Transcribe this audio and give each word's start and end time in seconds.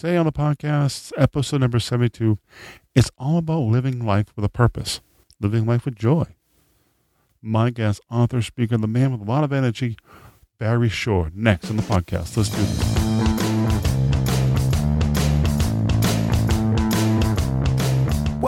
Today 0.00 0.16
on 0.16 0.24
the 0.24 0.32
podcast, 0.32 1.12
episode 1.18 1.60
number 1.60 1.78
72, 1.78 2.38
it's 2.94 3.10
all 3.18 3.36
about 3.36 3.64
living 3.64 4.02
life 4.02 4.28
with 4.34 4.46
a 4.46 4.48
purpose, 4.48 5.02
living 5.40 5.66
life 5.66 5.84
with 5.84 5.94
joy. 5.94 6.24
My 7.42 7.68
guest, 7.68 8.00
author, 8.10 8.40
speaker, 8.40 8.78
the 8.78 8.86
man 8.86 9.12
with 9.12 9.20
a 9.20 9.30
lot 9.30 9.44
of 9.44 9.52
energy, 9.52 9.98
Barry 10.58 10.88
Shore, 10.88 11.30
next 11.34 11.68
on 11.68 11.76
the 11.76 11.82
podcast. 11.82 12.34
Let's 12.38 12.48
do 12.48 12.62
this. 12.62 12.99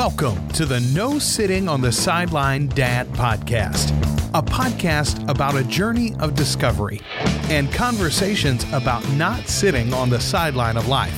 Welcome 0.05 0.49
to 0.49 0.67
the 0.67 0.81
No 0.93 1.21
Sitting 1.21 1.69
on 1.69 1.81
the 1.81 1.93
Sideline 1.93 2.67
Dad 2.67 3.07
podcast, 3.11 3.93
a 4.35 4.43
podcast 4.43 5.29
about 5.29 5.55
a 5.55 5.63
journey 5.63 6.13
of 6.19 6.35
discovery 6.35 7.01
and 7.49 7.73
conversations 7.73 8.65
about 8.73 9.09
not 9.13 9.47
sitting 9.47 9.95
on 9.95 10.11
the 10.11 10.19
sideline 10.19 10.77
of 10.77 10.89
life. 10.89 11.15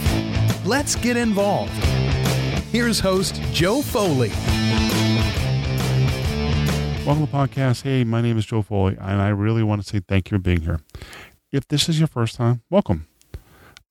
Let's 0.66 0.96
get 0.96 1.16
involved. 1.16 1.72
Here's 2.72 3.00
host 3.00 3.40
Joe 3.52 3.80
Foley. 3.80 4.28
Welcome 7.06 7.24
to 7.24 7.32
the 7.32 7.38
podcast. 7.38 7.84
Hey, 7.84 8.04
my 8.04 8.20
name 8.20 8.36
is 8.36 8.44
Joe 8.44 8.60
Foley, 8.60 8.98
and 9.00 9.22
I 9.22 9.30
really 9.30 9.62
want 9.62 9.82
to 9.82 9.88
say 9.88 10.02
thank 10.06 10.30
you 10.30 10.36
for 10.36 10.42
being 10.42 10.60
here. 10.60 10.80
If 11.50 11.66
this 11.68 11.88
is 11.88 11.98
your 11.98 12.08
first 12.08 12.36
time, 12.36 12.60
welcome. 12.68 13.06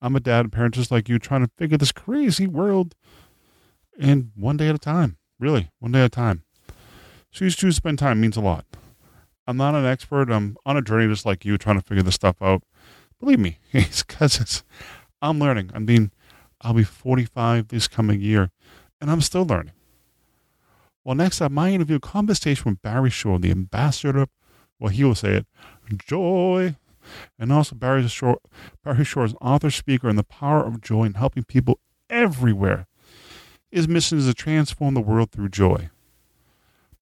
I'm 0.00 0.14
a 0.14 0.20
dad 0.20 0.40
and 0.40 0.52
parent 0.52 0.74
just 0.74 0.92
like 0.92 1.08
you, 1.08 1.18
trying 1.18 1.44
to 1.44 1.50
figure 1.58 1.78
this 1.78 1.90
crazy 1.90 2.46
world 2.46 2.94
in 3.98 4.32
one 4.34 4.56
day 4.56 4.68
at 4.68 4.74
a 4.74 4.78
time. 4.78 5.16
Really, 5.38 5.70
one 5.78 5.92
day 5.92 6.00
at 6.00 6.06
a 6.06 6.08
time. 6.10 6.44
So 7.30 7.44
you 7.44 7.50
choose 7.50 7.74
to 7.74 7.80
spend 7.80 7.98
time 7.98 8.20
means 8.20 8.36
a 8.36 8.40
lot. 8.40 8.64
I'm 9.46 9.56
not 9.56 9.74
an 9.74 9.84
expert. 9.84 10.30
I'm 10.30 10.56
on 10.64 10.76
a 10.76 10.82
journey 10.82 11.08
just 11.08 11.26
like 11.26 11.44
you, 11.44 11.58
trying 11.58 11.80
to 11.80 11.86
figure 11.86 12.02
this 12.02 12.14
stuff 12.14 12.36
out. 12.40 12.62
Believe 13.20 13.38
me, 13.38 13.58
it's 13.72 14.02
because 14.02 14.40
it's, 14.40 14.64
I'm 15.20 15.38
learning. 15.38 15.70
I 15.74 15.80
mean, 15.80 16.12
I'll 16.60 16.74
be 16.74 16.84
45 16.84 17.68
this 17.68 17.88
coming 17.88 18.20
year, 18.20 18.50
and 19.00 19.10
I'm 19.10 19.20
still 19.20 19.44
learning. 19.44 19.72
Well, 21.04 21.14
next 21.14 21.42
up, 21.42 21.52
my 21.52 21.70
interview 21.70 21.98
conversation 21.98 22.70
with 22.70 22.82
Barry 22.82 23.10
Shore, 23.10 23.38
the 23.38 23.50
ambassador, 23.50 24.26
well, 24.78 24.90
he 24.90 25.04
will 25.04 25.14
say 25.14 25.34
it, 25.34 25.46
joy. 25.98 26.76
And 27.38 27.52
also 27.52 27.76
Barry 27.76 28.08
Shore, 28.08 28.38
Barry 28.82 29.04
Shore 29.04 29.26
is 29.26 29.34
author, 29.40 29.70
speaker, 29.70 30.08
and 30.08 30.18
the 30.18 30.24
power 30.24 30.64
of 30.64 30.80
joy 30.80 31.04
in 31.04 31.14
helping 31.14 31.44
people 31.44 31.78
everywhere. 32.08 32.86
His 33.74 33.88
mission 33.88 34.18
is 34.18 34.26
to 34.26 34.34
transform 34.34 34.94
the 34.94 35.00
world 35.00 35.32
through 35.32 35.48
joy. 35.48 35.90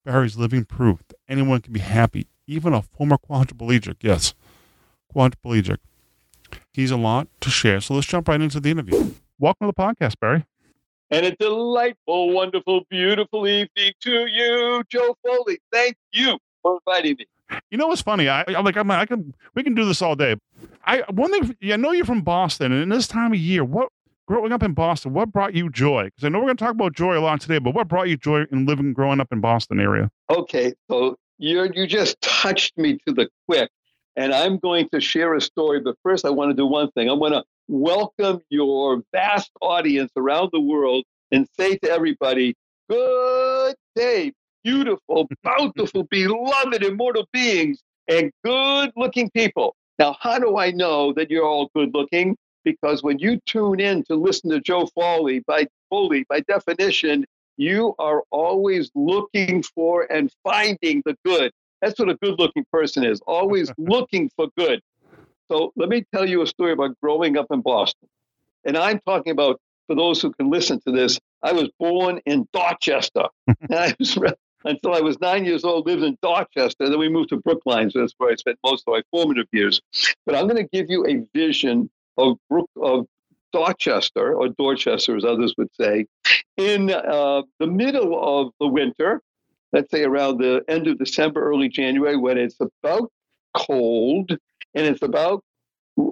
Barry's 0.03 0.37
living 0.37 0.65
proof 0.65 1.03
that 1.07 1.17
anyone 1.29 1.61
can 1.61 1.71
be 1.71 1.79
happy, 1.79 2.25
even 2.47 2.73
a 2.73 2.81
former 2.81 3.17
quadriplegic. 3.17 3.97
Yes, 4.01 4.33
quadriplegic. 5.15 5.77
He's 6.73 6.89
a 6.89 6.97
lot 6.97 7.27
to 7.41 7.51
share, 7.51 7.79
so 7.79 7.93
let's 7.93 8.07
jump 8.07 8.27
right 8.27 8.41
into 8.41 8.59
the 8.59 8.71
interview. 8.71 9.13
Welcome 9.37 9.67
to 9.67 9.73
the 9.77 9.79
podcast, 9.79 10.19
Barry. 10.19 10.45
And 11.11 11.27
a 11.27 11.35
delightful, 11.35 12.31
wonderful, 12.31 12.85
beautiful 12.89 13.47
evening 13.47 13.91
to 13.99 14.25
you, 14.25 14.83
Joe 14.89 15.15
Foley. 15.23 15.59
Thank 15.71 15.95
you 16.11 16.39
for 16.63 16.79
inviting 16.87 17.17
me. 17.19 17.27
You 17.69 17.77
know 17.77 17.85
what's 17.85 18.01
funny? 18.01 18.29
I, 18.29 18.45
I'm 18.47 18.65
like, 18.65 18.77
I'm, 18.77 18.89
I 18.89 19.05
can, 19.05 19.35
we 19.53 19.61
can 19.61 19.75
do 19.75 19.85
this 19.85 20.01
all 20.01 20.15
day. 20.15 20.37
I 20.83 21.03
one 21.11 21.29
thing, 21.29 21.55
I 21.71 21.75
know 21.75 21.91
you're 21.91 22.03
from 22.03 22.23
Boston, 22.23 22.71
and 22.71 22.81
in 22.81 22.89
this 22.89 23.07
time 23.07 23.31
of 23.31 23.37
year, 23.37 23.63
what 23.63 23.89
growing 24.27 24.51
up 24.51 24.63
in 24.63 24.73
Boston, 24.73 25.13
what 25.13 25.31
brought 25.31 25.53
you 25.53 25.69
joy? 25.69 26.05
Because 26.05 26.23
I 26.23 26.29
know 26.29 26.39
we're 26.39 26.45
going 26.45 26.57
to 26.57 26.63
talk 26.63 26.73
about 26.73 26.93
joy 26.93 27.17
a 27.17 27.19
lot 27.19 27.41
today, 27.41 27.59
but 27.59 27.73
what 27.73 27.87
brought 27.87 28.09
you 28.09 28.17
joy 28.17 28.45
in 28.51 28.65
living, 28.65 28.93
growing 28.93 29.19
up 29.19 29.31
in 29.31 29.41
Boston 29.41 29.79
area? 29.79 30.09
Okay, 30.29 30.73
so 30.89 31.17
you 31.37 31.69
you 31.73 31.87
just 31.87 32.19
touched 32.21 32.77
me 32.77 32.97
to 33.07 33.13
the 33.13 33.29
quick, 33.47 33.69
and 34.15 34.33
I'm 34.33 34.57
going 34.59 34.87
to 34.93 35.01
share 35.01 35.33
a 35.35 35.41
story. 35.41 35.81
But 35.81 35.95
first, 36.03 36.25
I 36.25 36.29
want 36.29 36.51
to 36.51 36.55
do 36.55 36.65
one 36.65 36.91
thing. 36.91 37.09
I 37.09 37.13
want 37.13 37.33
to 37.33 37.43
welcome 37.67 38.41
your 38.49 39.01
vast 39.11 39.51
audience 39.61 40.11
around 40.15 40.49
the 40.53 40.61
world 40.61 41.03
and 41.31 41.47
say 41.59 41.77
to 41.77 41.89
everybody, 41.89 42.55
"Good 42.89 43.75
day, 43.95 44.31
beautiful, 44.63 45.27
bountiful, 45.43 46.03
beloved, 46.03 46.83
immortal 46.83 47.27
beings, 47.33 47.79
and 48.07 48.31
good-looking 48.43 49.31
people." 49.31 49.75
Now, 49.99 50.15
how 50.19 50.39
do 50.39 50.57
I 50.57 50.71
know 50.71 51.13
that 51.13 51.29
you're 51.29 51.45
all 51.45 51.69
good-looking? 51.75 52.35
Because 52.63 53.03
when 53.03 53.19
you 53.19 53.39
tune 53.45 53.79
in 53.79 54.03
to 54.05 54.15
listen 54.15 54.49
to 54.51 54.59
Joe 54.59 54.87
Foley, 54.95 55.39
by 55.39 55.67
Foley, 55.89 56.25
by 56.29 56.41
definition, 56.41 57.25
you 57.57 57.93
are 57.99 58.23
always 58.31 58.91
looking 58.95 59.63
for 59.63 60.11
and 60.11 60.31
finding 60.43 61.03
the 61.05 61.15
good. 61.25 61.51
That's 61.81 61.99
what 61.99 62.09
a 62.09 62.15
good-looking 62.15 62.65
person 62.71 63.03
is, 63.03 63.21
always 63.27 63.71
looking 63.77 64.29
for 64.35 64.47
good. 64.57 64.81
So 65.51 65.71
let 65.75 65.89
me 65.89 66.05
tell 66.13 66.27
you 66.27 66.41
a 66.41 66.47
story 66.47 66.71
about 66.71 66.99
growing 67.01 67.37
up 67.37 67.47
in 67.51 67.61
Boston. 67.61 68.09
And 68.65 68.77
I'm 68.77 68.99
talking 69.05 69.31
about, 69.31 69.59
for 69.87 69.95
those 69.95 70.21
who 70.21 70.31
can 70.31 70.49
listen 70.49 70.79
to 70.87 70.91
this, 70.91 71.19
I 71.41 71.51
was 71.51 71.69
born 71.77 72.21
in 72.25 72.47
Dorchester. 72.53 73.27
and 73.47 73.57
I 73.71 73.93
was, 73.99 74.17
until 74.63 74.93
I 74.93 75.01
was 75.01 75.19
nine 75.19 75.43
years 75.45 75.65
old, 75.65 75.85
lived 75.85 76.03
in 76.03 76.17
Dorchester. 76.21 76.89
Then 76.89 76.97
we 76.97 77.09
moved 77.09 77.29
to 77.29 77.37
Brookline, 77.37 77.91
so 77.91 77.99
that's 77.99 78.13
where 78.17 78.31
I 78.31 78.35
spent 78.35 78.57
most 78.63 78.85
of 78.87 78.93
my 78.93 79.01
formative 79.11 79.47
years. 79.51 79.81
But 80.25 80.35
I'm 80.35 80.47
going 80.47 80.63
to 80.63 80.69
give 80.71 80.89
you 80.89 81.05
a 81.05 81.21
vision 81.37 81.89
of 82.17 82.37
Brook 82.49 82.69
of 82.81 83.05
Dorchester 83.51 84.33
or 84.33 84.49
Dorchester, 84.49 85.15
as 85.15 85.23
others 85.23 85.53
would 85.57 85.69
say, 85.79 86.05
in 86.57 86.91
uh, 86.91 87.43
the 87.59 87.67
middle 87.67 88.19
of 88.21 88.51
the 88.59 88.67
winter. 88.67 89.21
Let's 89.71 89.89
say 89.89 90.03
around 90.03 90.37
the 90.37 90.63
end 90.67 90.87
of 90.87 90.99
December, 90.99 91.43
early 91.43 91.67
January, 91.67 92.15
when 92.15 92.37
it's 92.37 92.57
about 92.59 93.11
cold 93.55 94.31
and 94.75 94.85
it's 94.85 95.01
about 95.01 95.43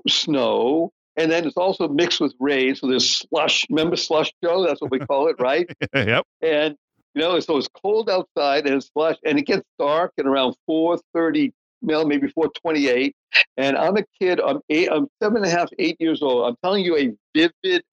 snow, 0.07 0.91
and 1.15 1.31
then 1.31 1.45
it's 1.45 1.57
also 1.57 1.87
mixed 1.87 2.19
with 2.19 2.33
rain. 2.39 2.75
So 2.75 2.87
there's 2.87 3.17
slush. 3.17 3.65
Remember 3.69 3.95
slush, 3.95 4.31
Joe? 4.43 4.65
That's 4.65 4.81
what 4.81 4.91
we 4.91 4.99
call 5.07 5.27
it, 5.27 5.35
right? 5.39 5.69
yep. 5.93 6.25
And 6.41 6.75
you 7.13 7.21
know, 7.21 7.39
so 7.39 7.57
it's 7.57 7.67
cold 7.67 8.09
outside 8.09 8.65
and 8.65 8.75
it's 8.75 8.89
slush, 8.93 9.17
and 9.25 9.37
it 9.37 9.43
gets 9.43 9.63
dark 9.77 10.13
at 10.17 10.25
around 10.25 10.55
4:30 10.69 11.51
well, 11.81 12.05
maybe 12.05 12.27
428. 12.29 13.15
And 13.57 13.77
I'm 13.77 13.97
a 13.97 14.03
kid, 14.19 14.39
I'm 14.39 14.59
eight, 14.69 14.89
I'm 14.91 15.07
seven 15.21 15.37
and 15.37 15.45
a 15.45 15.49
half, 15.49 15.69
eight 15.79 15.97
years 15.99 16.21
old. 16.21 16.47
I'm 16.47 16.55
telling 16.63 16.83
you 16.83 16.97
a 16.97 17.13
vivid 17.35 17.83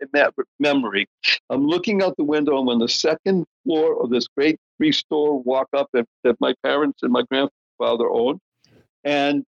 memory. 0.58 1.06
I'm 1.50 1.66
looking 1.66 2.02
out 2.02 2.16
the 2.16 2.24
window. 2.24 2.58
I'm 2.58 2.68
on 2.68 2.78
the 2.78 2.88
second 2.88 3.44
floor 3.64 4.02
of 4.02 4.10
this 4.10 4.26
great 4.28 4.58
three 4.76 4.92
store 4.92 5.40
walk 5.42 5.68
up 5.72 5.88
that, 5.92 6.06
that 6.24 6.36
my 6.40 6.54
parents 6.62 7.02
and 7.02 7.12
my 7.12 7.22
grandfather 7.30 8.08
owned. 8.10 8.40
And 9.04 9.44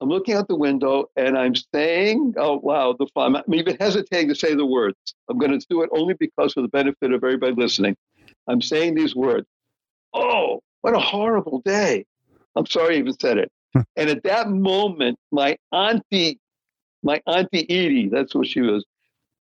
I'm 0.00 0.08
looking 0.08 0.34
out 0.34 0.48
the 0.48 0.56
window 0.56 1.06
and 1.16 1.38
I'm 1.38 1.54
saying 1.72 2.34
out 2.36 2.64
loud 2.64 2.96
the 2.98 3.06
I'm 3.16 3.36
even 3.54 3.76
hesitating 3.78 4.28
to 4.30 4.34
say 4.34 4.54
the 4.54 4.66
words. 4.66 4.96
I'm 5.28 5.38
going 5.38 5.58
to 5.58 5.64
do 5.70 5.82
it 5.82 5.90
only 5.92 6.14
because 6.14 6.54
for 6.54 6.62
the 6.62 6.68
benefit 6.68 7.12
of 7.12 7.22
everybody 7.22 7.54
listening. 7.54 7.96
I'm 8.48 8.60
saying 8.60 8.94
these 8.94 9.14
words. 9.14 9.46
Oh, 10.12 10.60
what 10.80 10.94
a 10.94 10.98
horrible 10.98 11.62
day. 11.64 12.04
I'm 12.56 12.66
sorry 12.66 12.96
I 12.96 12.98
even 12.98 13.16
said 13.18 13.38
it. 13.38 13.50
And 13.74 14.10
at 14.10 14.22
that 14.24 14.50
moment, 14.50 15.18
my 15.30 15.56
auntie, 15.72 16.38
my 17.02 17.20
auntie 17.26 17.66
Edie, 17.70 18.08
that's 18.08 18.34
what 18.34 18.46
she 18.46 18.60
was, 18.60 18.84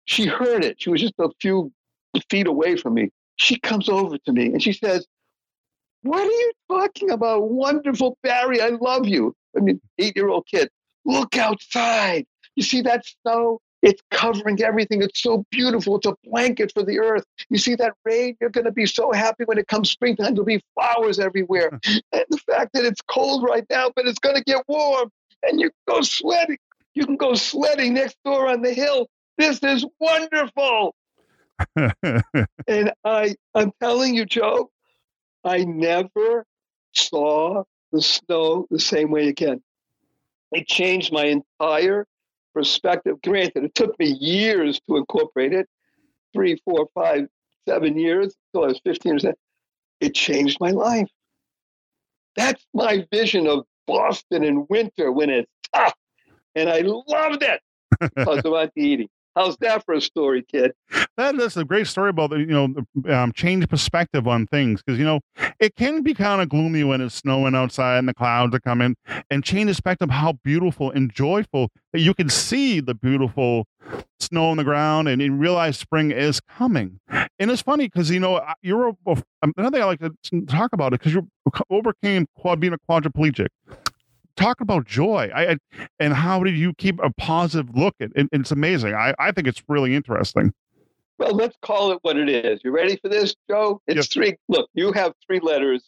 she 0.05 0.25
heard 0.25 0.63
it. 0.63 0.81
She 0.81 0.89
was 0.89 1.01
just 1.01 1.15
a 1.19 1.29
few 1.39 1.71
feet 2.29 2.47
away 2.47 2.77
from 2.77 2.93
me. 2.93 3.09
She 3.37 3.59
comes 3.59 3.89
over 3.89 4.17
to 4.17 4.31
me 4.31 4.47
and 4.47 4.61
she 4.61 4.73
says, 4.73 5.05
What 6.03 6.21
are 6.21 6.31
you 6.31 6.51
talking 6.69 7.11
about? 7.11 7.49
Wonderful 7.49 8.17
Barry, 8.23 8.61
I 8.61 8.69
love 8.69 9.07
you. 9.07 9.35
I 9.57 9.61
mean, 9.61 9.81
eight 9.99 10.15
year 10.15 10.29
old 10.29 10.47
kid. 10.47 10.69
Look 11.05 11.37
outside. 11.37 12.25
You 12.55 12.63
see 12.63 12.81
that 12.81 13.03
snow? 13.05 13.59
It's 13.85 14.01
covering 14.09 14.59
everything. 14.63 15.03
It's 15.03 15.21
so 15.21 15.45
beautiful. 15.51 15.97
It's 15.97 16.07
a 16.07 16.15
blanket 16.23 16.71
for 16.73 16.81
the 16.81 16.97
earth. 16.97 17.23
You 17.49 17.59
see 17.59 17.75
that 17.75 17.93
rain? 18.03 18.35
You're 18.41 18.49
going 18.49 18.65
to 18.65 18.71
be 18.71 18.87
so 18.87 19.11
happy 19.11 19.43
when 19.43 19.59
it 19.59 19.67
comes 19.67 19.91
springtime. 19.91 20.33
There'll 20.33 20.43
be 20.43 20.63
flowers 20.73 21.19
everywhere. 21.19 21.69
and 21.71 22.25
the 22.29 22.39
fact 22.47 22.73
that 22.73 22.83
it's 22.83 23.01
cold 23.01 23.43
right 23.43 23.63
now, 23.69 23.91
but 23.95 24.07
it's 24.07 24.17
going 24.17 24.37
to 24.37 24.43
get 24.43 24.63
warm, 24.67 25.11
and 25.43 25.61
you 25.61 25.69
go 25.87 26.01
sledding. 26.01 26.57
You 26.95 27.05
can 27.05 27.15
go 27.15 27.35
sledding 27.35 27.93
next 27.93 28.17
door 28.25 28.49
on 28.49 28.63
the 28.63 28.73
hill. 28.73 29.07
This 29.37 29.59
is 29.61 29.85
wonderful. 29.99 30.95
and 31.75 32.91
I, 33.03 33.35
I'm 33.53 33.71
telling 33.79 34.15
you, 34.15 34.25
Joe, 34.25 34.71
I 35.43 35.63
never 35.63 36.43
saw 36.95 37.65
the 37.91 38.01
snow 38.01 38.65
the 38.71 38.79
same 38.79 39.11
way 39.11 39.27
again. 39.27 39.61
It 40.51 40.67
changed 40.67 41.13
my 41.13 41.25
entire 41.25 42.07
perspective. 42.55 43.17
Granted, 43.23 43.65
it 43.65 43.75
took 43.75 43.97
me 43.99 44.07
years 44.07 44.79
to 44.87 44.97
incorporate 44.97 45.53
it 45.53 45.67
three, 46.33 46.59
four, 46.65 46.87
five, 46.95 47.27
seven 47.67 47.99
years 47.99 48.33
until 48.53 48.65
I 48.65 48.67
was 48.69 48.81
15 48.83 49.15
or 49.15 49.19
17. 49.19 49.35
It 49.99 50.15
changed 50.15 50.57
my 50.59 50.71
life. 50.71 51.09
That's 52.35 52.65
my 52.73 53.05
vision 53.11 53.47
of 53.47 53.65
Boston 53.87 54.43
in 54.43 54.65
winter 54.69 55.11
when 55.11 55.29
it's 55.29 55.51
tough. 55.73 55.93
And 56.55 56.69
I 56.69 56.81
loved 56.81 57.43
it 57.43 57.61
because 58.15 58.39
of 58.39 58.53
Auntie 58.53 58.93
Edie. 58.93 59.09
How's 59.35 59.57
that 59.57 59.83
for 59.85 59.95
a 59.95 60.01
story, 60.01 60.43
kid? 60.49 60.71
That, 61.17 61.35
that's 61.37 61.57
a 61.57 61.65
great 61.65 61.87
story 61.87 62.09
about 62.09 62.29
the, 62.29 62.37
you 62.37 62.45
know 62.45 63.13
um, 63.13 63.33
change 63.33 63.67
perspective 63.67 64.27
on 64.27 64.47
things 64.47 64.81
because 64.81 64.97
you 64.97 65.05
know 65.05 65.19
it 65.59 65.75
can 65.75 66.01
be 66.01 66.13
kind 66.13 66.41
of 66.41 66.49
gloomy 66.49 66.83
when 66.83 67.01
it's 67.01 67.15
snowing 67.15 67.55
outside 67.55 67.97
and 67.99 68.07
the 68.07 68.13
clouds 68.13 68.53
are 68.55 68.59
coming 68.59 68.95
and 69.29 69.43
change 69.43 69.67
the 69.67 69.73
spectrum 69.73 70.09
how 70.09 70.33
beautiful 70.43 70.91
and 70.91 71.13
joyful 71.13 71.69
that 71.93 71.99
you 72.01 72.13
can 72.13 72.29
see 72.29 72.79
the 72.79 72.93
beautiful 72.93 73.67
snow 74.19 74.49
on 74.49 74.57
the 74.57 74.63
ground 74.63 75.07
and 75.07 75.21
you 75.21 75.33
realize 75.33 75.77
spring 75.77 76.11
is 76.11 76.41
coming. 76.41 76.99
And 77.39 77.51
it's 77.51 77.61
funny 77.61 77.87
because, 77.87 78.09
you 78.09 78.19
know, 78.19 78.41
you're 78.61 78.89
a, 78.89 79.23
another 79.57 79.77
thing 79.77 79.81
I 79.81 79.85
like 79.85 79.99
to 79.99 80.41
talk 80.47 80.73
about 80.73 80.93
it 80.93 80.99
because 80.99 81.13
you 81.13 81.27
overcame 81.69 82.27
being 82.59 82.73
a 82.73 82.77
quadriplegic. 82.89 83.47
Talk 84.35 84.59
about 84.59 84.85
joy. 84.85 85.31
I, 85.33 85.57
and 85.97 86.13
how 86.13 86.43
did 86.43 86.55
you 86.55 86.73
keep 86.73 86.99
a 87.01 87.09
positive 87.13 87.75
look 87.75 87.95
at 88.01 88.11
it, 88.15 88.27
it's 88.33 88.51
amazing. 88.51 88.93
I, 88.93 89.13
I 89.17 89.31
think 89.31 89.47
it's 89.47 89.63
really 89.69 89.95
interesting 89.95 90.53
well 91.17 91.33
let's 91.33 91.55
call 91.61 91.91
it 91.91 91.99
what 92.01 92.17
it 92.17 92.29
is. 92.29 92.61
You 92.63 92.71
ready 92.71 92.97
for 92.97 93.09
this 93.09 93.35
joe? 93.49 93.81
It's 93.87 93.95
yes. 93.95 94.07
three 94.07 94.35
look 94.47 94.69
you 94.73 94.91
have 94.91 95.13
three 95.25 95.39
letters 95.39 95.87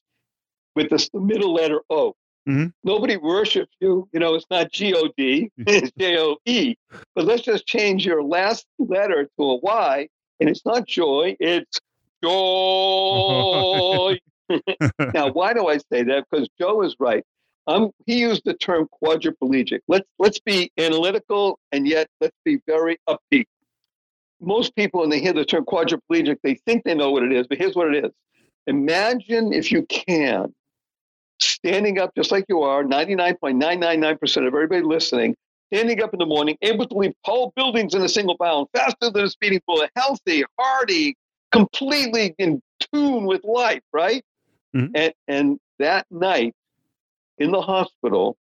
with 0.75 0.89
the 0.89 1.07
middle 1.13 1.53
letter 1.53 1.81
o. 1.89 2.13
Mm-hmm. 2.47 2.67
nobody 2.83 3.17
worships 3.17 3.73
you. 3.81 4.07
You 4.13 4.19
know 4.19 4.35
it's 4.35 4.45
not 4.49 4.71
g-o-d 4.71 5.51
it's 5.57 5.91
j-o-e 5.97 6.75
but 7.13 7.25
let's 7.25 7.41
just 7.41 7.65
change 7.67 8.05
your 8.05 8.23
last 8.23 8.65
letter 8.79 9.27
to 9.37 9.43
a 9.43 9.55
y 9.57 10.07
and 10.39 10.49
it's 10.49 10.65
not 10.65 10.87
joy 10.87 11.35
it's 11.39 11.79
joy. 12.23 14.17
Now 15.13 15.29
why 15.31 15.53
do 15.53 15.67
i 15.67 15.77
say 15.77 16.03
that? 16.03 16.25
Because 16.29 16.47
joe 16.57 16.81
is 16.83 16.95
right. 16.99 17.23
Um, 17.67 17.91
he 18.05 18.19
used 18.19 18.43
the 18.45 18.53
term 18.53 18.87
quadriplegic. 19.03 19.79
Let's 19.89 20.07
let's 20.19 20.39
be 20.39 20.71
analytical 20.77 21.59
and 21.73 21.85
yet 21.85 22.07
let's 22.21 22.37
be 22.45 22.59
very 22.65 22.97
upbeat. 23.09 23.45
Most 24.39 24.75
people, 24.75 25.01
when 25.01 25.09
they 25.09 25.19
hear 25.19 25.33
the 25.33 25.45
term 25.45 25.65
quadriplegic, 25.65 26.37
they 26.43 26.55
think 26.55 26.83
they 26.83 26.93
know 26.93 27.11
what 27.11 27.23
it 27.23 27.31
is, 27.31 27.47
but 27.47 27.57
here's 27.57 27.75
what 27.75 27.93
it 27.93 28.05
is. 28.05 28.11
Imagine 28.67 29.53
if 29.53 29.71
you 29.71 29.85
can, 29.85 30.53
standing 31.39 31.99
up 31.99 32.11
just 32.15 32.31
like 32.31 32.45
you 32.49 32.61
are, 32.61 32.83
99.999% 32.83 34.37
of 34.37 34.45
everybody 34.45 34.81
listening, 34.81 35.35
standing 35.71 36.01
up 36.01 36.13
in 36.13 36.19
the 36.19 36.25
morning, 36.25 36.57
able 36.61 36.87
to 36.87 36.93
leave 36.95 37.13
tall 37.25 37.51
buildings 37.55 37.93
in 37.93 38.01
a 38.01 38.09
single 38.09 38.37
bound, 38.37 38.67
faster 38.75 39.09
than 39.09 39.25
a 39.25 39.29
speeding 39.29 39.61
bullet, 39.65 39.89
healthy, 39.95 40.43
hardy, 40.59 41.15
completely 41.51 42.35
in 42.37 42.61
tune 42.93 43.25
with 43.25 43.43
life, 43.43 43.81
right? 43.93 44.23
Mm-hmm. 44.75 44.95
And, 44.95 45.13
and 45.27 45.59
that 45.79 46.05
night, 46.11 46.53
in 47.37 47.51
the 47.51 47.61
hospital, 47.61 48.37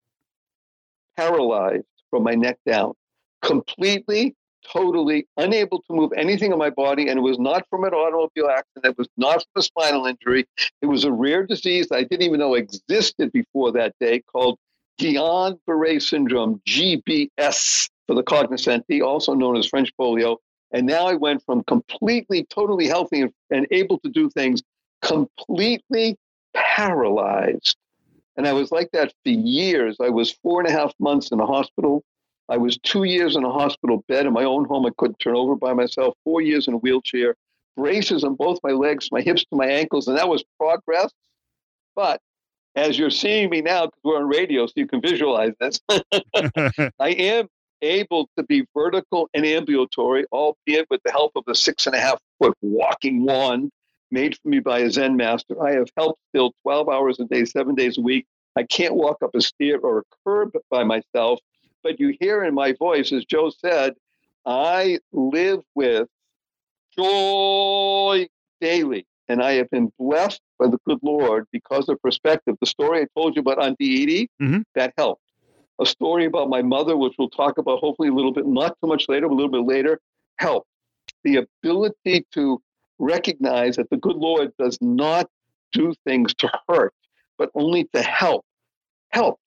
paralyzed 1.17 1.85
from 2.09 2.23
my 2.23 2.35
neck 2.35 2.57
down, 2.65 2.93
completely, 3.41 4.35
totally 4.69 5.28
unable 5.38 5.81
to 5.84 5.94
move 5.94 6.12
anything 6.16 6.52
in 6.52 6.58
my 6.58 6.69
body. 6.69 7.10
And 7.10 7.19
it 7.19 7.22
was 7.22 7.40
not 7.40 7.66
from 7.69 7.84
an 7.84 7.94
automobile 7.94 8.50
accident, 8.50 8.94
it 8.94 8.98
was 8.98 9.10
not 9.18 9.44
from 9.54 9.60
a 9.60 9.63
spinal 9.63 10.06
injury. 10.06 10.46
It 10.81 10.88
was 10.88 11.04
a 11.04 11.12
rare 11.12 11.46
disease 11.46 11.88
I 11.92 12.04
didn't 12.04 12.24
even 12.24 12.40
know 12.40 12.56
existed 12.56 13.31
before 13.31 13.72
that 13.74 13.94
day 14.00 14.22
called 14.22 14.58
Guillain 15.00 15.60
Barre 15.66 16.00
syndrome, 16.00 16.62
GBS 16.68 17.90
for 18.08 18.16
the 18.16 18.24
cognoscenti, 18.24 19.02
also 19.02 19.34
known 19.34 19.58
as 19.58 19.68
French 19.68 19.92
polio. 20.00 20.38
And 20.74 20.88
now 20.88 21.06
I 21.08 21.16
went 21.16 21.44
from 21.46 21.63
completely, 21.63 22.46
totally 22.50 22.88
healthy 22.88 23.22
and, 23.22 23.34
and 23.50 23.68
able 23.72 24.00
to 24.00 24.10
do 24.10 24.30
things, 24.30 24.62
completely 25.02 26.18
paralyzed 26.54 27.78
and 28.38 28.48
I 28.48 28.54
was 28.54 28.72
like 28.72 28.90
that 28.94 29.13
for 29.24 29.30
years. 29.30 29.98
I 30.00 30.10
was 30.10 30.31
four 30.31 30.62
and 30.62 30.69
a 30.69 30.72
half 30.72 30.94
months 31.00 31.31
in 31.31 31.40
a 31.40 31.46
hospital. 31.46 32.04
I 32.51 32.57
was 32.57 32.77
two 32.80 33.06
years 33.06 33.38
in 33.38 33.45
a 33.45 33.51
hospital 33.51 34.03
bed 34.09 34.25
in 34.25 34.33
my 34.33 34.44
own 34.44 34.65
home. 34.65 34.86
I 34.86 34.89
couldn't 34.98 35.19
turn 35.19 35.38
over 35.38 35.56
by 35.56 35.74
myself. 35.74 36.18
Four 36.25 36.42
years 36.42 36.68
in 36.68 36.74
a 36.74 36.77
wheelchair, 36.77 37.36
braces 37.77 38.25
on 38.25 38.36
both 38.36 38.59
my 38.62 38.71
legs, 38.71 39.07
my 39.09 39.21
hips 39.21 39.45
to 39.45 39.56
my 39.56 39.68
ankles, 39.68 40.09
and 40.09 40.18
that 40.18 40.27
was 40.27 40.44
progress. 40.59 41.09
But 41.95 42.19
as 42.75 43.00
you're 43.00 43.09
seeing 43.09 43.50
me 43.50 43.62
now, 43.62 43.86
because 43.86 44.01
we're 44.03 44.18
on 44.18 44.27
radio, 44.27 44.65
so 44.65 44.74
you 44.75 44.86
can 44.86 45.00
visualize 45.00 45.53
this, 45.62 45.80
I 47.00 47.09
am 47.12 47.48
able 47.81 48.30
to 48.38 48.44
be 48.44 48.65
vertical 48.75 49.30
and 49.33 49.45
ambulatory, 49.45 50.25
albeit 50.33 50.88
with 50.89 51.01
the 51.06 51.12
help 51.12 51.31
of 51.38 51.45
a 51.48 51.56
six 51.56 51.88
and 51.88 51.95
a 51.95 52.01
half 52.01 52.19
foot 52.38 52.57
walking 52.62 53.24
wand 53.24 53.71
made 54.12 54.36
for 54.36 54.50
me 54.50 54.59
by 54.59 54.80
a 54.80 54.92
Zen 54.92 55.15
master. 55.15 55.63
I 55.63 55.71
have 55.75 55.88
helped 55.95 56.19
still 56.36 56.51
12 56.63 56.89
hours 56.89 57.18
a 57.21 57.24
day, 57.24 57.45
seven 57.45 57.75
days 57.75 57.98
a 57.98 58.01
week. 58.01 58.25
I 58.57 58.63
can't 58.63 58.95
walk 58.95 59.24
up 59.24 59.33
a 59.33 59.39
stair 59.39 59.80
or 59.80 60.00
a 60.00 60.03
curb 60.25 60.51
by 60.69 60.83
myself, 60.83 61.39
but 61.83 62.00
you 62.00 62.16
hear 62.19 62.44
in 62.44 62.54
my 62.54 62.74
voice, 62.74 63.12
as 63.12 63.25
Joe 63.25 63.50
said, 63.50 63.94
I 64.45 65.00
live 65.12 65.62
with 65.75 66.07
joy 66.98 68.28
daily. 68.60 69.06
And 69.28 69.42
I 69.42 69.54
have 69.54 69.69
been 69.69 69.92
blessed 69.98 70.42
by 70.60 70.68
the 70.68 70.78
good 70.86 71.00
Lord 71.01 71.48
because 71.51 71.88
of 71.88 72.01
perspective. 72.01 72.56
The 72.60 72.66
story 72.66 73.01
I 73.01 73.07
told 73.16 73.36
you 73.36 73.39
about 73.39 73.63
Auntie 73.63 74.04
Edie, 74.04 74.30
mm-hmm. 74.42 74.62
that 74.75 74.94
helped. 74.98 75.22
A 75.80 75.86
story 75.86 76.25
about 76.25 76.50
my 76.50 76.62
mother, 76.62 76.98
which 76.98 77.13
we'll 77.18 77.30
talk 77.30 77.57
about 77.57 77.80
hopefully 77.80 78.10
a 78.10 78.13
little 78.13 78.34
bit, 78.34 78.45
not 78.45 78.75
too 78.81 78.88
much 78.88 79.07
later, 79.07 79.27
but 79.27 79.34
a 79.34 79.38
little 79.38 79.51
bit 79.51 79.66
later, 79.66 80.00
helped. 80.38 80.68
The 81.24 81.48
ability 81.63 82.25
to 82.34 82.62
recognize 83.00 83.77
that 83.77 83.89
the 83.89 83.98
good 83.98 84.18
Lord 84.18 84.51
does 84.60 84.77
not 84.81 85.30
do 85.72 85.94
things 86.06 86.34
to 86.36 86.51
hurt, 86.68 86.94
but 87.38 87.50
only 87.56 87.86
to 87.95 88.01
help. 88.01 88.45
Help. 89.10 89.39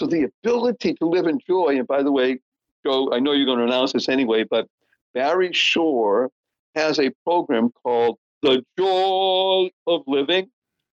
So 0.00 0.06
the 0.06 0.22
ability 0.22 0.94
to 0.94 1.04
live 1.04 1.26
in 1.26 1.38
joy, 1.46 1.76
and 1.76 1.86
by 1.86 2.02
the 2.02 2.10
way, 2.10 2.40
Joe, 2.86 3.12
I 3.12 3.18
know 3.18 3.32
you're 3.32 3.44
going 3.44 3.58
to 3.58 3.66
announce 3.66 3.92
this 3.92 4.08
anyway, 4.08 4.44
but 4.44 4.66
Barry 5.12 5.52
Shore 5.52 6.30
has 6.74 6.98
a 6.98 7.10
program 7.22 7.70
called 7.82 8.16
The 8.40 8.64
Joy 8.78 9.68
of 9.86 10.00
Living. 10.06 10.48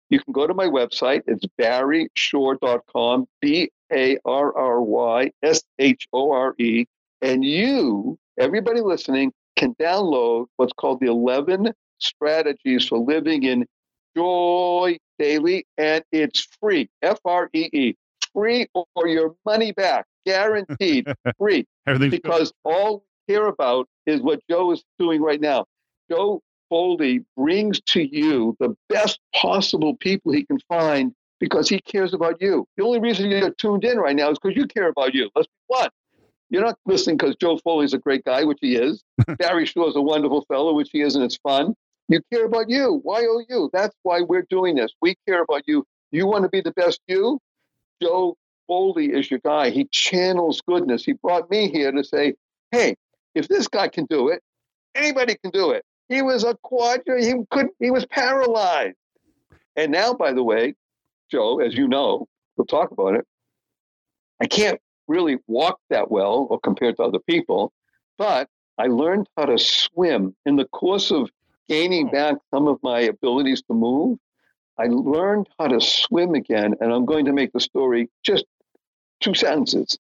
You 0.08 0.20
can 0.20 0.32
go 0.32 0.46
to 0.46 0.54
my 0.54 0.64
website. 0.68 1.20
It's 1.26 1.44
barryshore.com, 1.60 3.26
B 3.42 3.70
A 3.92 4.16
R 4.24 4.56
R 4.56 4.80
Y 4.80 5.30
S 5.42 5.62
H 5.78 6.08
O 6.14 6.32
R 6.32 6.54
E. 6.58 6.86
And 7.20 7.44
you, 7.44 8.18
everybody 8.38 8.80
listening, 8.80 9.34
can 9.56 9.74
download 9.74 10.46
what's 10.56 10.72
called 10.72 11.00
the 11.00 11.08
11 11.08 11.74
strategies 11.98 12.88
for 12.88 12.96
living 12.96 13.42
in 13.42 13.66
joy 14.16 14.96
daily, 15.18 15.66
and 15.76 16.02
it's 16.10 16.48
free. 16.58 16.88
F 17.02 17.18
R 17.26 17.50
E 17.52 17.68
E. 17.70 17.94
Free 18.34 18.66
or 18.74 19.08
your 19.08 19.34
money 19.46 19.72
back. 19.72 20.06
Guaranteed 20.26 21.06
free. 21.38 21.66
because 21.86 22.52
all 22.64 23.04
we 23.28 23.34
care 23.34 23.46
about 23.46 23.88
is 24.06 24.20
what 24.20 24.40
Joe 24.50 24.72
is 24.72 24.82
doing 24.98 25.22
right 25.22 25.40
now. 25.40 25.66
Joe 26.10 26.42
Foley 26.68 27.24
brings 27.36 27.80
to 27.82 28.02
you 28.02 28.56
the 28.58 28.76
best 28.88 29.20
possible 29.34 29.96
people 29.96 30.32
he 30.32 30.44
can 30.44 30.58
find 30.68 31.14
because 31.40 31.68
he 31.68 31.78
cares 31.80 32.14
about 32.14 32.40
you. 32.40 32.66
The 32.76 32.84
only 32.84 33.00
reason 33.00 33.30
you're 33.30 33.50
tuned 33.50 33.84
in 33.84 33.98
right 33.98 34.16
now 34.16 34.30
is 34.30 34.38
because 34.42 34.56
you 34.56 34.66
care 34.66 34.88
about 34.88 35.14
you. 35.14 35.30
Let's 35.34 35.48
be 35.48 35.52
blunt. 35.68 35.92
You're 36.50 36.64
not 36.64 36.78
listening 36.86 37.16
because 37.16 37.36
Joe 37.36 37.58
Foley's 37.58 37.94
a 37.94 37.98
great 37.98 38.24
guy, 38.24 38.44
which 38.44 38.58
he 38.60 38.76
is. 38.76 39.02
Barry 39.38 39.66
Shore's 39.66 39.96
a 39.96 40.00
wonderful 40.00 40.44
fellow, 40.46 40.74
which 40.74 40.90
he 40.92 41.00
is, 41.00 41.14
and 41.14 41.24
it's 41.24 41.36
fun. 41.38 41.74
You 42.08 42.20
care 42.32 42.44
about 42.44 42.68
you. 42.68 43.00
Why 43.02 43.26
oh 43.28 43.42
you? 43.48 43.70
That's 43.72 43.94
why 44.02 44.20
we're 44.20 44.46
doing 44.50 44.76
this. 44.76 44.92
We 45.00 45.16
care 45.26 45.42
about 45.42 45.62
you. 45.66 45.84
You 46.12 46.26
want 46.26 46.44
to 46.44 46.48
be 46.48 46.60
the 46.60 46.72
best 46.72 47.00
you? 47.08 47.40
Joe 48.02 48.36
Foley 48.66 49.06
is 49.06 49.30
your 49.30 49.40
guy. 49.40 49.70
He 49.70 49.84
channels 49.86 50.62
goodness. 50.66 51.04
He 51.04 51.12
brought 51.12 51.50
me 51.50 51.70
here 51.70 51.92
to 51.92 52.04
say, 52.04 52.34
hey, 52.70 52.96
if 53.34 53.48
this 53.48 53.68
guy 53.68 53.88
can 53.88 54.06
do 54.06 54.28
it, 54.28 54.42
anybody 54.94 55.36
can 55.42 55.50
do 55.50 55.70
it. 55.70 55.84
He 56.08 56.22
was 56.22 56.44
a 56.44 56.56
quadra, 56.62 57.22
he 57.22 57.34
could 57.50 57.68
he 57.80 57.90
was 57.90 58.04
paralyzed. 58.06 58.96
And 59.76 59.90
now, 59.90 60.14
by 60.14 60.32
the 60.32 60.42
way, 60.42 60.74
Joe, 61.30 61.60
as 61.60 61.74
you 61.74 61.88
know, 61.88 62.28
we'll 62.56 62.66
talk 62.66 62.90
about 62.90 63.14
it. 63.14 63.26
I 64.40 64.46
can't 64.46 64.80
really 65.08 65.38
walk 65.46 65.78
that 65.90 66.10
well 66.10 66.46
or 66.50 66.60
compared 66.60 66.96
to 66.96 67.02
other 67.02 67.18
people, 67.18 67.72
but 68.18 68.48
I 68.78 68.86
learned 68.86 69.28
how 69.36 69.46
to 69.46 69.58
swim 69.58 70.34
in 70.46 70.56
the 70.56 70.66
course 70.66 71.10
of 71.10 71.30
gaining 71.68 72.08
oh. 72.08 72.12
back 72.12 72.36
some 72.52 72.68
of 72.68 72.78
my 72.82 73.00
abilities 73.00 73.62
to 73.62 73.74
move, 73.74 74.18
I 74.78 74.86
learned 74.86 75.48
how 75.58 75.68
to 75.68 75.80
swim 75.80 76.34
again. 76.34 76.74
And 76.80 76.92
I'm 76.92 77.04
going 77.04 77.26
to 77.26 77.32
make 77.32 77.52
the 77.52 77.60
story 77.60 78.08
just 78.24 78.44
two 79.20 79.34
sentences. 79.34 79.98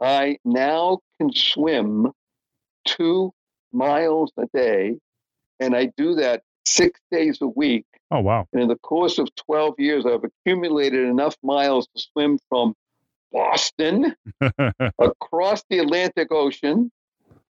I 0.00 0.38
now 0.44 0.98
can 1.18 1.32
swim 1.32 2.12
two 2.86 3.32
miles 3.72 4.32
a 4.38 4.46
day, 4.46 4.98
and 5.60 5.76
I 5.76 5.92
do 5.96 6.14
that 6.14 6.42
six 6.64 6.98
days 7.10 7.38
a 7.42 7.46
week. 7.46 7.84
Oh, 8.10 8.20
wow. 8.20 8.48
And 8.52 8.62
in 8.62 8.68
the 8.68 8.76
course 8.76 9.18
of 9.18 9.28
12 9.36 9.74
years, 9.78 10.06
I've 10.06 10.24
accumulated 10.24 11.06
enough 11.06 11.36
miles 11.42 11.86
to 11.94 12.02
swim 12.02 12.38
from 12.48 12.74
Boston 13.32 14.16
across 14.98 15.62
the 15.68 15.78
Atlantic 15.78 16.32
Ocean, 16.32 16.90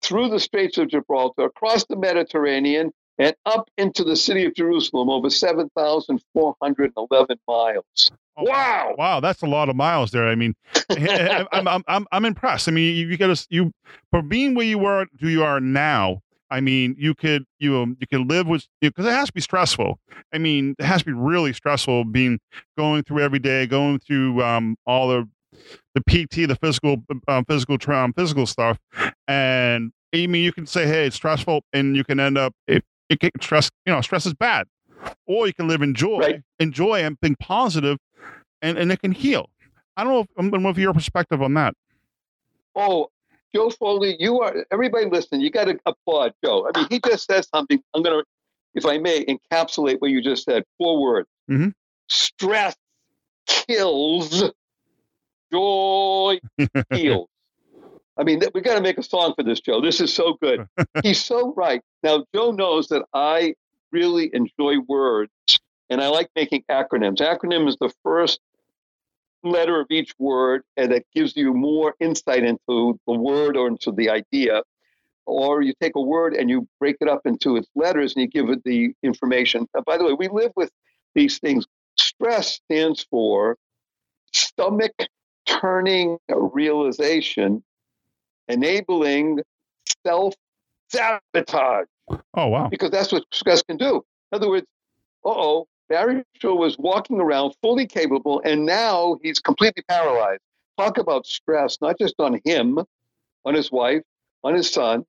through 0.02 0.30
the 0.30 0.40
Straits 0.40 0.78
of 0.78 0.90
Gibraltar, 0.90 1.46
across 1.46 1.86
the 1.86 1.96
Mediterranean, 1.96 2.92
and 3.18 3.36
up 3.46 3.70
into 3.78 4.04
the 4.04 4.16
city 4.16 4.46
of 4.46 4.56
Jerusalem, 4.56 5.10
over 5.10 5.30
7,411 5.30 7.38
miles. 7.48 8.12
Oh, 8.38 8.44
wow! 8.44 8.96
Wow, 8.98 9.20
that's 9.20 9.42
a 9.42 9.48
lot 9.48 9.70
of 9.70 9.76
miles 9.76 10.12
there. 10.12 10.28
I 10.28 10.36
mean, 10.36 10.56
I'm, 10.90 11.68
I'm, 11.68 11.84
I'm, 11.88 12.08
I'm 12.12 12.26
impressed. 12.26 12.68
I 12.68 12.72
mean, 12.72 12.96
you, 12.96 13.08
you 13.08 13.18
got 13.18 13.36
to, 13.36 13.48
you, 13.50 13.72
for 14.10 14.22
being 14.22 14.56
where 14.56 14.66
you 14.66 14.78
were, 14.78 15.06
who 15.20 15.28
you 15.28 15.44
are 15.44 15.60
now, 15.60 16.22
I 16.52 16.60
mean, 16.60 16.96
you 17.00 17.16
could 17.16 17.46
you 17.60 17.78
um, 17.78 17.98
you 18.00 18.08
could 18.08 18.30
live 18.30 18.46
with 18.46 18.68
because 18.82 19.06
it 19.06 19.12
has 19.12 19.28
to 19.28 19.34
be 19.34 19.42
stressful. 19.42 19.98
I 20.34 20.38
mean, 20.38 20.76
it 20.78 20.86
has 20.86 21.02
to 21.02 21.06
be 21.06 21.14
really 21.14 21.54
stressful 21.54 22.06
being 22.06 22.40
going 22.78 23.04
through 23.04 23.22
every 23.22 23.40
day, 23.40 23.66
going 23.66 24.00
through 24.00 24.44
um, 24.44 24.76
all 24.86 25.08
the 25.08 25.30
the 25.96 26.02
PT, 26.02 26.48
the 26.48 26.58
physical 26.62 26.98
um, 27.28 27.46
physical 27.46 27.78
trauma, 27.78 28.14
physical 28.16 28.46
stuff, 28.46 28.78
and 29.28 29.94
I 30.14 30.28
mean, 30.28 30.44
you 30.44 30.52
can 30.52 30.68
say, 30.68 30.86
hey, 30.86 31.08
it's 31.08 31.16
stressful, 31.16 31.64
and 31.72 31.96
you 31.96 32.04
can 32.04 32.20
end 32.20 32.38
up 32.38 32.54
it, 32.68 32.84
it 33.12 33.20
can 33.20 33.32
stress. 33.42 33.70
You 33.86 33.94
know, 33.94 34.02
stress 34.02 34.26
is 34.26 34.34
bad, 34.34 34.68
or 35.28 35.46
you 35.48 35.54
can 35.54 35.68
live 35.68 35.82
in 35.82 35.94
joy, 35.94 36.18
Right. 36.20 36.42
enjoy 36.60 37.04
and 37.04 37.20
being 37.22 37.36
positive, 37.36 37.98
and 38.62 38.78
and 38.78 38.92
it 38.92 39.02
can 39.02 39.12
heal. 39.12 39.50
I 39.98 40.04
don't 40.04 40.14
know. 40.14 40.20
If, 40.22 40.28
I 40.38 40.50
don't 40.50 40.64
know 40.64 40.70
if 40.70 40.78
your 40.78 40.94
perspective 40.94 41.42
on 41.42 41.54
that. 41.56 41.74
Oh, 42.76 43.10
Joe 43.54 43.70
Foley, 43.70 44.16
you 44.20 44.40
are 44.42 44.66
everybody 44.72 45.06
listening. 45.10 45.42
You 45.42 45.52
got 45.52 45.66
to 45.66 45.78
applaud 45.86 46.34
Joe. 46.44 46.70
I 46.74 46.78
mean, 46.80 46.88
he 46.90 47.00
just 47.06 47.28
said 47.28 47.46
something. 47.54 47.82
I'm 47.94 48.02
going 48.02 48.18
to, 48.20 48.26
if 48.76 48.86
I 48.86 48.98
may, 48.98 49.26
encapsulate 49.26 50.00
what 50.00 50.10
you 50.12 50.24
just 50.24 50.46
said. 50.46 50.64
Four 50.78 51.02
words: 51.02 51.28
Mhm. 51.50 51.74
stress 52.08 52.76
kills, 53.48 54.42
joy 55.52 56.40
heals. 56.94 57.28
I 58.22 58.24
mean, 58.24 58.40
we 58.54 58.62
got 58.62 58.76
to 58.76 58.82
make 58.82 59.00
a 59.00 59.04
song 59.04 59.34
for 59.36 59.42
this, 59.42 59.60
Joe. 59.62 59.82
This 59.82 60.00
is 60.00 60.14
so 60.14 60.38
good. 60.40 60.68
He's 61.04 61.24
so 61.24 61.56
right. 61.56 61.82
Now, 62.04 62.24
Joe 62.36 62.52
knows 62.52 62.88
that 62.90 63.04
I 63.16 63.56
really 63.92 64.30
enjoy 64.32 64.76
words, 64.88 65.32
and 65.90 66.00
I 66.00 66.10
like 66.10 66.30
making 66.36 66.64
acronyms. 66.70 67.18
Acronym 67.18 67.68
is 67.68 67.78
the 67.82 67.92
first 68.04 68.40
letter 69.44 69.82
of 69.82 69.88
each 69.90 70.14
word, 70.20 70.62
and 70.78 70.92
it 70.94 71.08
gives 71.16 71.36
you 71.36 71.52
more 71.56 71.96
insight 72.00 72.44
into 72.44 73.00
the 73.08 73.14
word 73.14 73.58
or 73.58 73.68
into 73.68 73.92
the 73.92 74.12
idea. 74.12 74.62
Or 75.26 75.64
you 75.64 75.74
take 75.82 75.94
a 75.96 76.02
word 76.02 76.36
and 76.36 76.48
you 76.48 76.68
break 76.80 76.98
it 77.02 77.08
up 77.08 77.22
into 77.26 77.56
its 77.56 77.70
letters 77.76 78.14
and 78.16 78.22
you 78.22 78.28
give 78.28 78.52
it 78.52 78.64
the 78.64 78.94
information. 79.02 79.68
Uh, 79.76 79.82
by 79.82 79.98
the 79.98 80.06
way, 80.06 80.14
we 80.14 80.28
live 80.28 80.52
with 80.56 80.70
these 81.16 81.40
things. 81.40 81.66
Stress 81.98 82.54
stands 82.54 83.04
for 83.10 83.58
stomach 84.32 84.94
turning 85.48 86.20
realization, 86.30 87.64
enabling 88.52 89.40
self 90.06 90.34
sabotage 90.90 91.88
Oh 92.34 92.48
wow. 92.48 92.68
because 92.68 92.92
that's 92.92 93.12
what 93.12 93.24
stress 93.32 93.62
can 93.62 93.78
do. 93.78 94.04
In 94.32 94.36
other 94.36 94.50
words, 94.50 94.66
uh 95.26 95.30
oh, 95.30 95.68
Barry 95.90 96.24
Shore 96.42 96.58
was 96.58 96.78
walking 96.78 97.20
around 97.20 97.54
fully 97.62 97.86
capable, 97.86 98.42
and 98.46 98.66
now 98.66 99.18
he's 99.22 99.40
completely 99.40 99.84
paralyzed. 99.88 100.42
Talk 100.78 100.98
about 100.98 101.26
stress, 101.26 101.78
not 101.82 101.98
just 102.00 102.16
on 102.20 102.40
him, 102.46 102.80
on 103.46 103.54
his 103.54 103.72
wife, 103.72 104.02
on 104.44 104.54
his 104.54 104.70
son, 104.70 105.06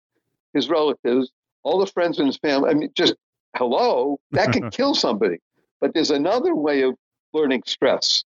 his 0.54 0.68
relatives, 0.68 1.30
all 1.62 1.78
the 1.78 1.86
friends 1.86 2.18
in 2.18 2.26
his 2.26 2.36
family. 2.38 2.70
I 2.70 2.74
mean, 2.74 2.90
just 2.96 3.14
hello, 3.56 4.18
that 4.32 4.52
can 4.52 4.70
kill 4.72 4.94
somebody. 4.94 5.38
But 5.80 5.94
there's 5.94 6.10
another 6.10 6.54
way 6.54 6.82
of 6.82 6.94
learning 7.32 7.62
stress. 7.66 8.24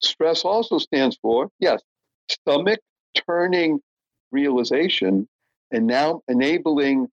Stress 0.00 0.44
also 0.44 0.78
stands 0.78 1.16
for, 1.20 1.48
yes, 1.58 1.80
stomach 2.28 2.80
turning 3.26 3.80
realization 4.34 5.28
and 5.70 5.86
now 5.86 6.22
enabling 6.28 7.08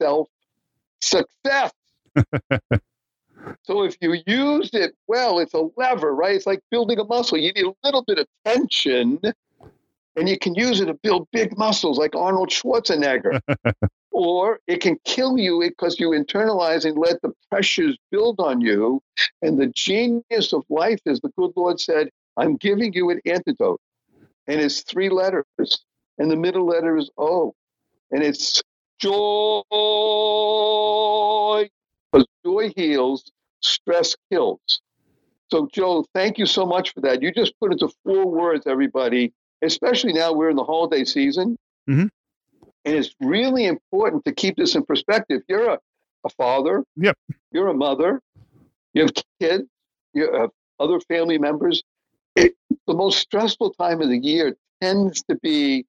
self 0.00 0.28
success. 1.00 1.72
so 3.62 3.82
if 3.84 3.96
you 4.00 4.16
use 4.26 4.70
it 4.72 4.94
well, 5.06 5.38
it's 5.38 5.54
a 5.54 5.68
lever, 5.76 6.14
right? 6.14 6.34
It's 6.34 6.46
like 6.46 6.60
building 6.70 6.98
a 6.98 7.04
muscle. 7.04 7.38
You 7.38 7.52
need 7.52 7.64
a 7.64 7.74
little 7.84 8.02
bit 8.02 8.18
of 8.18 8.26
tension, 8.44 9.20
and 10.16 10.28
you 10.28 10.38
can 10.38 10.54
use 10.54 10.80
it 10.80 10.86
to 10.86 10.94
build 10.94 11.28
big 11.32 11.56
muscles 11.56 11.98
like 11.98 12.14
Arnold 12.14 12.50
Schwarzenegger. 12.50 13.40
or 14.16 14.60
it 14.66 14.80
can 14.80 14.96
kill 15.04 15.36
you 15.36 15.60
because 15.60 16.00
you 16.00 16.08
internalize 16.10 16.86
and 16.86 16.96
let 16.96 17.20
the 17.20 17.30
pressures 17.50 17.98
build 18.10 18.40
on 18.40 18.62
you. 18.62 19.02
And 19.42 19.60
the 19.60 19.66
genius 19.66 20.54
of 20.54 20.64
life 20.70 21.00
is 21.04 21.20
the 21.20 21.28
good 21.36 21.52
Lord 21.54 21.78
said, 21.78 22.08
I'm 22.38 22.56
giving 22.56 22.94
you 22.94 23.10
an 23.10 23.20
antidote. 23.26 23.78
And 24.46 24.58
it's 24.58 24.80
three 24.80 25.10
letters. 25.10 25.44
And 26.18 26.30
the 26.30 26.36
middle 26.36 26.66
letter 26.66 26.96
is 26.96 27.10
O. 27.18 27.54
And 28.10 28.22
it's 28.22 28.62
joy. 28.98 29.62
Because 32.12 32.26
joy 32.44 32.72
heals, 32.76 33.30
stress 33.60 34.16
kills. 34.30 34.80
So, 35.50 35.68
Joe, 35.72 36.04
thank 36.14 36.38
you 36.38 36.46
so 36.46 36.66
much 36.66 36.92
for 36.92 37.00
that. 37.02 37.22
You 37.22 37.32
just 37.32 37.58
put 37.60 37.72
it 37.72 37.80
into 37.80 37.94
four 38.04 38.26
words, 38.26 38.66
everybody, 38.66 39.32
especially 39.62 40.12
now 40.12 40.32
we're 40.32 40.50
in 40.50 40.56
the 40.56 40.64
holiday 40.64 41.04
season. 41.04 41.56
Mhm. 41.88 42.10
And 42.84 42.94
it's 42.94 43.14
really 43.20 43.66
important 43.66 44.24
to 44.24 44.32
keep 44.32 44.56
this 44.56 44.74
in 44.74 44.84
perspective. 44.84 45.42
You're 45.48 45.70
a, 45.70 45.78
a 46.24 46.28
father, 46.30 46.84
Yep. 46.96 47.16
you're 47.52 47.68
a 47.68 47.74
mother, 47.74 48.20
you 48.92 49.02
have 49.02 49.12
kids, 49.40 49.64
you 50.14 50.32
have 50.32 50.50
other 50.80 51.00
family 51.00 51.38
members. 51.38 51.82
It, 52.34 52.54
the 52.86 52.94
most 52.94 53.18
stressful 53.18 53.72
time 53.74 54.00
of 54.00 54.08
the 54.08 54.18
year 54.18 54.56
tends 54.80 55.22
to 55.24 55.36
be 55.36 55.86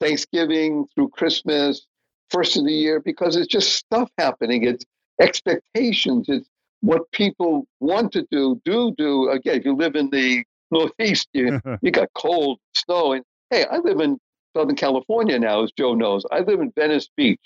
Thanksgiving 0.00 0.86
through 0.94 1.08
Christmas, 1.10 1.86
first 2.30 2.56
of 2.56 2.64
the 2.64 2.72
year, 2.72 3.00
because 3.00 3.36
it's 3.36 3.46
just 3.46 3.74
stuff 3.74 4.10
happening. 4.18 4.64
It's 4.64 4.84
expectations. 5.20 6.26
It's 6.28 6.48
what 6.80 7.10
people 7.12 7.66
want 7.80 8.12
to 8.12 8.26
do, 8.30 8.60
do, 8.64 8.94
do. 8.96 9.30
Again, 9.30 9.56
if 9.56 9.64
you 9.64 9.74
live 9.76 9.94
in 9.96 10.10
the 10.10 10.44
Northeast, 10.70 11.28
you, 11.32 11.60
you 11.82 11.90
got 11.90 12.08
cold, 12.14 12.58
snow. 12.74 13.12
And 13.12 13.24
hey, 13.50 13.64
I 13.70 13.78
live 13.78 14.00
in 14.00 14.18
Southern 14.56 14.76
California 14.76 15.38
now, 15.38 15.62
as 15.62 15.72
Joe 15.72 15.94
knows. 15.94 16.24
I 16.30 16.40
live 16.40 16.60
in 16.60 16.72
Venice 16.76 17.08
Beach. 17.16 17.40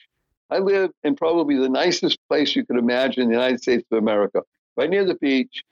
I 0.50 0.59
live 0.59 0.90
in 1.05 1.14
probably 1.14 1.59
the 1.59 1.69
nicest 1.69 2.19
place 2.28 2.57
you 2.57 2.64
could 2.64 2.78
imagine 2.78 3.23
in 3.25 3.28
the 3.28 3.35
United 3.35 3.61
States 3.62 3.85
of 3.93 3.99
America, 3.99 4.43
right 4.76 4.88
near 4.88 5.05
the 5.05 5.14
beach. 5.17 5.62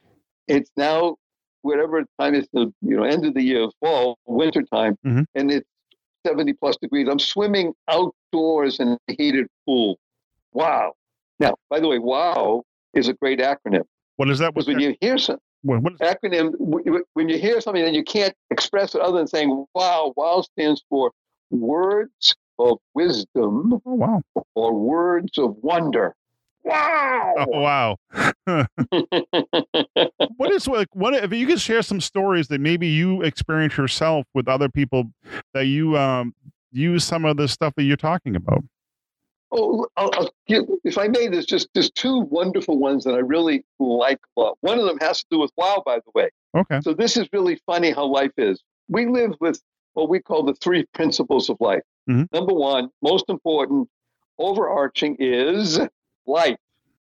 It's 0.48 0.70
now 0.76 1.16
whatever 1.62 2.04
time 2.20 2.34
it's 2.34 2.48
the 2.52 2.72
you 2.82 2.96
know 2.96 3.02
end 3.04 3.24
of 3.24 3.34
the 3.34 3.42
year, 3.42 3.66
fall, 3.80 4.18
winter 4.26 4.62
time, 4.62 4.96
Mhm. 5.04 5.24
and 5.34 5.50
it's 5.50 5.66
70 6.26 6.54
plus 6.54 6.76
degrees. 6.76 7.06
I'm 7.08 7.18
swimming 7.20 7.72
outdoors 7.88 8.80
in 8.80 8.98
a 9.08 9.14
heated 9.16 9.46
pool. 9.64 9.98
Wow. 10.52 10.94
Now, 11.38 11.54
by 11.70 11.78
the 11.80 11.86
way, 11.88 11.98
wow 11.98 12.62
is 12.94 13.08
a 13.08 13.14
great 13.14 13.38
acronym 13.38 13.84
What 14.16 14.30
is 14.30 14.38
that? 14.38 14.54
because 14.54 14.66
when 14.66 14.80
you 14.80 14.96
hear 15.00 15.18
some 15.18 15.38
what, 15.62 15.82
what 15.82 15.92
is, 15.94 16.00
acronym, 16.00 16.52
when 17.12 17.28
you 17.28 17.38
hear 17.38 17.60
something 17.60 17.84
and 17.84 17.94
you 17.94 18.02
can't 18.04 18.34
express 18.50 18.94
it 18.94 19.00
other 19.00 19.18
than 19.18 19.26
saying 19.26 19.66
wow, 19.74 20.12
wow 20.16 20.40
stands 20.40 20.82
for 20.88 21.12
words 21.50 22.34
of 22.58 22.78
wisdom 22.94 23.72
oh 23.74 23.80
wow. 23.84 24.22
or 24.54 24.74
words 24.74 25.38
of 25.38 25.56
wonder. 25.62 26.14
Wow. 26.66 27.34
Oh 27.38 27.60
wow. 27.60 27.96
what 30.36 30.50
is 30.50 30.66
like 30.66 30.88
what 30.92 31.14
if 31.14 31.32
you 31.32 31.46
could 31.46 31.60
share 31.60 31.82
some 31.82 32.00
stories 32.00 32.48
that 32.48 32.60
maybe 32.60 32.88
you 32.88 33.22
experience 33.22 33.76
yourself 33.76 34.26
with 34.34 34.48
other 34.48 34.68
people 34.68 35.04
that 35.54 35.66
you 35.66 35.96
um 35.96 36.34
use 36.72 37.04
some 37.04 37.24
of 37.24 37.36
the 37.36 37.46
stuff 37.46 37.72
that 37.76 37.84
you're 37.84 37.96
talking 37.96 38.34
about 38.34 38.64
Oh, 39.52 39.86
I'll, 39.96 40.10
I'll 40.14 40.30
give, 40.48 40.64
if 40.82 40.98
I 40.98 41.06
may, 41.06 41.28
there's 41.28 41.46
just 41.46 41.68
there's 41.72 41.90
two 41.92 42.22
wonderful 42.30 42.78
ones 42.78 43.04
that 43.04 43.14
I 43.14 43.18
really 43.18 43.64
like 43.78 44.18
lot. 44.36 44.58
One 44.60 44.78
of 44.80 44.86
them 44.86 44.98
has 45.00 45.20
to 45.20 45.26
do 45.30 45.38
with 45.38 45.52
wow, 45.56 45.84
by 45.86 45.96
the 45.98 46.10
way. 46.16 46.30
okay 46.56 46.80
So 46.82 46.92
this 46.92 47.16
is 47.16 47.28
really 47.32 47.60
funny 47.64 47.92
how 47.92 48.06
life 48.06 48.32
is. 48.36 48.60
We 48.88 49.06
live 49.06 49.34
with 49.40 49.60
what 49.94 50.08
we 50.08 50.18
call 50.18 50.42
the 50.42 50.54
three 50.54 50.84
principles 50.94 51.48
of 51.48 51.58
life. 51.60 51.82
Mhm. 52.10 52.26
Number 52.32 52.54
one, 52.54 52.90
most 53.02 53.26
important, 53.28 53.88
overarching 54.36 55.16
is 55.20 55.78
life. 56.26 56.58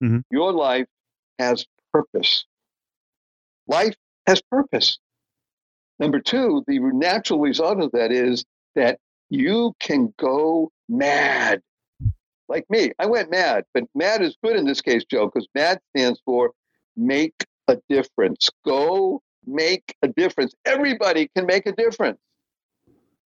Mhm. 0.03 0.23
Your 0.31 0.53
life 0.53 0.87
has 1.39 1.67
purpose. 1.93 2.45
Life 3.67 3.97
has 4.27 4.41
purpose. 4.43 4.99
Number 5.99 6.21
two, 6.21 6.65
the 6.67 6.79
natural 6.79 7.41
result 7.41 7.81
of 7.81 7.91
that 7.93 8.13
is 8.13 8.45
that 8.75 8.99
you 9.31 9.75
can 9.81 10.15
go 10.17 10.71
mad. 10.89 11.61
Like 12.49 12.65
me, 12.71 12.93
I 12.99 13.07
went 13.07 13.31
mad, 13.31 13.65
but 13.75 13.85
mad 13.95 14.23
is 14.23 14.37
good 14.43 14.57
in 14.57 14.65
this 14.65 14.81
case, 14.81 15.05
Joe, 15.05 15.27
because 15.27 15.49
mad 15.55 15.81
stands 15.91 16.21
for 16.25 16.53
make 16.97 17.35
a 17.67 17.79
difference. 17.89 18.49
Go 18.65 19.23
make 19.47 19.95
a 20.03 20.09
difference. 20.09 20.55
Everybody 20.65 21.29
can 21.37 21.47
make 21.47 21.67
a 21.67 21.73
difference. 21.73 22.19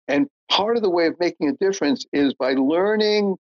And 0.08 0.28
part 0.50 0.76
of 0.76 0.84
the 0.84 0.90
way 0.90 1.08
of 1.08 1.20
making 1.20 1.50
a 1.50 1.54
difference 1.54 2.06
is 2.12 2.34
by 2.34 2.54
learning 2.54 3.38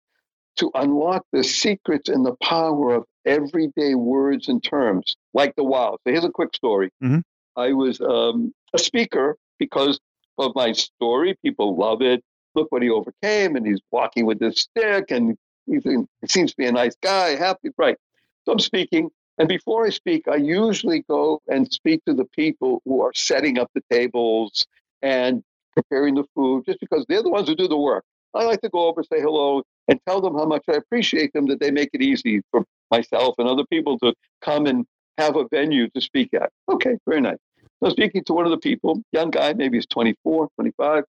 to 0.57 0.71
unlock 0.75 1.25
the 1.31 1.43
secrets 1.43 2.09
and 2.09 2.25
the 2.25 2.35
power 2.41 2.93
of 2.95 3.05
everyday 3.25 3.95
words 3.95 4.47
and 4.47 4.63
terms, 4.63 5.15
like 5.33 5.55
the 5.55 5.63
wow. 5.63 5.97
So 6.03 6.11
here's 6.11 6.25
a 6.25 6.29
quick 6.29 6.55
story. 6.55 6.91
Mhm. 7.03 7.23
I 7.55 7.73
was 7.73 7.99
um, 8.01 8.53
a 8.73 8.79
speaker 8.79 9.35
because 9.59 9.99
of 10.37 10.53
my 10.55 10.71
story. 10.71 11.35
People 11.43 11.75
love 11.75 12.01
it. 12.01 12.23
Look 12.55 12.71
what 12.71 12.81
he 12.81 12.89
overcame, 12.89 13.55
and 13.55 13.65
he's 13.65 13.81
walking 13.91 14.25
with 14.25 14.39
this 14.39 14.59
stick, 14.61 15.11
and 15.11 15.37
he's, 15.67 15.83
he 15.83 16.27
seems 16.27 16.51
to 16.51 16.57
be 16.57 16.65
a 16.65 16.71
nice 16.71 16.95
guy, 17.01 17.35
happy, 17.35 17.69
right? 17.77 17.97
So 18.45 18.51
I'm 18.51 18.59
speaking, 18.59 19.09
and 19.37 19.47
before 19.47 19.85
I 19.85 19.89
speak, 19.89 20.27
I 20.27 20.37
usually 20.37 21.03
go 21.07 21.41
and 21.47 21.71
speak 21.71 22.03
to 22.05 22.13
the 22.13 22.25
people 22.25 22.81
who 22.85 23.01
are 23.01 23.13
setting 23.13 23.59
up 23.59 23.69
the 23.75 23.83
tables 23.91 24.65
and 25.01 25.43
preparing 25.73 26.15
the 26.15 26.23
food, 26.33 26.65
just 26.65 26.79
because 26.79 27.05
they're 27.07 27.21
the 27.21 27.29
ones 27.29 27.47
who 27.47 27.55
do 27.55 27.67
the 27.67 27.77
work. 27.77 28.03
I 28.33 28.43
like 28.43 28.61
to 28.61 28.69
go 28.69 28.87
over, 28.87 29.01
and 29.01 29.07
say 29.11 29.21
hello, 29.21 29.61
and 29.87 29.99
tell 30.07 30.21
them 30.21 30.35
how 30.35 30.45
much 30.45 30.63
I 30.69 30.73
appreciate 30.73 31.33
them 31.33 31.45
that 31.47 31.59
they 31.59 31.71
make 31.71 31.89
it 31.93 32.01
easy 32.01 32.41
for 32.51 32.65
myself 32.91 33.35
and 33.37 33.47
other 33.47 33.65
people 33.65 33.97
to 33.99 34.13
come 34.41 34.65
and 34.65 34.85
have 35.17 35.35
a 35.35 35.45
venue 35.49 35.89
to 35.89 36.01
speak 36.01 36.33
at. 36.33 36.51
Okay, 36.69 36.97
very 37.07 37.21
nice. 37.21 37.37
So 37.83 37.89
speaking 37.89 38.23
to 38.25 38.33
one 38.33 38.45
of 38.45 38.51
the 38.51 38.57
people, 38.57 39.01
young 39.11 39.29
guy, 39.29 39.53
maybe 39.53 39.77
he's 39.77 39.85
24, 39.87 40.49
25, 40.55 41.03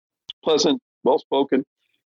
pleasant, 0.44 0.80
well 1.04 1.18
spoken. 1.18 1.64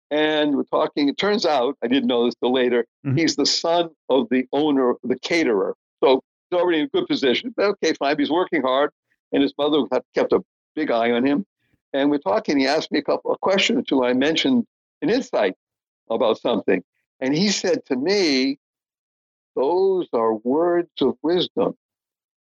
And 0.10 0.56
we're 0.56 0.64
talking, 0.64 1.10
it 1.10 1.18
turns 1.18 1.46
out, 1.46 1.76
I 1.84 1.88
didn't 1.88 2.08
know 2.08 2.26
this 2.26 2.36
till 2.36 2.54
later, 2.54 2.86
Mhm. 3.06 3.20
he's 3.20 3.36
the 3.36 3.46
son 3.46 3.90
of 4.10 4.28
the 4.30 4.48
owner, 4.54 4.96
the 5.04 5.20
caterer. 5.20 5.76
So 6.04 6.22
he's 6.50 6.60
already 6.60 6.80
in 6.80 6.86
a 6.86 6.90
good 6.90 7.08
position. 7.08 7.54
But 7.56 7.66
okay, 7.72 7.94
fine. 7.94 8.18
He's 8.18 8.32
working 8.32 8.62
hard, 8.62 8.92
and 9.32 9.44
his 9.44 9.54
mother 9.58 9.84
had 9.92 10.04
kept 10.16 10.32
a 10.32 10.42
big 10.76 10.92
eye 10.92 11.12
on 11.12 11.26
him. 11.26 11.46
And 11.94 12.10
we're 12.10 12.20
talking, 12.20 12.58
he 12.58 12.68
asked 12.68 12.92
me 12.92 13.00
a 13.00 13.04
couple 13.04 13.32
a 13.32 13.38
question 13.38 13.78
or 13.78 13.82
two. 13.82 14.04
I 14.04 14.14
mentioned 14.14 14.66
an 15.02 15.10
insight 15.10 15.56
about 16.10 16.40
something. 16.40 16.84
And 17.20 17.36
he 17.36 17.50
said 17.50 17.86
to 17.88 17.96
me, 17.96 18.60
Those 19.56 20.08
are 20.14 20.36
words 20.36 20.92
of 21.02 21.18
wisdom. 21.24 21.76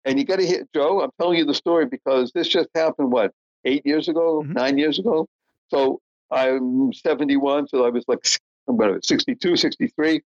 And 0.06 0.20
you 0.20 0.25
got 0.25 0.39
to 0.39 0.46
hit 0.46 0.68
Joe. 0.74 1.01
I'm 1.01 1.12
telling 1.20 1.38
you 1.38 1.46
the 1.46 1.53
story 1.53 1.86
because 1.86 2.32
this 2.34 2.48
just 2.48 2.70
happened, 2.75 3.12
what, 3.12 3.34
eight 3.65 3.86
years 3.86 4.08
ago, 4.10 4.44
Mhm. 4.44 4.53
nine 4.53 4.77
years 4.77 5.00
ago? 5.00 5.27
So 5.70 6.01
I'm 6.32 6.91
71, 6.94 7.68
so 7.68 7.86
I 7.86 7.89
was 7.89 8.03
like 8.08 8.20
I'm 8.68 8.75
about 8.75 9.03
62, 9.06 9.56
63. 9.56 10.22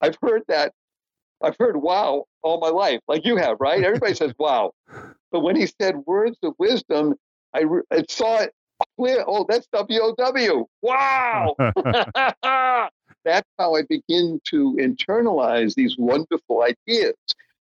I've 0.00 0.16
heard 0.22 0.42
that. 0.48 0.72
I've 1.42 1.56
heard 1.58 1.76
wow 1.76 2.24
all 2.42 2.58
my 2.58 2.68
life, 2.70 3.00
like 3.06 3.24
you 3.26 3.36
have, 3.36 3.58
right? 3.60 3.82
Everybody 3.84 4.14
says 4.14 4.32
wow. 4.38 4.72
But 5.30 5.40
when 5.40 5.56
he 5.56 5.66
said 5.66 5.96
words 6.06 6.38
of 6.42 6.54
wisdom, 6.58 7.14
I, 7.52 7.62
re- 7.62 7.82
I 7.90 8.04
saw 8.08 8.38
it 8.38 8.54
clear. 8.98 9.24
Oh, 9.26 9.46
that's 9.48 9.66
W 9.72 10.00
O 10.00 10.14
W. 10.16 10.66
Wow. 10.82 11.56
That's 13.24 13.48
how 13.58 13.74
I 13.74 13.82
begin 13.88 14.38
to 14.50 14.76
internalize 14.78 15.74
these 15.74 15.96
wonderful 15.96 16.62
ideas. 16.62 17.14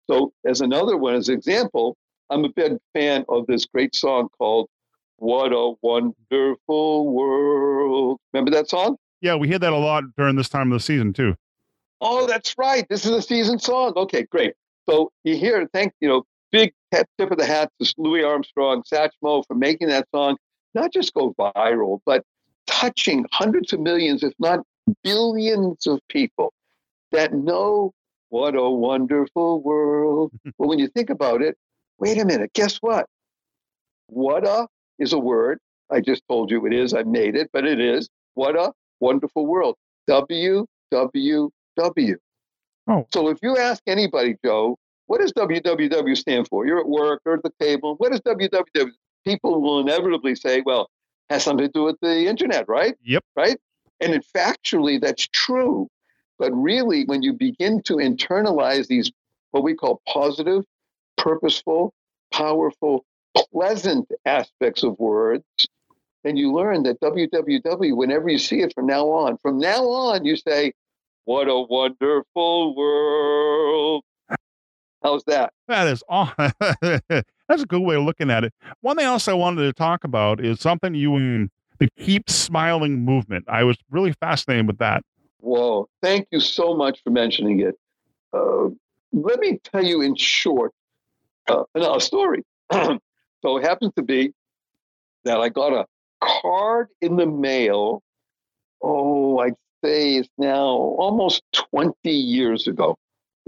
So, 0.07 0.31
as 0.45 0.61
another 0.61 0.95
one, 0.95 1.15
as 1.15 1.27
an 1.27 1.35
example, 1.35 1.97
I'm 2.29 2.45
a 2.45 2.49
big 2.49 2.77
fan 2.93 3.25
of 3.27 3.45
this 3.47 3.65
great 3.65 3.93
song 3.93 4.29
called 4.37 4.69
What 5.17 5.51
a 5.51 5.73
Wonderful 5.81 7.11
World. 7.13 8.19
Remember 8.31 8.51
that 8.51 8.69
song? 8.69 8.95
yeah, 9.21 9.35
we 9.35 9.47
hear 9.47 9.59
that 9.59 9.73
a 9.73 9.77
lot 9.77 10.03
during 10.17 10.35
this 10.35 10.49
time 10.49 10.71
of 10.71 10.79
the 10.79 10.83
season 10.83 11.13
too. 11.13 11.35
Oh, 12.01 12.25
that's 12.25 12.55
right. 12.57 12.85
This 12.89 13.05
is 13.05 13.11
a 13.11 13.21
season 13.21 13.59
song. 13.59 13.93
Okay, 13.95 14.23
great. 14.23 14.53
So 14.89 15.11
you 15.23 15.35
hear, 15.35 15.67
thank 15.73 15.93
you 15.99 16.07
know, 16.07 16.23
big 16.51 16.73
tip 16.93 17.07
of 17.19 17.37
the 17.37 17.45
hat 17.45 17.69
to 17.81 17.93
Louis 17.97 18.23
Armstrong, 18.23 18.83
Satchmo 18.83 19.43
for 19.45 19.55
making 19.55 19.89
that 19.89 20.07
song 20.15 20.37
not 20.73 20.93
just 20.93 21.13
go 21.13 21.33
viral, 21.37 21.99
but 22.05 22.23
touching 22.67 23.25
hundreds 23.31 23.73
of 23.73 23.79
millions, 23.79 24.23
if 24.23 24.33
not 24.39 24.59
billions 25.03 25.87
of 25.87 25.99
people 26.09 26.53
that 27.11 27.33
know 27.33 27.91
what 28.29 28.55
a 28.55 28.69
wonderful 28.69 29.61
world. 29.61 30.31
well, 30.57 30.69
when 30.69 30.79
you 30.79 30.87
think 30.87 31.09
about 31.09 31.41
it, 31.41 31.57
wait 31.97 32.19
a 32.19 32.25
minute, 32.25 32.51
guess 32.53 32.77
what? 32.77 33.05
What 34.07 34.47
a 34.47 34.67
is 34.97 35.13
a 35.13 35.19
word. 35.19 35.59
I 35.91 36.01
just 36.01 36.23
told 36.29 36.51
you 36.51 36.65
it 36.65 36.73
is. 36.73 36.93
I 36.93 37.03
made 37.03 37.35
it, 37.35 37.49
but 37.51 37.65
it 37.65 37.79
is. 37.79 38.09
What 38.35 38.55
a 38.55 38.71
wonderful 38.99 39.45
world. 39.45 39.75
W 40.07 40.65
W 40.91 41.49
W. 41.77 42.17
Oh. 42.87 43.07
So 43.13 43.29
if 43.29 43.37
you 43.41 43.57
ask 43.57 43.81
anybody, 43.87 44.35
Joe, 44.43 44.77
what 45.07 45.21
does 45.21 45.33
WWW 45.33 46.17
stand 46.17 46.47
for? 46.47 46.65
You're 46.65 46.79
at 46.79 46.87
work 46.87 47.21
or 47.25 47.35
at 47.35 47.43
the 47.43 47.51
table. 47.59 47.95
What 47.97 48.11
does 48.11 48.21
WWW? 48.21 48.91
People 49.25 49.61
will 49.61 49.79
inevitably 49.79 50.35
say, 50.35 50.61
well, 50.65 50.89
has 51.29 51.43
something 51.43 51.67
to 51.67 51.71
do 51.71 51.83
with 51.83 51.99
the 52.01 52.27
internet, 52.27 52.67
right? 52.67 52.95
Yep. 53.03 53.23
Right? 53.35 53.57
And 53.99 54.13
in 54.13 54.21
factually, 54.35 54.99
that's 54.99 55.27
true. 55.27 55.87
But 56.37 56.51
really, 56.53 57.03
when 57.05 57.21
you 57.21 57.33
begin 57.33 57.81
to 57.83 57.95
internalize 57.95 58.87
these, 58.87 59.11
what 59.51 59.63
we 59.63 59.75
call 59.75 60.01
positive, 60.07 60.63
purposeful, 61.17 61.93
powerful, 62.31 63.05
pleasant 63.35 64.09
aspects 64.25 64.83
of 64.83 64.97
words, 64.99 65.43
then 66.23 66.37
you 66.37 66.53
learn 66.53 66.83
that 66.83 66.99
WWW, 67.01 67.95
whenever 67.95 68.29
you 68.29 68.39
see 68.39 68.61
it 68.61 68.73
from 68.73 68.87
now 68.87 69.09
on, 69.09 69.37
from 69.37 69.59
now 69.59 69.83
on, 69.83 70.25
you 70.25 70.35
say, 70.35 70.73
What 71.25 71.47
a 71.47 71.59
wonderful 71.59 72.75
world. 72.75 74.03
How's 75.03 75.23
that? 75.25 75.53
That 75.67 75.87
is 75.87 76.03
aw- 76.09 76.33
That's 76.81 77.63
a 77.63 77.65
good 77.65 77.81
way 77.81 77.95
of 77.95 78.03
looking 78.03 78.29
at 78.29 78.43
it. 78.43 78.53
One 78.81 78.97
thing 78.97 79.05
else 79.05 79.27
I 79.27 79.33
wanted 79.33 79.63
to 79.63 79.73
talk 79.73 80.03
about 80.03 80.43
is 80.43 80.59
something 80.59 80.93
you 80.93 81.49
the 81.79 81.89
keep 81.97 82.29
smiling 82.29 83.05
movement. 83.05 83.45
I 83.47 83.63
was 83.63 83.77
really 83.89 84.13
fascinated 84.13 84.67
with 84.67 84.77
that. 84.79 85.03
Whoa, 85.39 85.87
thank 86.01 86.27
you 86.31 86.41
so 86.41 86.75
much 86.75 87.01
for 87.03 87.11
mentioning 87.11 87.61
it. 87.61 87.75
Uh, 88.33 88.69
let 89.13 89.39
me 89.39 89.59
tell 89.63 89.83
you 89.83 90.01
in 90.01 90.15
short 90.15 90.73
uh, 91.49 91.63
a 91.75 91.99
story. 92.01 92.43
so 92.71 92.99
it 93.41 93.63
happens 93.63 93.93
to 93.95 94.03
be 94.03 94.33
that 95.23 95.39
I 95.39 95.49
got 95.49 95.73
a 95.73 95.85
card 96.21 96.87
in 97.01 97.15
the 97.15 97.25
mail. 97.25 98.03
Oh, 98.81 99.39
I'd 99.39 99.55
say 99.83 100.15
it's 100.15 100.29
now 100.37 100.67
almost 100.67 101.41
20 101.53 101.95
years 102.11 102.67
ago. 102.67 102.97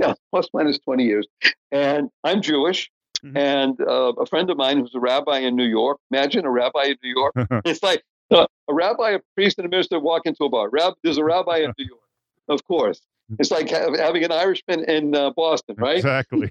Yeah, 0.07 0.13
plus 0.31 0.47
minus 0.53 0.79
20 0.79 1.03
years. 1.03 1.27
And 1.71 2.09
I'm 2.23 2.41
Jewish. 2.41 2.89
Mhm. 3.23 3.37
And 3.37 3.81
uh, 3.81 4.13
a 4.19 4.25
friend 4.25 4.49
of 4.49 4.57
mine 4.57 4.79
who's 4.79 4.95
a 4.95 4.99
rabbi 4.99 5.39
in 5.39 5.55
New 5.55 5.65
York. 5.65 5.99
Imagine 6.11 6.43
a 6.45 6.49
rabbi 6.49 6.85
in 6.85 6.97
New 7.03 7.13
York. 7.15 7.33
it's 7.65 7.83
like 7.83 8.03
uh, 8.31 8.47
a 8.67 8.73
rabbi, 8.73 9.11
a 9.11 9.19
priest, 9.35 9.59
and 9.59 9.65
a 9.67 9.69
minister 9.69 9.99
walk 9.99 10.23
into 10.25 10.43
a 10.45 10.49
bar. 10.49 10.69
Rab- 10.69 10.95
there's 11.03 11.17
a 11.17 11.23
rabbi 11.23 11.57
in 11.57 11.71
New 11.77 11.85
York, 11.85 12.01
of 12.47 12.65
course. 12.65 12.99
It's 13.39 13.51
like 13.51 13.69
ha- 13.69 13.95
having 13.95 14.23
an 14.23 14.31
Irishman 14.31 14.83
in 14.85 15.15
uh, 15.15 15.29
Boston, 15.31 15.75
right? 15.77 15.97
Exactly. 15.97 16.49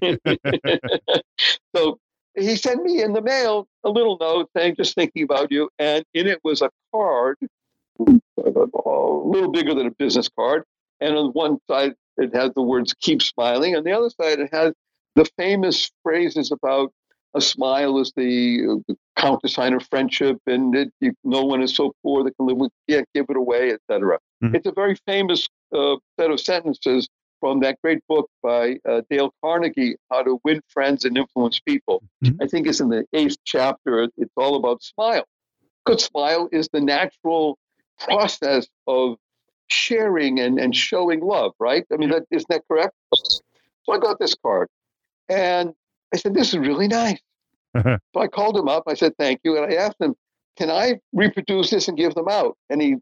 so 1.75 1.99
he 2.35 2.55
sent 2.55 2.83
me 2.83 3.03
in 3.03 3.13
the 3.13 3.21
mail 3.21 3.67
a 3.83 3.89
little 3.89 4.17
note 4.19 4.49
saying, 4.55 4.75
just 4.77 4.95
thinking 4.95 5.23
about 5.23 5.51
you. 5.51 5.69
And 5.77 6.03
in 6.13 6.27
it 6.27 6.39
was 6.43 6.61
a 6.61 6.69
card, 6.93 7.37
a 7.99 8.11
little 8.45 9.51
bigger 9.51 9.75
than 9.75 9.87
a 9.87 9.91
business 9.91 10.29
card. 10.29 10.63
And 10.99 11.15
on 11.17 11.31
one 11.33 11.59
side, 11.69 11.93
it 12.21 12.33
has 12.35 12.51
the 12.55 12.61
words 12.61 12.93
keep 12.93 13.21
smiling. 13.21 13.75
On 13.75 13.83
the 13.83 13.91
other 13.91 14.09
side, 14.09 14.39
it 14.39 14.49
has 14.53 14.73
the 15.15 15.25
famous 15.37 15.91
phrases 16.03 16.51
about 16.51 16.91
a 17.33 17.41
smile 17.41 17.97
is 17.99 18.11
the, 18.15 18.81
the 18.87 18.95
countersign 19.15 19.73
of 19.73 19.87
friendship 19.89 20.37
and 20.47 20.75
it, 20.75 20.89
you, 20.99 21.13
no 21.23 21.43
one 21.43 21.61
is 21.61 21.73
so 21.75 21.93
poor 22.03 22.23
that 22.23 22.35
can 22.37 22.45
live 22.47 22.57
with, 22.57 22.71
can't 22.89 23.07
give 23.13 23.25
it 23.29 23.37
away, 23.37 23.71
etc. 23.71 24.19
Mhm. 24.43 24.55
It's 24.55 24.67
a 24.67 24.73
very 24.73 24.95
famous 25.05 25.47
uh, 25.73 25.95
set 26.19 26.29
of 26.29 26.39
sentences 26.39 27.07
from 27.39 27.59
that 27.61 27.77
great 27.81 27.99
book 28.07 28.29
by 28.43 28.77
uh, 28.87 29.01
Dale 29.09 29.33
Carnegie, 29.43 29.95
How 30.11 30.23
to 30.23 30.39
Win 30.43 30.61
Friends 30.67 31.05
and 31.05 31.17
Influence 31.17 31.59
People. 31.59 32.03
Mhm. 32.23 32.37
I 32.41 32.47
think 32.47 32.67
it's 32.67 32.81
in 32.81 32.89
the 32.89 33.05
eighth 33.13 33.37
chapter. 33.45 34.09
It's 34.17 34.33
all 34.35 34.55
about 34.57 34.83
smile. 34.83 35.23
Good 35.85 36.01
smile 36.01 36.49
is 36.51 36.67
the 36.73 36.81
natural 36.81 37.57
process 37.97 38.67
of 38.87 39.17
sharing 39.71 40.39
and, 40.39 40.59
and 40.59 40.75
showing 40.75 41.21
love, 41.21 41.53
right? 41.59 41.85
I 41.91 41.97
mean, 41.97 42.09
that, 42.09 42.23
isn't 42.31 42.47
that 42.49 42.63
correct? 42.67 42.93
So 43.13 43.93
I 43.93 43.97
got 43.97 44.19
this 44.19 44.35
card 44.35 44.67
and 45.29 45.73
I 46.13 46.17
said, 46.17 46.33
This 46.33 46.49
is 46.49 46.59
really 46.59 46.87
nice. 46.87 47.19
so 47.81 47.99
I 48.17 48.27
called 48.27 48.57
him 48.57 48.67
up. 48.67 48.83
I 48.87 48.93
said, 48.93 49.13
Thank 49.17 49.41
you. 49.43 49.57
And 49.61 49.71
I 49.71 49.75
asked 49.77 49.99
him, 49.99 50.15
Can 50.57 50.69
I 50.69 50.99
reproduce 51.13 51.69
this 51.69 51.87
and 51.87 51.97
give 51.97 52.13
them 52.13 52.27
out? 52.29 52.57
And 52.69 52.81
he, 52.81 52.95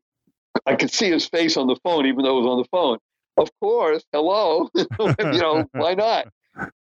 I 0.66 0.76
could 0.76 0.92
see 0.92 1.10
his 1.10 1.28
face 1.28 1.58
on 1.58 1.68
the 1.68 1.78
phone, 1.84 2.06
even 2.06 2.24
though 2.24 2.38
it 2.38 2.42
was 2.42 2.52
on 2.52 2.58
the 2.58 2.68
phone. 2.72 2.98
Of 3.38 3.50
course, 3.60 4.04
hello. 4.12 4.70
you 4.76 4.88
know, 5.18 5.66
why 5.72 5.94
not? 5.94 6.28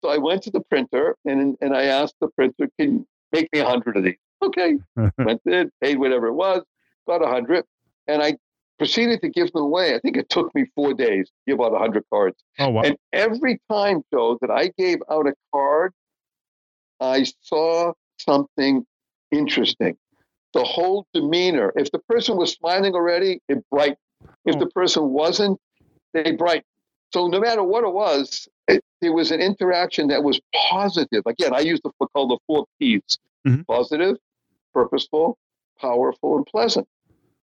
So 0.02 0.10
I 0.10 0.18
went 0.18 0.42
to 0.42 0.50
the 0.50 0.60
printer 0.60 1.16
and, 1.24 1.56
and 1.60 1.76
I 1.76 1.84
asked 1.84 2.16
the 2.20 2.28
printer, 2.28 2.68
Can 2.78 2.92
you 2.92 3.06
make 3.32 3.48
me 3.52 3.60
a 3.60 3.66
hundred 3.66 3.96
of 3.96 4.04
these? 4.04 4.16
Okay. 4.42 4.78
Went 5.18 5.40
in, 5.46 5.70
paid 5.82 5.98
whatever 5.98 6.28
it 6.28 6.34
was, 6.34 6.62
got 7.06 7.24
a 7.24 7.26
hundred, 7.26 7.64
and 8.06 8.22
I 8.22 8.36
proceeded 8.78 9.20
to 9.22 9.28
give 9.28 9.52
them 9.52 9.62
away. 9.62 9.94
I 9.94 9.98
think 10.00 10.16
it 10.16 10.28
took 10.28 10.54
me 10.54 10.66
four 10.74 10.94
days 10.94 11.26
to 11.28 11.32
give 11.52 11.60
out 11.60 11.74
a 11.74 11.78
hundred 11.78 12.04
cards. 12.12 12.36
oh 12.58 12.68
wow. 12.70 12.82
And 12.82 12.96
every 13.12 13.60
time, 13.70 14.02
Joe, 14.12 14.38
that 14.40 14.50
I 14.50 14.70
gave 14.78 14.98
out 15.10 15.26
a 15.26 15.34
card, 15.52 15.92
I 17.00 17.24
saw 17.42 17.92
something 18.18 18.84
interesting. 19.30 19.96
The 20.54 20.64
whole 20.64 21.06
demeanor. 21.12 21.72
If 21.76 21.90
the 21.92 21.98
person 22.00 22.36
was 22.36 22.52
smiling 22.52 22.94
already, 22.94 23.40
it 23.48 23.58
brightened. 23.70 23.98
If 24.44 24.56
Oh. 24.56 24.60
the 24.60 24.66
person 24.70 25.10
wasn't, 25.10 25.58
they 26.14 26.32
brightened. 26.32 26.64
So 27.12 27.26
no 27.26 27.40
matter 27.40 27.62
what 27.62 27.84
it 27.84 27.92
was, 27.92 28.48
it, 28.66 28.82
there 29.00 29.12
was 29.12 29.30
an 29.30 29.40
interaction 29.40 30.08
that 30.08 30.22
was 30.22 30.40
positive. 30.70 31.22
Again, 31.26 31.54
I 31.54 31.60
use 31.60 31.80
the 31.82 31.90
called 32.14 32.30
the 32.30 32.38
four 32.46 32.66
P's: 32.78 33.18
Mhm. 33.46 33.66
positive, 33.66 34.16
purposeful, 34.74 35.36
powerful, 35.78 36.36
and 36.36 36.46
pleasant. 36.46 36.86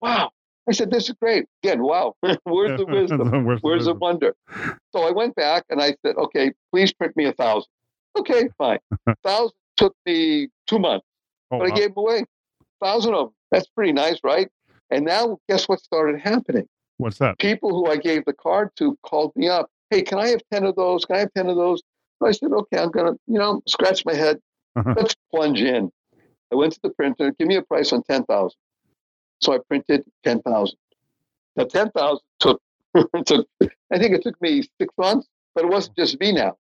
Wow! 0.02 0.32
I 0.68 0.72
said, 0.74 0.92
"This 0.92 1.10
is 1.10 1.16
great." 1.22 1.46
Again, 1.64 1.82
wow! 1.82 2.16
where's 2.44 2.78
the 2.78 2.86
wisdom 2.86 3.46
Where's 3.46 3.62
the 3.62 3.68
words 3.68 3.88
of 3.88 4.00
wonder. 4.00 4.36
So 4.96 5.08
I 5.08 5.12
went 5.12 5.36
back 5.36 5.64
and 5.70 5.82
I 5.82 5.96
said, 6.06 6.16
okay, 6.18 6.52
please 6.72 6.94
print 6.94 7.16
me 7.16 7.26
a 7.26 7.34
thousand. 7.34 7.70
Okay, 8.18 8.50
fine. 8.58 8.80
thousand 9.24 9.56
took 9.78 9.96
me 10.06 10.50
two 10.68 10.80
months, 10.80 11.06
Oh, 11.52 11.60
but 11.60 11.72
I 11.72 11.76
gave 11.76 11.96
them 11.96 12.04
away. 12.04 12.26
Thousand 12.84 13.14
of 13.14 13.28
them. 13.28 13.36
That's 13.52 13.68
pretty 13.68 13.94
nice, 13.94 14.20
right? 14.24 14.50
And 14.92 15.06
now 15.06 15.38
guess 15.48 15.68
what 15.68 15.80
started 15.80 16.20
happening? 16.20 16.68
What's 16.98 17.18
that? 17.20 17.40
People 17.40 17.70
who 17.72 17.90
I 17.90 17.98
gave 17.98 18.26
the 18.26 18.34
card 18.34 18.70
to 18.78 18.98
called 19.04 19.32
me 19.36 19.48
up. 19.48 19.70
Hey, 19.90 20.02
can 20.02 20.20
I 20.20 20.28
have 20.30 20.42
10 20.52 20.66
of 20.66 20.76
those? 20.76 21.06
Can 21.06 21.16
I 21.16 21.20
have 21.20 21.34
10 21.36 21.48
of 21.50 21.56
those? 21.56 21.82
So 22.20 22.28
I 22.28 22.32
said, 22.32 22.52
okay, 22.52 22.78
I'm 22.80 22.92
going 22.92 23.14
to, 23.14 23.20
you 23.28 23.40
know, 23.40 23.62
scratch 23.68 24.06
my 24.06 24.14
head. 24.14 24.40
Uh-huh. 24.76 24.94
Let's 24.98 25.16
plunge 25.34 25.62
in. 25.62 25.90
I 26.52 26.56
went 26.56 26.74
to 26.74 26.80
the 26.84 26.90
printer, 26.90 27.34
give 27.40 27.48
me 27.48 27.56
a 27.56 27.62
price 27.62 27.94
on 27.94 28.04
10,000. 28.04 28.52
So 29.42 29.54
I 29.54 29.60
printed 29.68 30.04
10,000. 30.24 30.78
Now, 31.56 31.64
10,000 31.66 32.20
took, 32.40 32.62
took, 33.26 33.48
I 33.62 33.98
think 33.98 34.14
it 34.16 34.24
took 34.24 34.40
me 34.42 34.64
six 34.80 34.94
months, 34.98 35.28
but 35.56 35.66
it 35.66 35.72
wasn't 35.72 35.98
just 35.98 36.20
me 36.20 36.32
now. 36.32 36.58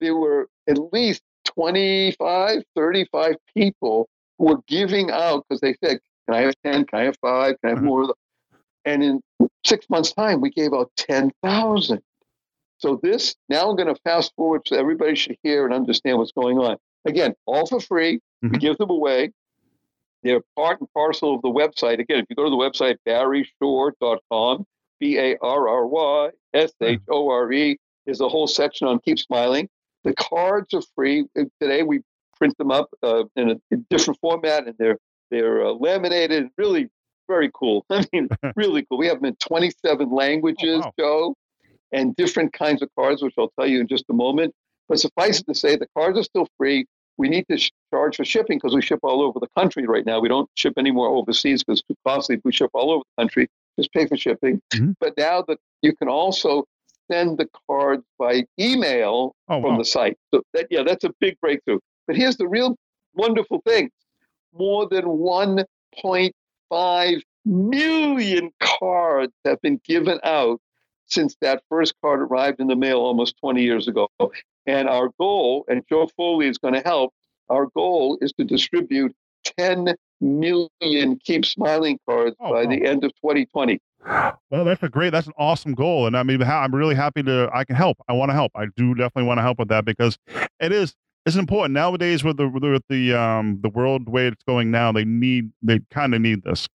There 0.00 0.16
were 0.16 0.48
at 0.68 0.78
least 0.92 1.22
25, 1.46 2.62
35 2.76 3.34
people 3.56 4.08
who 4.38 4.46
were 4.46 4.60
giving 4.66 5.10
out 5.10 5.44
because 5.48 5.60
they 5.60 5.74
said, 5.84 6.00
can 6.26 6.34
I 6.36 6.40
have 6.42 6.54
10? 6.64 6.84
Can 6.86 6.98
I 7.00 7.04
have 7.04 7.16
five? 7.20 7.56
Can 7.60 7.68
I 7.68 7.68
have 7.70 7.78
Uh-huh. 7.78 7.86
more? 7.86 8.14
And 8.84 9.02
in 9.02 9.20
six 9.64 9.86
months' 9.88 10.12
time, 10.12 10.40
we 10.40 10.50
gave 10.50 10.72
out 10.72 10.90
10,000. 10.96 12.00
So 12.78 12.98
this, 13.02 13.36
now 13.48 13.70
I'm 13.70 13.76
going 13.76 13.92
to 13.94 14.00
fast 14.02 14.32
forward 14.34 14.62
so 14.66 14.76
everybody 14.76 15.14
should 15.14 15.36
hear 15.42 15.64
and 15.64 15.72
understand 15.72 16.18
what's 16.18 16.32
going 16.32 16.58
on. 16.58 16.76
Again, 17.04 17.34
all 17.46 17.64
for 17.66 17.80
free. 17.80 18.20
We 18.42 18.48
Mhm. 18.50 18.60
give 18.60 18.78
them 18.78 18.90
away. 18.90 19.32
They're 20.22 20.42
part 20.56 20.80
and 20.80 20.92
parcel 20.92 21.34
of 21.34 21.42
the 21.42 21.48
website. 21.48 21.98
Again, 21.98 22.18
if 22.18 22.26
you 22.30 22.36
go 22.36 22.44
to 22.44 22.50
the 22.50 22.56
website, 22.56 22.96
barryshore.com, 23.06 24.66
B 25.00 25.18
A 25.18 25.36
R 25.40 25.68
R 25.68 25.86
Y 25.86 26.30
S 26.54 26.72
H 26.80 27.00
O 27.10 27.28
R 27.28 27.52
E, 27.52 27.78
there's 28.06 28.20
a 28.20 28.28
whole 28.28 28.46
section 28.46 28.86
on 28.86 29.00
Keep 29.00 29.18
Smiling. 29.18 29.68
The 30.04 30.14
cards 30.14 30.74
are 30.74 30.82
free. 30.94 31.26
Uh, 31.38 31.44
Today 31.60 31.82
we 31.82 32.00
print 32.36 32.56
them 32.58 32.70
up 32.70 32.90
uh, 33.02 33.24
in 33.36 33.50
a 33.50 33.56
in 33.70 33.86
different 33.90 34.18
format 34.20 34.66
and 34.66 34.74
they're, 34.78 34.98
they're 35.30 35.64
uh, 35.64 35.72
laminated, 35.72 36.48
really 36.56 36.88
very 37.28 37.50
cool. 37.54 37.84
I 37.90 38.04
mean, 38.12 38.28
really 38.56 38.84
cool. 38.88 38.98
We 38.98 39.06
have 39.06 39.20
them 39.20 39.26
in 39.26 39.36
27 39.36 40.10
languages, 40.10 40.80
wow. 40.80 40.92
Joe, 40.98 41.34
and 41.92 42.14
different 42.16 42.52
kinds 42.52 42.82
of 42.82 42.88
cards, 42.98 43.22
which 43.22 43.34
I'll 43.38 43.52
tell 43.58 43.66
you 43.66 43.80
in 43.80 43.88
just 43.88 44.04
a 44.10 44.14
moment. 44.14 44.54
But 44.88 45.00
suffice 45.00 45.40
it 45.40 45.46
to 45.46 45.54
say, 45.54 45.76
the 45.76 45.86
cards 45.96 46.18
are 46.18 46.24
still 46.24 46.48
free. 46.58 46.86
We 47.22 47.28
need 47.28 47.46
to 47.52 47.56
sh- 47.56 47.70
charge 47.94 48.16
for 48.16 48.24
shipping 48.24 48.58
because 48.58 48.74
we 48.74 48.82
ship 48.82 48.98
all 49.04 49.22
over 49.22 49.38
the 49.38 49.46
country 49.56 49.86
right 49.86 50.04
now. 50.04 50.18
We 50.18 50.28
don't 50.28 50.50
ship 50.56 50.72
anymore 50.76 51.06
overseas 51.06 51.62
because 51.62 51.78
it's 51.78 51.86
too 51.86 51.94
costly. 52.04 52.40
We 52.44 52.50
ship 52.50 52.70
all 52.74 52.90
over 52.90 53.04
the 53.16 53.22
country. 53.22 53.48
Just 53.78 53.92
pay 53.92 54.06
for 54.08 54.16
shipping. 54.16 54.60
Mhm. 54.74 54.96
But 54.98 55.16
now 55.16 55.42
that 55.42 55.58
you 55.82 55.94
can 55.94 56.08
also 56.08 56.64
send 57.08 57.38
the 57.38 57.48
cards 57.68 58.02
by 58.18 58.44
email 58.58 59.36
Oh, 59.48 59.62
from 59.62 59.74
wow. 59.74 59.78
the 59.78 59.84
site. 59.84 60.18
So 60.34 60.42
that, 60.52 60.66
yeah, 60.68 60.82
that's 60.82 61.04
a 61.04 61.12
big 61.20 61.38
breakthrough. 61.40 61.78
But 62.08 62.16
here's 62.16 62.36
the 62.38 62.48
real 62.48 62.74
wonderful 63.14 63.60
thing: 63.64 63.92
more 64.52 64.88
than 64.88 65.04
1.5 65.04 67.22
million 67.44 68.50
cards 68.60 69.32
have 69.44 69.60
been 69.62 69.80
given 69.84 70.18
out 70.24 70.60
since 71.12 71.36
that 71.42 71.62
first 71.68 71.94
card 72.02 72.20
arrived 72.20 72.58
in 72.60 72.66
the 72.66 72.76
mail 72.76 72.98
almost 72.98 73.36
20 73.40 73.62
years 73.62 73.86
ago. 73.86 74.08
And 74.66 74.88
our 74.88 75.10
goal, 75.18 75.64
and 75.68 75.82
Joe 75.88 76.08
Foley 76.16 76.48
is 76.48 76.56
going 76.58 76.74
to 76.74 76.80
help, 76.80 77.12
our 77.50 77.66
goal 77.74 78.16
is 78.22 78.32
to 78.34 78.44
distribute 78.44 79.14
10 79.58 79.94
million 80.20 81.18
Keep 81.24 81.44
Smiling 81.44 81.98
cards 82.08 82.34
Oh, 82.40 82.52
by 82.52 82.64
wow. 82.64 82.70
the 82.70 82.86
end 82.86 83.04
of 83.04 83.10
2020. 83.16 83.78
Well, 84.50 84.64
that's 84.64 84.82
a 84.82 84.88
great, 84.88 85.10
that's 85.10 85.26
an 85.26 85.32
awesome 85.36 85.74
goal. 85.74 86.06
And 86.06 86.16
I 86.16 86.22
mean, 86.22 86.42
I'm 86.42 86.74
really 86.74 86.94
happy 86.94 87.22
to, 87.24 87.50
I 87.52 87.64
can 87.64 87.76
help. 87.76 87.98
I 88.08 88.14
want 88.14 88.30
to 88.30 88.34
help. 88.34 88.52
I 88.54 88.66
do 88.76 88.94
definitely 88.94 89.24
want 89.28 89.38
to 89.38 89.42
help 89.42 89.58
with 89.58 89.68
that 89.68 89.84
because 89.84 90.16
it 90.60 90.72
is, 90.72 90.94
it's 91.26 91.36
important 91.36 91.74
nowadays 91.74 92.24
with 92.24 92.36
the, 92.36 92.48
with 92.48 92.82
the, 92.88 93.12
um, 93.14 93.58
the 93.62 93.68
world 93.68 94.06
the 94.06 94.10
way 94.10 94.26
it's 94.28 94.42
going 94.44 94.70
now. 94.70 94.92
They 94.92 95.04
need, 95.04 95.50
they 95.62 95.80
kind 95.90 96.14
of 96.14 96.20
need 96.20 96.42
this. 96.42 96.68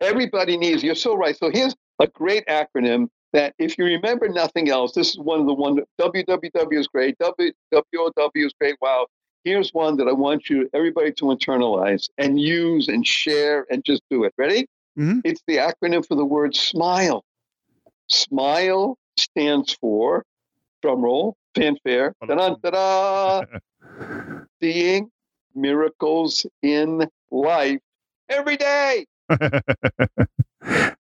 Everybody 0.00 0.56
needs, 0.56 0.82
you're 0.82 0.94
so 0.94 1.14
right. 1.14 1.36
So 1.36 1.50
here's 1.50 1.74
a 2.00 2.06
great 2.08 2.44
acronym 2.46 3.08
that 3.34 3.52
if 3.58 3.76
you 3.76 3.84
remember 3.84 4.28
nothing 4.28 4.70
else, 4.70 4.92
this 4.94 5.10
is 5.10 5.18
one 5.18 5.40
of 5.40 5.46
the 5.46 5.52
one, 5.52 5.80
WWW 6.00 6.78
is 6.78 6.86
great, 6.86 7.18
WWOW 7.18 8.30
is 8.36 8.54
great. 8.58 8.76
Wow. 8.80 9.06
Here's 9.42 9.74
one 9.74 9.96
that 9.98 10.08
I 10.08 10.12
want 10.12 10.48
you, 10.48 10.70
everybody 10.72 11.12
to 11.12 11.24
internalize 11.26 12.08
and 12.16 12.40
use 12.40 12.88
and 12.88 13.06
share 13.06 13.66
and 13.70 13.84
just 13.84 14.02
do 14.08 14.24
it. 14.24 14.32
Ready? 14.38 14.66
Mhm. 14.98 15.20
It's 15.24 15.42
the 15.46 15.56
acronym 15.56 16.06
for 16.06 16.14
the 16.14 16.24
word 16.24 16.54
smile. 16.56 17.24
Smile 18.08 18.96
stands 19.18 19.74
for, 19.74 20.24
drum 20.80 21.02
roll, 21.02 21.36
fanfare, 21.56 22.14
da 22.26 22.34
da 22.36 22.54
da 22.62 22.70
da 22.70 23.42
seeing 24.62 25.10
miracles 25.54 26.46
in 26.62 27.10
life 27.30 27.80
every 28.28 28.56
day. 28.56 29.06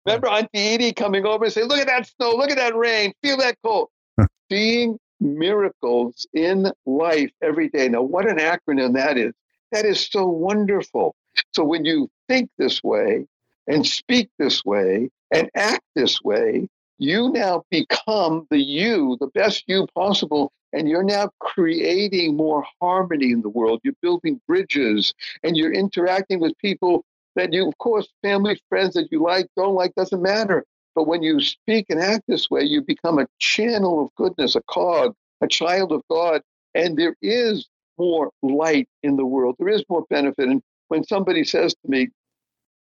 Remember 0.05 0.27
Auntie 0.27 0.49
Edie 0.53 0.93
coming 0.93 1.25
over 1.25 1.45
and 1.45 1.53
saying, 1.53 1.67
Look 1.67 1.79
at 1.79 1.87
that 1.87 2.07
snow, 2.07 2.31
look 2.31 2.51
at 2.51 2.57
that 2.57 2.75
rain, 2.75 3.13
feel 3.21 3.37
that 3.37 3.57
cold. 3.63 3.89
Seeing 4.51 4.99
miracles 5.19 6.27
in 6.33 6.71
life 6.85 7.31
every 7.41 7.69
day. 7.69 7.87
Now, 7.87 8.01
what 8.01 8.27
an 8.27 8.37
acronym 8.37 8.93
that 8.93 9.17
is. 9.17 9.33
That 9.71 9.85
is 9.85 10.05
so 10.05 10.27
wonderful. 10.27 11.15
So, 11.53 11.63
when 11.63 11.85
you 11.85 12.09
think 12.27 12.49
this 12.57 12.83
way 12.83 13.25
and 13.67 13.85
speak 13.85 14.29
this 14.37 14.63
way 14.65 15.09
and 15.31 15.49
act 15.55 15.83
this 15.95 16.21
way, 16.21 16.67
you 16.99 17.29
now 17.29 17.63
become 17.71 18.45
the 18.49 18.61
you, 18.61 19.17
the 19.19 19.27
best 19.27 19.63
you 19.67 19.87
possible, 19.95 20.51
and 20.73 20.87
you're 20.87 21.03
now 21.03 21.29
creating 21.39 22.35
more 22.35 22.63
harmony 22.81 23.31
in 23.31 23.41
the 23.41 23.49
world. 23.49 23.79
You're 23.83 23.93
building 24.01 24.41
bridges 24.47 25.13
and 25.43 25.55
you're 25.55 25.73
interacting 25.73 26.39
with 26.39 26.57
people 26.57 27.03
that 27.35 27.53
you, 27.53 27.67
of 27.67 27.77
course, 27.77 28.07
family, 28.21 28.59
friends 28.69 28.93
that 28.93 29.07
you 29.11 29.21
like, 29.21 29.47
don't 29.55 29.75
like, 29.75 29.93
doesn't 29.95 30.21
matter. 30.21 30.65
But 30.95 31.07
when 31.07 31.23
you 31.23 31.39
speak 31.39 31.87
and 31.89 31.99
act 31.99 32.23
this 32.27 32.49
way, 32.49 32.63
you 32.63 32.81
become 32.81 33.19
a 33.19 33.27
channel 33.39 34.05
of 34.05 34.15
goodness, 34.15 34.55
a 34.55 34.61
cog, 34.69 35.15
a 35.41 35.47
child 35.47 35.91
of 35.91 36.01
God. 36.09 36.41
And 36.75 36.97
there 36.97 37.15
is 37.21 37.67
more 37.97 38.31
light 38.41 38.87
in 39.01 39.17
the 39.17 39.25
world. 39.25 39.55
There 39.59 39.69
is 39.69 39.83
more 39.89 40.05
benefit. 40.09 40.47
And 40.47 40.61
when 40.87 41.03
somebody 41.03 41.43
says 41.43 41.73
to 41.73 41.89
me, 41.89 42.09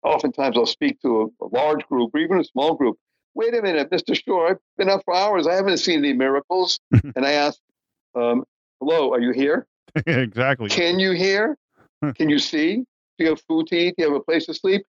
oftentimes 0.03 0.57
I'll 0.57 0.67
speak 0.67 1.01
to 1.03 1.33
a, 1.41 1.45
a 1.45 1.49
large 1.53 1.85
group 1.87 2.11
or 2.15 2.21
even 2.21 2.39
a 2.39 2.45
small 2.45 2.75
group, 2.75 2.97
wait 3.35 3.55
a 3.55 3.63
minute, 3.63 3.91
Mr. 3.91 4.21
Shore, 4.23 4.51
I've 4.51 4.59
been 4.77 4.91
up 4.91 5.03
for 5.05 5.15
hours. 5.15 5.47
I 5.47 5.55
haven't 5.55 5.79
seen 5.79 5.99
any 6.01 6.13
miracles. 6.13 6.79
and 6.93 7.25
I 7.25 7.33
ask, 7.33 7.59
um, 8.15 8.45
hello, 8.81 9.13
are 9.13 9.21
you 9.21 9.33
here? 9.33 9.67
exactly. 10.07 10.69
Can 10.69 10.99
you 10.99 11.13
hear? 11.13 11.57
Can 12.17 12.29
you 12.29 12.39
see? 12.39 12.85
You 13.23 13.29
have 13.29 13.41
food 13.43 13.69
to 13.69 13.77
eat? 13.77 13.95
Do 13.97 14.03
you 14.03 14.13
have 14.13 14.21
a 14.21 14.25
place 14.25 14.47
to 14.47 14.55
sleep? 14.55 14.83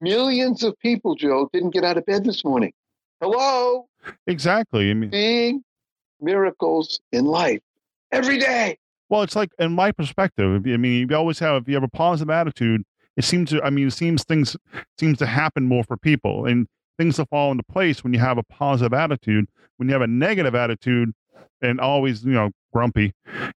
Millions 0.00 0.62
of 0.62 0.78
people, 0.78 1.16
Joe, 1.16 1.50
didn't 1.52 1.70
get 1.70 1.82
out 1.82 1.98
of 1.98 2.06
bed 2.06 2.24
this 2.24 2.44
morning. 2.44 2.72
Hello? 3.20 3.88
Exactly. 4.28 4.90
I 4.90 4.94
mean, 4.94 5.10
Seeing 5.10 5.64
miracles 6.20 7.00
in 7.10 7.24
life 7.24 7.60
every 8.12 8.38
day. 8.38 8.78
Well, 9.08 9.22
it's 9.22 9.34
like 9.34 9.50
in 9.58 9.72
my 9.72 9.90
perspective. 9.90 10.62
I 10.66 10.76
mean, 10.76 11.08
you 11.08 11.16
always 11.16 11.40
have 11.40 11.62
if 11.62 11.68
you 11.68 11.74
have 11.74 11.82
a 11.82 11.88
positive 11.88 12.30
attitude, 12.30 12.84
it 13.16 13.24
seems 13.24 13.50
to. 13.50 13.62
I 13.62 13.70
mean, 13.70 13.88
it 13.88 13.92
seems 13.92 14.22
things 14.22 14.56
seems 14.98 15.18
to 15.18 15.26
happen 15.26 15.66
more 15.66 15.82
for 15.82 15.96
people, 15.96 16.46
and 16.46 16.68
things 16.96 17.18
will 17.18 17.26
fall 17.26 17.50
into 17.50 17.64
place 17.64 18.04
when 18.04 18.14
you 18.14 18.20
have 18.20 18.38
a 18.38 18.44
positive 18.44 18.94
attitude. 18.94 19.46
When 19.78 19.88
you 19.88 19.94
have 19.94 20.02
a 20.02 20.06
negative 20.06 20.54
attitude 20.54 21.12
and 21.60 21.80
always, 21.80 22.24
you 22.24 22.32
know, 22.32 22.50
grumpy, 22.72 23.12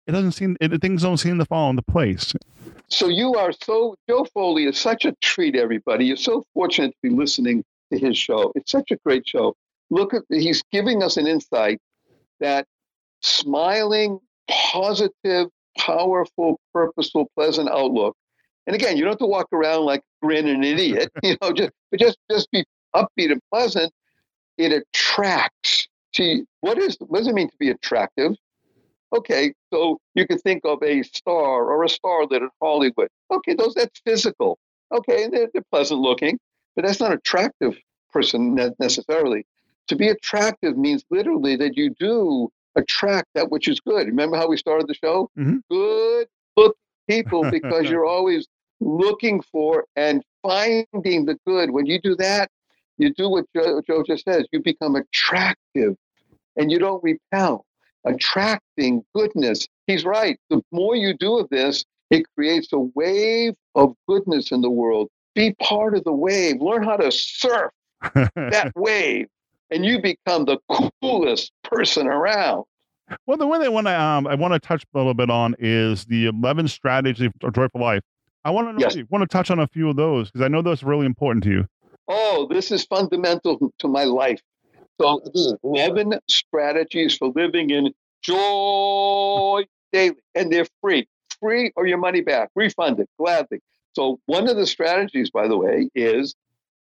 it 0.08 0.12
doesn't 0.12 0.32
seem. 0.34 0.58
It, 0.60 0.82
things 0.82 1.04
don't 1.04 1.18
seem 1.18 1.38
to 1.38 1.46
fall 1.46 1.70
into 1.70 1.84
place. 1.84 2.34
So 2.90 3.08
you 3.08 3.36
are 3.36 3.52
so, 3.52 3.96
Joe 4.08 4.26
Foley 4.34 4.66
is 4.66 4.78
such 4.78 5.06
a 5.06 5.14
treat, 5.22 5.56
everybody. 5.56 6.06
You're 6.06 6.18
so 6.18 6.44
fortunate 6.54 6.92
to 6.92 6.98
be 7.02 7.10
listening 7.10 7.64
to 7.92 7.98
his 8.00 8.18
show. 8.18 8.52
It's 8.56 8.72
such 8.72 8.92
a 8.92 8.98
great 8.98 9.28
show. 9.28 9.56
Look 9.90 10.14
at, 10.14 10.24
he's 10.30 10.64
giving 10.72 11.02
us 11.02 11.18
an 11.18 11.28
insight 11.28 11.80
that 12.40 12.66
smiling, 13.22 14.20
positive, 14.50 15.48
powerful, 15.78 16.60
purposeful, 16.74 17.30
pleasant 17.36 17.70
outlook. 17.70 18.16
And 18.68 18.76
again, 18.76 18.98
you 18.98 19.04
don't 19.04 19.14
have 19.14 19.20
to 19.20 19.26
walk 19.26 19.48
around 19.52 19.86
like 19.86 20.02
grin 20.22 20.48
an 20.48 20.64
idiot, 20.64 21.12
you 21.24 21.38
know, 21.42 21.52
just, 21.52 21.72
but 21.92 22.00
just, 22.00 22.18
just 22.30 22.50
be 22.52 22.66
upbeat 22.96 23.32
and 23.32 23.42
pleasant. 23.52 23.92
It 24.58 24.72
attracts. 24.72 25.88
See, 26.16 26.46
what 26.62 26.78
is, 26.78 26.98
what 27.00 27.20
does 27.20 27.28
it 27.28 27.36
mean 27.36 27.50
to 27.50 27.58
be 27.60 27.72
attractive? 27.72 28.36
Okay, 29.16 29.54
so 29.74 29.98
you 30.14 30.28
can 30.28 30.38
think 30.40 30.62
of 30.66 30.84
a 30.84 31.02
star 31.04 31.66
or 31.66 31.84
a 31.84 31.88
starlet 31.88 32.42
in 32.42 32.50
Hollywood. 32.62 33.08
Okay, 33.32 33.54
those 33.54 33.74
that's 33.74 34.00
physical. 34.06 34.58
Okay, 34.92 35.28
they're, 35.30 35.48
they're 35.54 35.64
pleasant 35.72 36.02
looking, 36.02 36.38
but 36.76 36.86
that's 36.86 37.00
not 37.00 37.14
attractive 37.14 37.76
person 38.12 38.56
necessarily. 38.80 39.46
To 39.88 39.96
be 39.96 40.10
attractive 40.10 40.78
means 40.78 41.06
literally 41.10 41.56
that 41.58 41.78
you 41.78 41.92
do 42.00 42.50
attract 42.76 43.30
that 43.36 43.52
which 43.52 43.68
is 43.68 43.80
good. 43.80 44.08
Remember 44.08 44.36
how 44.36 44.50
we 44.50 44.58
started 44.58 44.88
the 44.88 44.96
show? 44.96 45.30
Mhm. 45.38 45.62
Good 45.70 46.28
looking 46.58 46.76
people 47.08 47.50
because 47.50 47.90
you're 47.90 48.06
always 48.06 48.48
looking 48.80 49.42
for 49.42 49.86
and 49.96 50.24
finding 50.42 51.26
the 51.26 51.38
good. 51.46 51.72
When 51.72 51.86
you 51.86 52.02
do 52.02 52.16
that, 52.18 52.50
you 52.98 53.14
do 53.14 53.30
what 53.30 53.46
Joe, 53.56 53.82
Joe 53.88 54.04
just 54.04 54.26
says. 54.26 54.46
You 54.52 54.62
become 54.62 54.96
attractive 54.96 55.96
and 56.58 56.72
you 56.72 56.80
don't 56.80 57.04
repel 57.04 57.66
attracting 58.06 59.04
goodness. 59.14 59.68
He's 59.88 60.06
right. 60.06 60.38
The 60.50 60.62
more 60.72 60.96
you 60.96 61.14
do 61.14 61.38
of 61.38 61.50
this, 61.50 61.84
it 62.10 62.24
creates 62.36 62.72
a 62.74 62.80
wave 62.80 63.54
of 63.76 63.94
goodness 64.08 64.52
in 64.52 64.62
the 64.62 64.70
world. 64.70 65.10
Be 65.34 65.54
part 65.62 65.96
of 65.96 66.04
the 66.04 66.14
wave. 66.14 66.62
Learn 66.62 66.84
how 66.84 66.98
to 66.98 67.12
surf 67.12 67.72
that 68.36 68.72
wave, 68.76 69.28
and 69.72 69.86
you 69.86 70.02
become 70.02 70.46
the 70.46 70.58
coolest 71.02 71.52
person 71.64 72.08
around. 72.08 72.64
Well, 73.28 73.38
the 73.38 73.46
one 73.46 73.62
I 73.62 73.68
want 73.68 73.88
to 73.88 74.00
um, 74.00 74.28
I 74.28 74.36
want 74.36 74.54
to 74.54 74.60
touch 74.60 74.84
a 74.94 74.98
little 74.98 75.14
bit 75.14 75.30
on 75.30 75.56
is 75.60 76.06
the 76.06 76.28
eleven 76.28 76.68
strategies 76.68 77.32
for 77.42 77.52
joyful 77.52 77.82
life. 77.82 78.02
I 78.46 78.52
want 78.52 78.68
to 78.68 78.74
know, 78.74 78.80
Yes. 78.80 78.98
want 79.10 79.24
to 79.24 79.28
touch 79.28 79.50
on 79.52 79.60
a 79.60 79.68
few 79.68 79.90
of 79.90 79.96
those 79.96 80.32
because 80.32 80.46
I 80.46 80.48
know 80.48 80.62
those 80.62 80.84
are 80.84 80.88
really 80.88 81.06
important 81.06 81.44
to 81.46 81.50
you. 81.50 81.68
Oh, 82.08 82.48
this 82.50 82.72
is 82.72 82.86
fundamental 82.86 83.72
to 83.80 83.88
my 83.88 84.04
life. 84.04 84.40
So, 85.00 85.22
again, 85.26 85.58
11 85.64 86.20
strategies 86.30 87.18
for 87.18 87.32
living 87.36 87.70
in 87.70 87.94
joy 88.22 89.64
daily, 89.92 90.16
and 90.36 90.52
they're 90.52 90.68
free. 90.82 91.08
Free 91.40 91.72
or 91.76 91.86
your 91.86 91.98
money 91.98 92.22
back, 92.22 92.50
refunded 92.56 93.08
gladly. 93.20 93.60
So, 93.94 94.20
one 94.26 94.48
of 94.50 94.58
the 94.58 94.66
strategies, 94.66 95.30
by 95.30 95.48
the 95.48 95.58
way, 95.58 95.90
is 95.96 96.36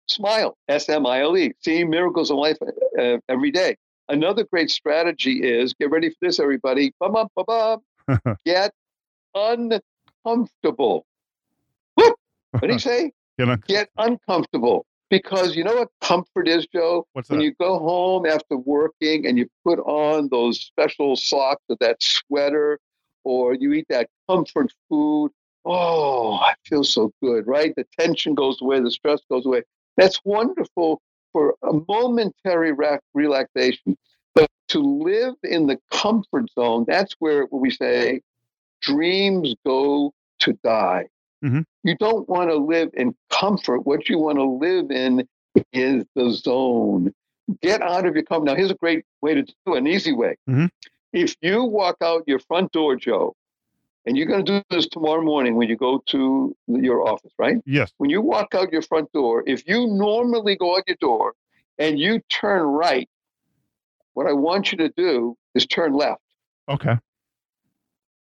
smile, 0.08 0.56
S 0.68 0.88
M 0.88 1.06
I 1.06 1.22
L 1.22 1.36
E, 1.36 1.52
seeing 1.60 1.90
miracles 1.90 2.30
in 2.30 2.36
life 2.36 2.58
uh, 2.98 3.18
every 3.28 3.50
day. 3.50 3.76
Another 4.08 4.44
great 4.44 4.70
strategy 4.70 5.42
is 5.42 5.72
get 5.74 5.90
ready 5.90 6.10
for 6.10 6.16
this, 6.20 6.38
everybody. 6.38 6.92
Bum, 7.00 7.12
bum, 7.12 7.28
bum, 7.34 7.80
bum. 8.06 8.36
Get 8.44 8.72
uncomfortable. 9.34 11.06
What 11.94 12.16
do 12.60 12.72
you 12.72 12.78
say? 12.78 13.12
Know, 13.38 13.56
Get 13.66 13.88
uncomfortable. 13.96 14.84
Because 15.12 15.54
you 15.54 15.62
know 15.62 15.74
what 15.74 15.90
comfort 16.00 16.48
is, 16.48 16.66
Joe? 16.74 17.06
what's 17.12 17.28
When 17.28 17.40
that? 17.40 17.44
you 17.44 17.52
go 17.60 17.78
home 17.78 18.24
after 18.24 18.56
working 18.56 19.26
and 19.26 19.36
you 19.36 19.46
put 19.62 19.78
on 19.80 20.30
those 20.30 20.58
special 20.58 21.16
socks 21.16 21.62
or 21.68 21.76
that 21.80 22.02
sweater 22.02 22.78
or 23.22 23.52
you 23.52 23.74
eat 23.74 23.84
that 23.90 24.08
comfort 24.26 24.72
food, 24.88 25.30
oh, 25.66 26.36
I 26.36 26.54
feel 26.66 26.82
so 26.82 27.12
good, 27.22 27.46
right? 27.46 27.74
The 27.76 27.84
tension 28.00 28.34
goes 28.34 28.62
away, 28.62 28.80
the 28.80 28.90
stress 28.90 29.20
goes 29.30 29.44
away. 29.44 29.64
That's 29.98 30.18
wonderful 30.24 31.02
for 31.34 31.56
a 31.62 31.74
momentary 31.86 32.72
relaxation. 33.12 33.98
But 34.34 34.48
to 34.68 34.78
live 34.78 35.34
in 35.42 35.66
the 35.66 35.78
comfort 35.90 36.50
zone, 36.58 36.86
that's 36.88 37.14
where 37.18 37.46
we 37.52 37.70
say 37.70 38.22
dreams 38.80 39.54
go 39.66 40.14
to 40.38 40.58
die. 40.64 41.08
Mhm. 41.42 41.64
You 41.82 41.96
don't 41.96 42.28
want 42.28 42.50
to 42.50 42.56
live 42.56 42.90
in 42.94 43.14
comfort. 43.30 43.80
What 43.80 44.08
you 44.08 44.18
want 44.18 44.38
to 44.38 44.44
live 44.44 44.90
in 44.90 45.28
is 45.72 46.04
the 46.14 46.30
zone. 46.30 47.12
Get 47.60 47.82
out 47.82 48.06
of 48.06 48.14
your 48.14 48.24
comfort. 48.24 48.46
Now, 48.46 48.54
here's 48.54 48.70
a 48.70 48.74
great 48.76 49.04
way 49.20 49.34
to 49.34 49.42
do 49.42 49.74
it, 49.74 49.78
an 49.78 49.86
easy 49.86 50.12
way. 50.12 50.36
Mhm. 50.48 50.70
If 51.12 51.36
you 51.42 51.64
walk 51.64 51.96
out 52.00 52.22
your 52.26 52.38
front 52.38 52.72
door, 52.72 52.96
Joe, 52.96 53.34
and 54.06 54.16
you're 54.16 54.26
going 54.26 54.44
to 54.44 54.60
do 54.60 54.64
this 54.70 54.88
tomorrow 54.88 55.22
morning 55.22 55.56
when 55.56 55.68
you 55.68 55.76
go 55.76 55.98
to 56.06 56.56
your 56.66 57.06
office, 57.06 57.32
right? 57.38 57.60
yes. 57.66 57.92
When 57.98 58.10
you 58.10 58.20
walk 58.20 58.54
out 58.54 58.72
your 58.72 58.82
front 58.82 59.12
door, 59.12 59.44
if 59.46 59.66
you 59.68 59.86
normally 59.88 60.56
go 60.56 60.76
out 60.76 60.84
your 60.86 60.96
door 60.96 61.34
and 61.78 61.98
you 61.98 62.20
turn 62.28 62.62
right, 62.62 63.08
what 64.14 64.26
I 64.26 64.32
want 64.32 64.72
you 64.72 64.78
to 64.78 64.88
do 64.90 65.36
is 65.54 65.66
turn 65.66 65.92
left. 65.92 66.22
Okay. 66.68 66.96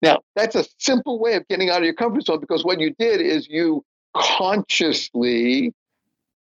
Now, 0.02 0.20
that's 0.34 0.56
a 0.56 0.64
simple 0.78 1.18
way 1.20 1.34
of 1.34 1.46
getting 1.48 1.70
out 1.70 1.78
of 1.78 1.84
your 1.84 1.94
comfort 1.94 2.24
zone 2.26 2.40
because 2.40 2.64
what 2.64 2.80
you 2.80 2.92
did 2.98 3.20
is 3.20 3.46
you 3.48 3.84
consciously 4.16 5.72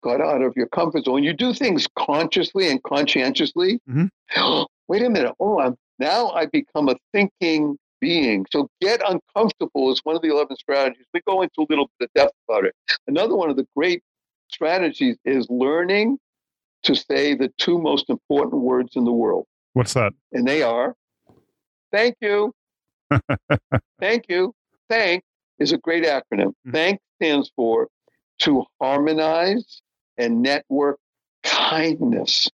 got 0.03 0.21
out 0.21 0.43
of 0.43 0.55
your 0.57 0.69
comfort 0.69 1.05
zone. 1.07 1.25
You 1.25 1.33
do 1.33 1.53
things 1.55 1.89
consciously 1.99 2.71
and 2.71 2.83
conscientiously. 2.83 3.81
Mhm. 3.89 4.11
Wait 4.89 5.03
a 5.03 5.11
minute. 5.11 5.35
Oh, 5.41 5.59
I'm 5.59 5.77
now 5.99 6.29
I 6.31 6.47
become 6.47 6.89
a 6.89 6.97
thinking 7.13 7.79
being. 8.01 8.45
So 8.53 8.69
get 8.83 9.01
uncomfortable 9.09 9.91
is 9.91 10.01
one 10.05 10.15
of 10.15 10.23
the 10.23 10.29
11 10.29 10.57
strategies. 10.59 11.07
We 11.15 11.23
go 11.27 11.41
into 11.41 11.63
a 11.63 11.67
little 11.69 11.91
bit 11.99 12.11
of 12.11 12.13
depth 12.15 12.35
about 12.49 12.67
it. 12.67 12.75
Another 13.07 13.35
one 13.35 13.49
of 13.49 13.57
the 13.57 13.67
great 13.75 14.03
strategies 14.49 15.17
is 15.25 15.47
learning 15.49 16.19
to 16.83 16.95
say 16.95 17.35
the 17.35 17.51
two 17.59 17.79
most 17.79 18.11
important 18.11 18.63
words 18.63 18.95
in 18.95 19.05
the 19.05 19.13
world 19.13 19.47
What's 19.73 19.95
that? 19.95 20.13
and 20.33 20.47
they 20.47 20.63
are 20.63 20.95
thank 21.91 22.15
you. 22.21 22.53
Thank 24.01 24.29
you. 24.29 24.55
Thank 24.89 25.23
is 25.59 25.73
a 25.73 25.79
great 25.79 26.05
acronym. 26.05 26.53
Mhm. 26.67 26.73
Thank 26.73 27.01
stands 27.21 27.51
for 27.57 27.89
to 28.41 28.65
harmonize 28.81 29.81
and 30.19 30.43
network 30.43 30.99
kindness. 31.43 32.49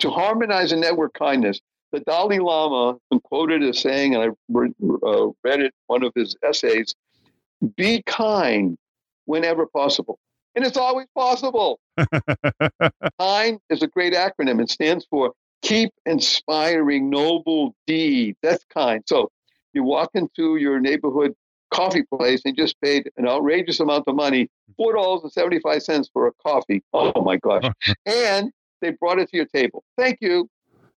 To 0.00 0.10
harmonize 0.10 0.72
and 0.72 0.80
network 0.80 1.14
kindness. 1.14 1.60
The 1.92 2.00
Dalai 2.00 2.38
Lama 2.38 2.98
quoted 3.24 3.62
as 3.62 3.78
saying, 3.80 4.14
and 4.14 4.22
I 4.24 4.28
re- 4.48 4.72
uh, 5.02 5.28
read 5.42 5.60
it 5.60 5.72
one 5.86 6.02
of 6.04 6.12
his 6.14 6.36
essays 6.42 6.94
be 7.76 8.02
kind 8.02 8.76
whenever 9.24 9.66
possible. 9.66 10.18
And 10.54 10.64
it's 10.64 10.76
always 10.76 11.06
possible. 11.14 11.78
Kind 13.20 13.58
is 13.70 13.82
a 13.82 13.86
great 13.86 14.12
acronym. 14.14 14.60
It 14.62 14.70
stands 14.70 15.06
for 15.10 15.32
keep 15.62 15.90
inspiring 16.06 17.10
noble 17.10 17.74
deeds. 17.86 18.38
That's 18.42 18.64
kind. 18.72 19.02
So 19.06 19.30
you 19.76 19.84
walk 19.84 20.10
into 20.14 20.56
your 20.56 20.80
neighborhood 20.80 21.34
coffee 21.72 22.02
place 22.02 22.42
and 22.44 22.56
just 22.56 22.80
paid 22.80 23.10
an 23.16 23.28
outrageous 23.28 23.78
amount 23.80 24.04
of 24.06 24.16
money, 24.16 24.48
four 24.76 24.94
dollars 24.94 25.22
and 25.22 25.32
seventy-five 25.32 25.82
cents 25.82 26.08
for 26.12 26.26
a 26.26 26.32
coffee. 26.44 26.82
Oh 26.92 27.22
my 27.22 27.36
gosh. 27.36 27.70
and 28.06 28.50
they 28.80 28.90
brought 28.90 29.18
it 29.18 29.30
to 29.30 29.36
your 29.36 29.46
table. 29.46 29.84
Thank 29.96 30.18
you. 30.20 30.48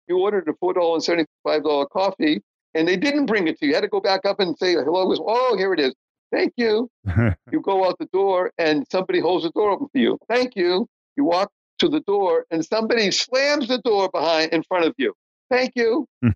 You 0.07 0.19
ordered 0.19 0.47
a 0.47 0.53
four 0.59 0.73
dollar 0.73 0.95
and 0.95 1.03
seventy-five 1.03 1.63
dollar 1.63 1.87
coffee, 1.87 2.41
and 2.73 2.87
they 2.87 2.95
didn't 2.95 3.25
bring 3.25 3.47
it 3.47 3.59
to 3.59 3.65
you. 3.65 3.69
You 3.69 3.75
had 3.75 3.81
to 3.81 3.89
go 3.89 3.99
back 3.99 4.25
up 4.25 4.39
and 4.39 4.57
say 4.57 4.73
hello. 4.73 5.13
Oh, 5.27 5.57
here 5.57 5.73
it 5.73 5.79
is. 5.79 5.93
Thank 6.31 6.53
you. 6.55 6.89
You 7.51 7.61
go 7.61 7.87
out 7.87 7.97
the 7.97 8.07
door 8.11 8.51
and 8.57 8.85
somebody 8.91 9.21
holds 9.21 9.45
the 9.45 9.51
door 9.51 9.71
open 9.71 9.87
for 9.89 9.97
you. 9.97 10.19
Thank 10.27 10.57
you. 10.57 10.85
You 11.15 11.23
walk 11.23 11.49
to 11.79 11.87
the 11.87 12.01
door 12.01 12.45
and 12.51 12.65
somebody 12.65 13.09
slams 13.11 13.69
the 13.69 13.77
door 13.77 14.09
behind 14.11 14.51
in 14.51 14.63
front 14.63 14.85
of 14.85 14.93
you. 14.97 15.13
Thank 15.49 15.71
you. 15.75 16.05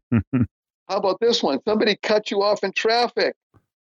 How 0.92 0.98
about 0.98 1.22
this 1.22 1.42
one? 1.42 1.58
Somebody 1.66 1.96
cut 1.96 2.32
you 2.32 2.42
off 2.42 2.66
in 2.66 2.74
traffic. 2.74 3.34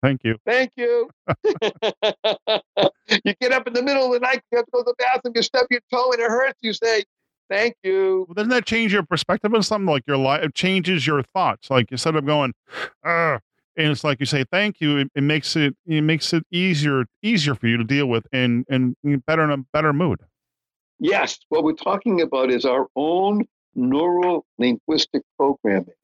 Thank 0.04 0.24
you. 0.24 0.38
Thank 0.46 0.74
you. 0.76 1.10
you 1.44 3.34
get 3.42 3.52
up 3.52 3.66
in 3.66 3.74
the 3.74 3.82
middle 3.82 4.06
of 4.06 4.14
the 4.14 4.20
night, 4.20 4.44
you 4.52 4.58
have 4.60 4.66
to 4.66 4.72
go 4.72 4.84
to 4.84 4.86
the 4.86 4.94
bathroom, 5.00 5.34
you 5.36 5.42
stub 5.42 5.66
your 5.72 5.82
toe 5.92 6.12
and 6.12 6.22
it 6.22 6.30
hurts. 6.30 6.60
You 6.62 6.74
say, 6.74 7.04
Thank 7.50 7.74
you. 7.84 8.28
Well, 8.28 8.36
doesn't 8.36 8.52
that 8.52 8.68
change 8.68 8.94
your 8.94 9.02
perspective 9.02 9.52
on 9.56 9.64
something 9.64 9.88
like 9.88 10.04
your 10.06 10.18
life? 10.18 10.44
It 10.44 10.54
changes 10.54 11.08
your 11.08 11.24
thoughts. 11.24 11.72
Like 11.72 11.92
instead 11.92 12.16
of 12.16 12.24
going, 12.24 12.54
Ugh, 13.04 13.42
and 13.76 13.88
it's 13.88 14.04
like 14.04 14.20
you 14.20 14.28
say 14.28 14.46
thank 14.52 14.80
you. 14.80 14.98
It, 14.98 15.12
it 15.16 15.24
makes 15.24 15.56
it 15.56 15.76
it 15.88 16.02
makes 16.02 16.34
it 16.34 16.44
easier 16.52 17.06
easier 17.24 17.56
for 17.56 17.66
you 17.66 17.78
to 17.78 17.84
deal 17.84 18.06
with 18.06 18.28
and 18.32 18.64
and 18.70 18.96
better 19.26 19.44
in 19.44 19.50
a 19.50 19.58
better 19.58 19.92
mood. 19.92 20.20
Yes, 21.00 21.40
what 21.50 21.64
we're 21.64 21.74
talking 21.74 22.22
about 22.22 22.52
is 22.52 22.64
our 22.64 22.86
own 22.96 23.48
neural 23.74 24.46
linguistic 24.60 25.24
programming. 25.36 25.96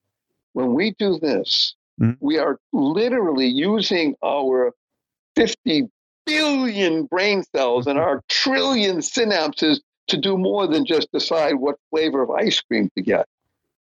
When 0.58 0.74
we 0.74 0.96
do 0.98 1.20
this, 1.20 1.76
Mhm. 2.02 2.17
we 2.20 2.39
are 2.39 2.58
literally 2.74 3.46
using 3.46 4.15
our 4.24 4.74
50 5.36 5.88
billion 6.26 7.06
brain 7.06 7.43
cells 7.56 7.86
and 7.86 8.00
our 8.00 8.24
trillion 8.28 8.98
synapses 8.98 9.82
to 10.08 10.17
do 10.17 10.36
more 10.36 10.65
than 10.65 10.84
just 10.84 11.12
decide 11.12 11.54
what 11.58 11.76
flavor 11.91 12.24
of 12.24 12.32
ice 12.32 12.60
cream 12.60 12.89
to 12.96 13.04
get. 13.04 13.28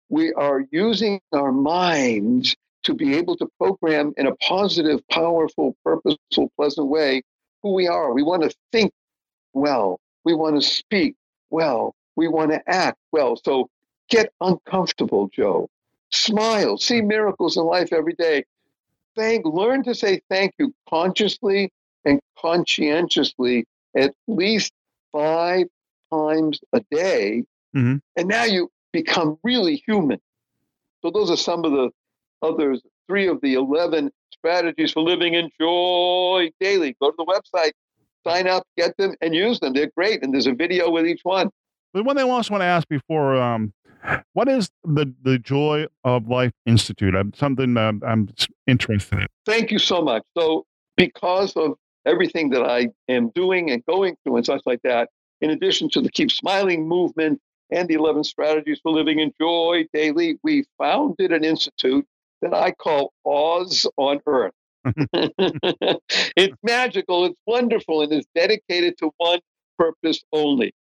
We 0.08 0.32
are 0.32 0.64
using 0.70 1.20
our 1.32 1.52
minds 1.52 2.56
to 2.84 2.94
be 2.94 3.16
able 3.18 3.36
to 3.36 3.48
program 3.58 4.14
in 4.16 4.26
a 4.26 4.34
positive, 4.36 5.06
powerful, 5.08 5.76
purposeful, 5.84 6.50
pleasant 6.56 6.86
way 6.88 7.20
who 7.62 7.74
we 7.74 7.86
are. 7.86 8.14
We 8.14 8.22
want 8.22 8.44
to 8.44 8.56
think 8.72 8.94
well. 9.52 10.00
We 10.24 10.32
want 10.32 10.56
to 10.56 10.62
speak 10.66 11.16
well. 11.50 11.94
We 12.16 12.28
want 12.28 12.52
to 12.52 12.62
act 12.66 12.96
well. 13.12 13.36
So 13.36 13.68
get 14.08 14.32
uncomfortable, 14.40 15.28
Joe. 15.28 15.68
Smile. 16.12 16.78
See 16.78 17.00
miracles 17.00 17.56
in 17.56 17.64
life 17.64 17.92
every 17.92 18.14
day. 18.14 18.44
Thank. 19.16 19.44
Learn 19.46 19.82
to 19.84 19.94
say 19.94 20.20
thank 20.30 20.54
you 20.58 20.74
consciously 20.88 21.72
and 22.04 22.20
conscientiously 22.38 23.64
at 23.96 24.14
least 24.26 24.72
five 25.12 25.66
times 26.10 26.60
a 26.72 26.80
day. 26.90 27.44
Mhm. 27.74 28.00
And 28.16 28.28
now 28.28 28.44
you 28.44 28.70
become 28.92 29.38
really 29.42 29.82
human. 29.86 30.20
So 31.02 31.10
those 31.10 31.30
are 31.30 31.36
some 31.36 31.64
of 31.64 31.72
the 31.72 31.90
others, 32.42 32.82
three 33.08 33.26
of 33.26 33.40
the 33.40 33.54
11 33.54 34.10
strategies 34.32 34.92
for 34.92 35.00
living 35.02 35.34
in 35.34 35.50
joy 35.60 36.50
daily. 36.60 36.96
Go 37.00 37.10
to 37.10 37.16
the 37.16 37.24
website, 37.24 37.72
sign 38.26 38.46
up, 38.46 38.66
get 38.76 38.96
them, 38.96 39.14
and 39.20 39.34
use 39.34 39.60
them. 39.60 39.72
They're 39.72 39.90
great. 39.96 40.22
And 40.22 40.32
there's 40.32 40.46
a 40.46 40.52
video 40.52 40.90
with 40.90 41.06
each 41.06 41.20
one. 41.22 41.50
The 41.94 42.02
one 42.02 42.16
thing 42.16 42.26
I 42.26 42.30
also 42.30 42.52
want 42.52 42.62
to 42.62 42.66
ask 42.66 42.88
before, 42.88 43.36
um, 43.36 43.72
what 44.32 44.48
is 44.48 44.70
the 44.84 45.12
the 45.22 45.38
Joy 45.38 45.86
of 46.04 46.28
Life 46.28 46.52
Institute? 46.66 47.14
I'm 47.14 47.32
something 47.34 47.76
um, 47.76 48.02
I'm 48.06 48.28
interested 48.66 49.20
in. 49.20 49.26
Thank 49.46 49.70
you 49.70 49.78
so 49.78 50.02
much. 50.02 50.22
So, 50.36 50.66
because 50.96 51.52
of 51.56 51.72
everything 52.06 52.50
that 52.50 52.62
I 52.62 52.88
am 53.08 53.30
doing 53.34 53.70
and 53.70 53.84
going 53.86 54.16
through 54.22 54.36
and 54.36 54.46
such 54.46 54.62
like 54.66 54.80
that, 54.82 55.08
in 55.40 55.50
addition 55.50 55.88
to 55.90 56.00
the 56.00 56.10
Keep 56.10 56.30
Smiling 56.30 56.88
movement 56.88 57.40
and 57.70 57.88
the 57.88 57.94
11 57.94 58.24
strategies 58.24 58.80
for 58.82 58.92
living 58.92 59.18
in 59.18 59.32
joy 59.40 59.86
daily, 59.92 60.38
we 60.42 60.64
founded 60.78 61.32
an 61.32 61.44
institute 61.44 62.06
that 62.42 62.52
I 62.52 62.72
call 62.72 63.12
Oz 63.24 63.86
on 63.96 64.20
Earth. 64.26 64.52
it's 65.14 66.56
magical, 66.62 67.24
it's 67.24 67.38
wonderful, 67.46 68.02
and 68.02 68.12
it's 68.12 68.26
dedicated 68.34 68.98
to 68.98 69.10
one 69.18 69.38
purpose 69.78 70.22
only 70.32 70.74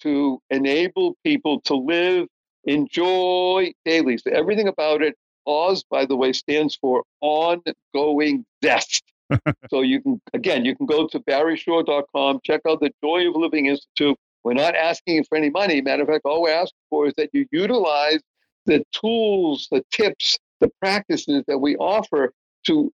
to 0.00 0.40
enable 0.50 1.16
people 1.24 1.60
to 1.62 1.74
live, 1.74 2.28
enjoy 2.68 3.72
daily. 3.84 4.18
So 4.18 4.30
everything 4.30 4.68
about 4.68 5.02
it, 5.02 5.16
Oz, 5.46 5.82
by 5.90 6.04
the 6.04 6.14
way, 6.14 6.32
stands 6.32 6.76
for 6.76 7.02
ongoing 7.20 8.44
zest. 8.62 9.02
so 9.70 9.80
you 9.80 10.00
can, 10.00 10.20
again, 10.34 10.64
you 10.64 10.76
can 10.76 10.86
go 10.86 11.06
to 11.08 11.18
barryshore.com, 11.20 12.40
check 12.44 12.60
out 12.68 12.80
the 12.80 12.92
Joy 13.02 13.28
of 13.28 13.36
Living 13.36 13.66
Institute. 13.66 14.16
We're 14.44 14.54
not 14.54 14.76
asking 14.76 15.24
for 15.24 15.36
any 15.36 15.50
money. 15.50 15.80
Matter 15.80 16.02
of 16.02 16.08
fact, 16.08 16.24
all 16.24 16.42
we're 16.42 16.52
asking 16.52 16.78
for 16.90 17.06
is 17.06 17.14
that 17.16 17.30
you 17.32 17.46
utilize 17.50 18.20
the 18.66 18.84
tools, 18.92 19.68
the 19.70 19.84
tips, 19.90 20.38
the 20.60 20.70
practices 20.80 21.44
that 21.48 21.58
we 21.58 21.76
offer 21.76 22.32
to 22.66 22.92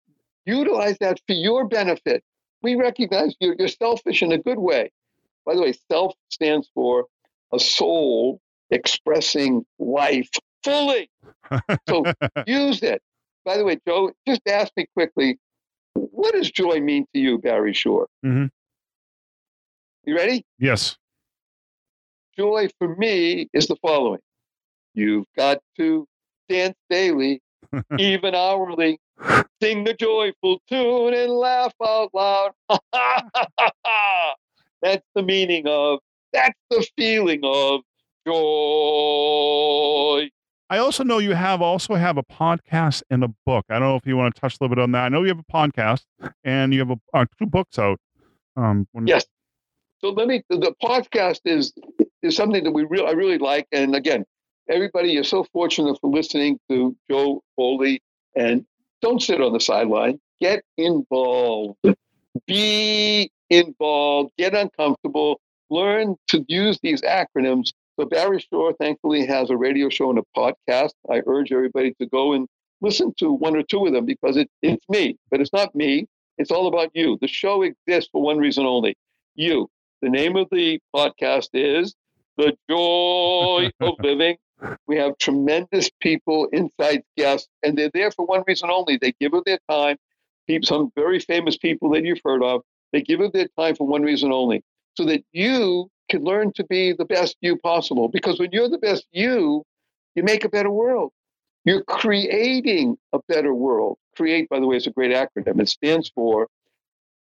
utilize 0.47 0.97
that 1.01 1.19
for 1.27 1.33
your 1.33 1.67
benefit. 1.67 2.23
We 2.63 2.75
recognize 2.75 3.35
you're, 3.41 3.55
you're 3.59 3.69
selfish 3.69 4.23
in 4.23 4.33
a 4.33 4.39
good 4.39 4.59
way. 4.59 4.91
By 5.47 5.55
the 5.55 5.63
way, 5.63 5.75
self 5.91 6.15
stands 6.29 6.69
for 6.75 7.07
a 7.53 7.59
soul 7.59 8.41
expressing 8.71 9.65
life 9.79 10.29
fully. 10.63 11.11
So 11.89 12.05
use 12.47 12.83
it. 12.83 13.03
By 13.45 13.57
the 13.57 13.65
way, 13.65 13.79
Joe, 13.87 14.13
just 14.27 14.43
ask 14.47 14.73
me 14.77 14.87
quickly 14.95 15.39
what 15.95 16.35
does 16.35 16.51
joy 16.51 16.81
mean 16.81 17.07
to 17.15 17.21
you, 17.21 17.39
Barry 17.39 17.73
Shore? 17.73 18.07
Mm-hmm. 18.25 18.47
You 20.05 20.17
ready? 20.17 20.45
Yes. 20.59 20.97
Joy 22.37 22.69
for 22.79 22.97
me 22.97 23.49
is 23.53 23.67
the 23.67 23.77
following 23.83 24.21
You've 24.95 25.27
got 25.37 25.59
to 25.79 26.07
dance 26.49 26.77
daily, 26.89 27.41
even 27.99 28.35
hourly. 28.35 28.99
Sing 29.63 29.85
the 29.85 29.95
joyful 29.95 30.61
tune 30.69 31.15
and 31.15 31.33
laugh 31.33 31.75
out 31.85 32.11
loud. 32.15 32.53
that's 34.83 35.05
the 35.15 35.23
meaning 35.23 35.67
of, 35.67 35.99
that's 36.33 36.59
the 36.71 36.87
feeling 36.97 37.41
of 37.45 37.83
joy. 38.31 40.29
I 40.73 40.79
also 40.79 41.03
know 41.03 41.19
you 41.19 41.35
have 41.35 41.61
also 41.63 41.95
have 41.95 42.17
a 42.17 42.23
podcast 42.23 43.03
and 43.11 43.25
a 43.25 43.29
book. 43.45 43.65
I 43.69 43.75
don't 43.79 43.89
know 43.89 43.97
if 43.97 44.07
you 44.07 44.17
want 44.17 44.35
to 44.35 44.41
touch 44.41 44.55
a 44.55 44.59
little 44.65 44.77
bit 44.77 44.83
on 44.83 44.93
that. 44.93 45.05
I 45.05 45.09
know 45.09 45.23
you 45.23 45.29
have 45.29 45.41
a 45.41 45.53
podcast 45.53 46.03
and 46.45 46.73
you 46.73 46.79
have 46.81 46.91
a, 46.91 46.97
uh, 47.13 47.25
two 47.39 47.47
books 47.47 47.79
out. 47.79 47.99
Um, 48.57 48.87
when- 48.93 49.07
yes. 49.07 49.27
So 50.01 50.11
let 50.11 50.29
me. 50.29 50.43
The 50.49 50.75
podcast 50.83 51.41
is 51.45 51.73
is 52.23 52.35
something 52.37 52.65
that 52.65 52.71
we 52.73 52.85
really 52.85 53.07
I 53.07 53.11
really 53.11 53.37
like. 53.39 53.67
And 53.73 53.95
again, 53.95 54.25
everybody, 54.71 55.11
you're 55.11 55.25
so 55.25 55.45
fortunate 55.53 55.99
for 56.01 56.09
listening 56.11 56.59
to 56.71 56.97
Joe 57.11 57.43
Foley. 57.57 58.01
And 58.35 58.65
don't 59.03 59.21
sit 59.21 59.41
on 59.43 59.53
the 59.53 59.61
sideline. 59.61 60.19
Get 60.41 60.63
involved. 60.79 61.77
Be 62.47 63.31
involved. 63.51 64.31
Get 64.39 64.55
uncomfortable. 64.55 65.39
Learn 65.69 66.17
to 66.29 66.45
use 66.49 66.79
these 66.83 67.03
acronyms 67.03 67.73
so 67.99 68.07
Barry 68.07 68.41
Shore 68.41 68.73
thankfully 68.75 69.27
has 69.27 69.51
a 69.51 69.57
radio 69.57 69.89
show 69.89 70.11
and 70.11 70.19
a 70.19 70.23
podcast. 70.37 70.93
I 71.11 71.23
urge 71.27 71.53
everybody 71.53 71.95
to 72.01 72.07
go 72.07 72.33
and 72.33 72.47
listen 72.81 73.13
to 73.19 73.33
one 73.33 73.57
or 73.57 73.63
two 73.63 73.87
of 73.87 73.93
them 73.93 74.07
because 74.07 74.37
it, 74.37 74.49
it's 74.63 74.85
me, 74.89 75.17
but 75.31 75.41
it's 75.41 75.53
not 75.53 75.75
me. 75.75 76.07
It's 76.39 76.51
all 76.51 76.67
about 76.67 76.91
you. 76.95 77.19
The 77.21 77.29
show 77.29 77.63
exists 77.63 78.09
for 78.13 78.23
one 78.23 78.39
reason 78.39 78.65
only 78.65 78.97
you. 79.35 79.69
The 80.03 80.09
name 80.09 80.37
of 80.37 80.49
the 80.51 80.81
podcast 80.95 81.49
is 81.53 81.95
The 82.39 82.57
Joy 82.71 83.71
of 83.81 83.95
Living. 84.01 84.37
We 84.87 84.97
have 84.97 85.19
tremendous 85.19 85.91
people, 86.01 86.47
inside 86.53 87.03
guests, 87.17 87.49
and 87.63 87.77
they're 87.77 87.91
there 87.93 88.11
for 88.11 88.27
one 88.27 88.45
reason 88.47 88.71
only. 88.71 88.97
They 88.97 89.13
give 89.21 89.35
of 89.35 89.45
their 89.45 89.59
time. 89.69 89.97
Some 90.65 90.91
very 90.97 91.21
famous 91.21 91.57
people 91.57 91.91
that 91.91 92.05
you've 92.05 92.21
heard 92.25 92.43
of, 92.43 92.63
they 92.93 93.03
give 93.03 93.21
of 93.21 93.33
their 93.33 93.47
time 93.57 93.77
for 93.77 93.87
one 93.87 94.03
reason 94.03 94.33
only, 94.33 94.65
so 94.97 95.05
that 95.05 95.23
you 95.31 95.89
can 96.11 96.25
learn 96.25 96.53
to 96.55 96.65
be 96.65 96.93
the 96.93 97.05
best 97.05 97.37
you 97.41 97.57
possible. 97.57 98.09
Because 98.09 98.39
when 98.39 98.51
you're 98.53 98.69
the 98.69 98.79
best 98.79 99.07
you, 99.13 99.65
you 100.15 100.23
make 100.23 100.45
a 100.45 100.49
better 100.49 100.71
world. 100.71 101.13
You're 101.65 101.85
creating 101.85 102.97
a 103.13 103.21
better 103.29 103.55
world. 103.55 103.99
Create, 104.17 104.49
by 104.49 104.61
the 104.61 104.67
way, 104.67 104.77
is 104.77 104.87
a 104.87 104.91
great 104.91 105.13
acronym. 105.13 105.61
It 105.61 105.69
stands 105.69 106.11
for 106.15 106.49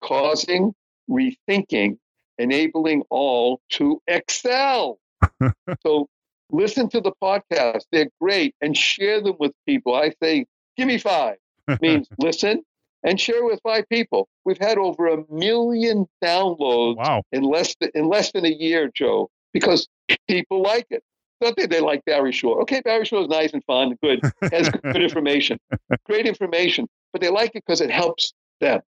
causing, 0.02 0.74
rethinking, 1.10 1.98
enabling 2.38 3.04
all 3.10 3.62
to 3.72 4.02
excel. 4.08 5.00
so 5.84 6.08
listen 6.52 6.90
to 6.90 7.02
the 7.02 7.12
podcast. 7.22 7.84
They're 7.92 8.10
great 8.20 8.56
and 8.62 8.76
share 8.76 9.22
them 9.22 9.36
with 9.40 9.52
people. 9.66 9.94
I 9.94 10.12
say, 10.22 10.46
give 10.78 10.88
me 10.88 10.98
five. 10.98 11.38
means 11.82 12.08
listen, 12.18 12.64
and 13.04 13.20
share 13.20 13.44
with 13.46 13.60
five 13.64 13.88
people. 13.90 14.28
We've 14.46 14.58
had 14.58 14.78
over 14.78 15.08
a 15.08 15.24
million 15.32 16.08
downloads 16.24 16.98
wow. 16.98 17.24
in 17.32 17.44
less 17.44 17.76
than, 17.80 17.92
in 17.96 18.08
less 18.08 18.32
than 18.32 18.46
a 18.46 18.50
year, 18.50 18.90
Joe, 18.94 19.30
because 19.54 19.88
people 20.28 20.62
like 20.62 20.88
it. 20.90 21.04
Not 21.42 21.56
that 21.56 21.70
they 21.70 21.80
like 21.80 22.04
Barry 22.04 22.34
Shore. 22.34 22.62
Okay, 22.64 22.82
Barry 22.82 23.06
Shore 23.06 23.22
is 23.22 23.30
nice 23.30 23.54
and 23.54 23.64
fun, 23.64 23.96
good, 24.04 24.20
has 24.52 24.70
good 24.70 24.96
information, 25.02 25.58
great 26.06 26.26
information, 26.26 26.88
but 27.14 27.22
they 27.22 27.30
like 27.30 27.52
it 27.56 27.64
because 27.66 27.80
it 27.80 27.90
helps 27.90 28.34
them. 28.60 28.82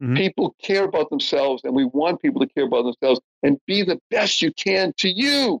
Mm-hmm. 0.00 0.14
People 0.14 0.54
care 0.62 0.84
about 0.84 1.10
themselves, 1.10 1.64
and 1.64 1.74
we 1.74 1.84
want 1.84 2.20
people 2.20 2.40
to 2.40 2.46
care 2.46 2.64
about 2.64 2.82
themselves 2.84 3.20
and 3.42 3.58
be 3.66 3.82
the 3.82 3.98
best 4.10 4.40
you 4.40 4.52
can 4.52 4.92
to 4.98 5.08
you. 5.08 5.60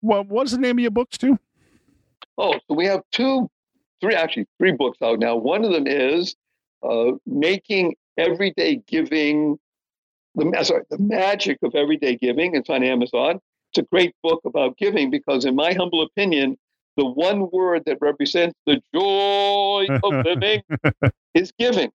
Well, 0.00 0.24
what's 0.24 0.52
the 0.52 0.58
name 0.58 0.78
of 0.78 0.82
your 0.82 0.90
books, 0.90 1.16
too? 1.16 1.38
Oh, 2.38 2.54
so 2.54 2.74
we 2.74 2.86
have 2.86 3.02
two, 3.12 3.48
three, 4.00 4.14
actually, 4.14 4.46
three 4.58 4.72
books 4.72 4.98
out 5.02 5.18
now. 5.18 5.36
One 5.36 5.64
of 5.64 5.70
them 5.70 5.86
is 5.86 6.34
uh, 6.82 7.12
making 7.26 7.94
everyday 8.18 8.76
giving 8.86 9.58
the 10.34 10.64
sorry, 10.64 10.82
the 10.90 10.98
magic 10.98 11.58
of 11.62 11.74
everyday 11.74 12.16
giving. 12.16 12.54
It's 12.54 12.70
on 12.70 12.82
Amazon. 12.82 13.40
It's 13.70 13.78
a 13.78 13.88
great 13.90 14.14
book 14.22 14.40
about 14.44 14.76
giving 14.76 15.10
because, 15.10 15.44
in 15.44 15.54
my 15.54 15.72
humble 15.72 16.02
opinion, 16.02 16.56
the 16.96 17.06
one 17.06 17.50
word 17.50 17.82
that 17.86 17.98
represents 18.00 18.54
the 18.66 18.80
joy 18.94 19.86
of 20.02 20.24
living 20.24 20.62
is 21.34 21.52
giving. 21.58 21.90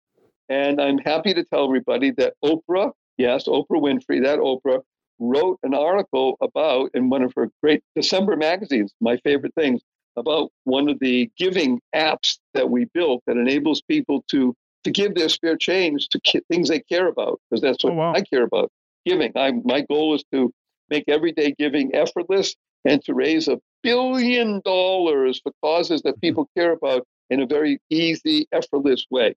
And 0.47 0.79
I'm 0.79 0.99
happy 0.99 1.33
to 1.33 1.43
tell 1.43 1.65
everybody 1.65 2.11
that 2.11 2.33
Oprah, 2.43 2.91
yes, 3.17 3.47
Oprah 3.47 3.65
Winfrey, 3.71 4.23
that 4.23 4.39
Oprah, 4.39 4.81
wrote 5.19 5.59
an 5.63 5.73
article 5.73 6.37
about 6.41 6.91
in 6.93 7.09
one 7.09 7.23
of 7.23 7.33
her 7.35 7.49
great 7.63 7.81
December 7.95 8.35
magazines, 8.35 8.93
my 8.99 9.17
favorite 9.17 9.53
things, 9.55 9.81
about 10.17 10.49
one 10.63 10.89
of 10.89 10.99
the 10.99 11.29
giving 11.37 11.79
apps 11.95 12.37
that 12.53 12.69
we 12.69 12.85
built 12.93 13.21
that 13.27 13.37
enables 13.37 13.81
people 13.81 14.23
to 14.29 14.53
to 14.85 14.91
give 14.91 15.15
their 15.15 15.29
spare 15.29 15.57
change 15.57 16.07
to 16.09 16.41
things 16.49 16.69
they 16.69 16.79
care 16.79 17.07
about, 17.07 17.41
because 17.49 17.61
that's 17.61 17.83
what 17.83 17.93
oh, 17.93 17.97
wow. 17.97 18.13
I 18.13 18.21
care 18.21 18.43
about 18.43 18.71
giving. 19.05 19.31
I, 19.35 19.51
my 19.63 19.81
goal 19.81 20.15
is 20.15 20.23
to 20.31 20.53
make 20.89 21.03
everyday 21.07 21.53
giving 21.57 21.93
effortless 21.93 22.55
and 22.85 23.03
to 23.03 23.13
raise 23.13 23.47
a 23.47 23.59
billion 23.81 24.61
dollars 24.63 25.41
for 25.41 25.51
causes 25.61 26.03
that 26.03 26.21
people 26.21 26.47
care 26.55 26.71
about 26.71 27.05
in 27.31 27.41
a 27.41 27.47
very 27.47 27.79
easy, 27.89 28.47
effortless 28.51 29.05
way. 29.09 29.35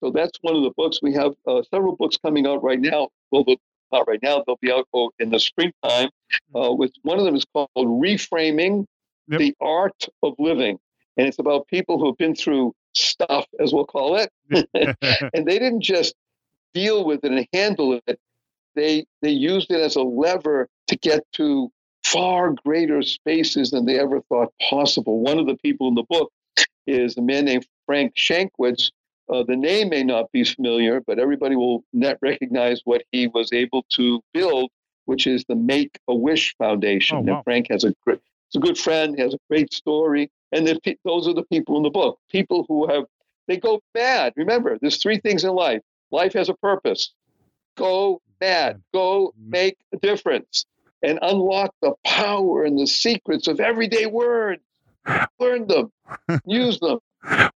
So 0.00 0.10
that's 0.10 0.36
one 0.42 0.56
of 0.56 0.62
the 0.64 0.72
books. 0.76 1.00
We 1.00 1.14
have 1.14 1.34
uh, 1.46 1.62
several 1.70 1.96
books 1.96 2.16
coming 2.16 2.46
out 2.46 2.62
right 2.62 2.80
now. 2.80 3.08
Well, 3.30 3.44
not 3.92 4.06
right 4.08 4.22
now. 4.22 4.42
They'll 4.46 4.58
be 4.60 4.72
out 4.72 4.86
in 5.18 5.30
the 5.30 5.40
springtime. 5.40 6.10
Uh, 6.54 6.72
with 6.72 6.92
one 7.02 7.18
of 7.18 7.24
them 7.24 7.36
is 7.36 7.46
called 7.52 7.70
"Reframing 7.76 8.84
yep. 9.28 9.38
the 9.38 9.54
Art 9.60 10.06
of 10.22 10.34
Living," 10.38 10.78
and 11.16 11.26
it's 11.26 11.38
about 11.38 11.68
people 11.68 11.98
who 11.98 12.06
have 12.06 12.18
been 12.18 12.34
through 12.34 12.74
stuff, 12.98 13.46
as 13.60 13.72
we'll 13.72 13.86
call 13.86 14.16
it. 14.16 14.30
and 15.34 15.46
they 15.46 15.58
didn't 15.58 15.82
just 15.82 16.14
deal 16.74 17.04
with 17.04 17.24
it 17.24 17.32
and 17.32 17.46
handle 17.52 18.00
it. 18.06 18.18
They 18.74 19.06
they 19.22 19.30
used 19.30 19.70
it 19.70 19.80
as 19.80 19.96
a 19.96 20.02
lever 20.02 20.68
to 20.88 20.96
get 20.96 21.20
to 21.34 21.70
far 22.04 22.54
greater 22.64 23.02
spaces 23.02 23.70
than 23.70 23.84
they 23.84 23.98
ever 23.98 24.20
thought 24.22 24.52
possible. 24.70 25.20
One 25.20 25.38
of 25.38 25.46
the 25.46 25.56
people 25.56 25.88
in 25.88 25.94
the 25.94 26.04
book 26.08 26.30
is 26.86 27.16
a 27.16 27.22
man 27.22 27.44
named 27.44 27.66
Frank 27.86 28.14
Shankwitz. 28.16 28.90
Uh, 29.30 29.42
the 29.46 29.56
name 29.56 29.90
may 29.90 30.02
not 30.02 30.32
be 30.32 30.42
familiar, 30.42 31.02
but 31.06 31.18
everybody 31.18 31.54
will 31.54 31.84
not 31.92 32.16
recognize 32.22 32.80
what 32.84 33.02
he 33.12 33.26
was 33.26 33.52
able 33.52 33.84
to 33.90 34.22
build, 34.32 34.70
which 35.04 35.26
is 35.26 35.44
the 35.48 35.54
Make 35.54 35.98
a 36.08 36.14
Wish 36.14 36.54
Foundation. 36.56 37.18
Oh, 37.18 37.20
wow. 37.20 37.34
And 37.36 37.44
Frank 37.44 37.66
has 37.70 37.84
a 37.84 37.94
great, 38.04 38.20
he's 38.48 38.58
a 38.58 38.64
good 38.64 38.78
friend, 38.78 39.14
he 39.16 39.22
has 39.22 39.34
a 39.34 39.38
great 39.50 39.74
story. 39.74 40.30
And 40.52 40.66
those 41.04 41.28
are 41.28 41.34
the 41.34 41.44
people 41.50 41.76
in 41.76 41.82
the 41.82 41.90
book, 41.90 42.18
people 42.30 42.64
who 42.68 42.88
have, 42.88 43.04
they 43.46 43.58
go 43.58 43.80
mad. 43.94 44.32
Remember, 44.36 44.78
there's 44.80 44.96
three 44.96 45.18
things 45.18 45.44
in 45.44 45.50
life 45.50 45.82
life 46.10 46.32
has 46.32 46.48
a 46.48 46.54
purpose. 46.54 47.12
Go 47.76 48.20
mad, 48.40 48.82
go 48.92 49.28
mm-hmm. 49.28 49.50
make 49.50 49.76
a 49.92 49.98
difference, 49.98 50.64
and 51.02 51.18
unlock 51.22 51.74
the 51.82 51.94
power 52.04 52.64
and 52.64 52.78
the 52.78 52.86
secrets 52.86 53.46
of 53.46 53.60
everyday 53.60 54.06
words. 54.06 54.62
Learn 55.38 55.66
them, 55.66 55.92
use 56.46 56.78
them. 56.80 56.98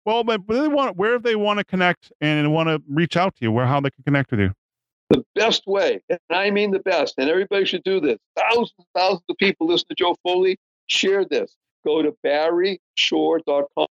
Well, 0.04 0.24
but 0.24 0.40
they 0.48 0.68
want 0.68 0.96
where 0.96 1.16
if 1.16 1.22
they 1.22 1.36
want 1.36 1.58
to 1.58 1.64
connect 1.64 2.12
and 2.20 2.52
want 2.52 2.68
to 2.68 2.82
reach 2.88 3.16
out 3.16 3.36
to 3.36 3.44
you, 3.44 3.52
where 3.52 3.66
how 3.66 3.80
they 3.80 3.90
can 3.90 4.04
connect 4.04 4.30
with 4.30 4.40
you. 4.40 4.52
The 5.10 5.24
best 5.34 5.66
way, 5.66 6.00
and 6.08 6.18
I 6.30 6.50
mean 6.50 6.70
the 6.70 6.78
best, 6.78 7.14
and 7.18 7.28
everybody 7.28 7.64
should 7.66 7.84
do 7.84 8.00
this. 8.00 8.18
Thousands 8.36 8.72
and 8.78 8.86
thousands 8.94 9.24
of 9.28 9.36
people 9.36 9.66
listen 9.66 9.86
to 9.88 9.94
Joe 9.94 10.16
Foley. 10.22 10.58
Share 10.86 11.24
this 11.24 11.54
go 11.84 12.02
to 12.02 12.14
barryshore.com. 12.24 13.86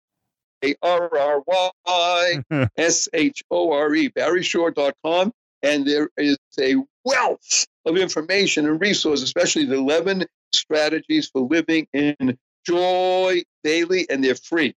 A 0.65 0.75
R 0.83 1.19
R 1.19 1.43
Y 1.47 2.43
S 2.77 3.09
H 3.13 3.43
O 3.51 3.73
R 3.73 3.95
E, 3.95 4.11
barryshore.com. 4.11 5.33
And 5.63 5.87
there 5.87 6.09
is 6.17 6.39
a 6.61 6.77
wealth 7.05 7.67
of 7.85 7.97
information 7.97 8.67
and 8.67 8.81
resources, 8.81 9.23
especially 9.25 9.65
the 9.65 9.77
11 9.77 10.25
strategies 10.53 11.29
for 11.29 11.43
living 11.43 11.87
in 11.93 12.39
joy 12.65 13.43
daily, 13.65 14.07
and 14.11 14.25
they're 14.25 14.35
free. 14.35 14.75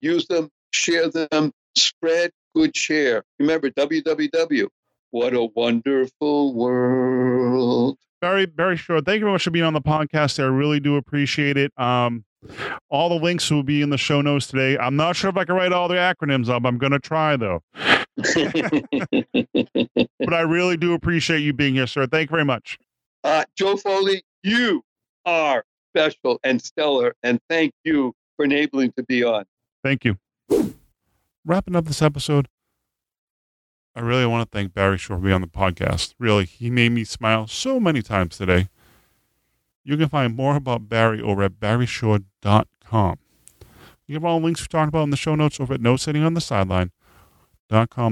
Use 0.00 0.26
them, 0.26 0.50
share 0.72 1.08
them, 1.08 1.52
spread 1.76 2.30
good 2.54 2.74
cheer. 2.74 3.24
Remember, 3.38 3.70
www. 3.70 4.66
What 5.10 5.34
a 5.34 5.44
wonderful 5.54 6.54
world. 6.54 7.98
Barry, 8.20 8.46
Barry 8.46 8.76
Shore. 8.76 9.00
Thank 9.00 9.18
you 9.18 9.26
very 9.26 9.32
much 9.32 9.44
for 9.44 9.50
being 9.50 9.64
on 9.64 9.74
the 9.74 9.82
podcast. 9.82 10.38
I 10.38 10.46
really 10.46 10.80
do 10.80 10.96
appreciate 10.96 11.56
it. 11.56 11.72
Um, 11.78 12.24
all 12.90 13.08
the 13.08 13.22
links 13.22 13.50
will 13.50 13.62
be 13.62 13.82
in 13.82 13.90
the 13.90 13.98
show 13.98 14.20
notes 14.20 14.46
today. 14.46 14.76
I'm 14.78 14.96
not 14.96 15.16
sure 15.16 15.30
if 15.30 15.36
I 15.36 15.44
can 15.44 15.54
write 15.54 15.72
all 15.72 15.88
the 15.88 15.94
acronyms 15.94 16.48
up. 16.48 16.64
I'm 16.64 16.78
going 16.78 16.92
to 16.92 16.98
try 16.98 17.36
though. 17.36 17.62
but 20.18 20.34
I 20.34 20.40
really 20.40 20.76
do 20.76 20.94
appreciate 20.94 21.40
you 21.40 21.52
being 21.52 21.74
here, 21.74 21.86
sir. 21.86 22.06
Thank 22.06 22.30
you 22.30 22.34
very 22.34 22.44
much. 22.44 22.78
Uh, 23.24 23.44
Joe 23.56 23.76
Foley, 23.76 24.22
you 24.42 24.82
are 25.24 25.64
special 25.94 26.40
and 26.42 26.60
stellar, 26.60 27.14
and 27.22 27.40
thank 27.48 27.72
you 27.84 28.14
for 28.36 28.44
enabling 28.44 28.92
to 28.92 29.02
be 29.04 29.22
on. 29.22 29.44
Thank 29.84 30.04
you. 30.04 30.18
Wrapping 31.44 31.76
up 31.76 31.86
this 31.86 32.02
episode, 32.02 32.48
I 33.94 34.00
really 34.00 34.26
want 34.26 34.50
to 34.50 34.56
thank 34.56 34.74
Barry 34.74 34.98
Shore 34.98 35.18
for 35.18 35.22
being 35.22 35.34
on 35.34 35.40
the 35.40 35.46
podcast. 35.46 36.14
Really, 36.18 36.44
he 36.44 36.70
made 36.70 36.92
me 36.92 37.04
smile 37.04 37.46
so 37.46 37.78
many 37.78 38.02
times 38.02 38.38
today. 38.38 38.68
You 39.84 39.96
can 39.96 40.08
find 40.08 40.36
more 40.36 40.56
about 40.56 40.88
Barry 40.88 41.20
over 41.20 41.42
at 41.42 41.58
barryshore.com. 41.58 43.18
You 44.06 44.14
have 44.14 44.24
all 44.24 44.38
the 44.38 44.44
links 44.44 44.60
we 44.60 44.66
talked 44.66 44.88
about 44.88 45.04
in 45.04 45.10
the 45.10 45.16
show 45.16 45.34
notes 45.34 45.58
over 45.58 45.74
at 45.74 45.80
no 45.80 45.96
sitting 45.96 46.22
on 46.22 46.34
the 46.34 46.40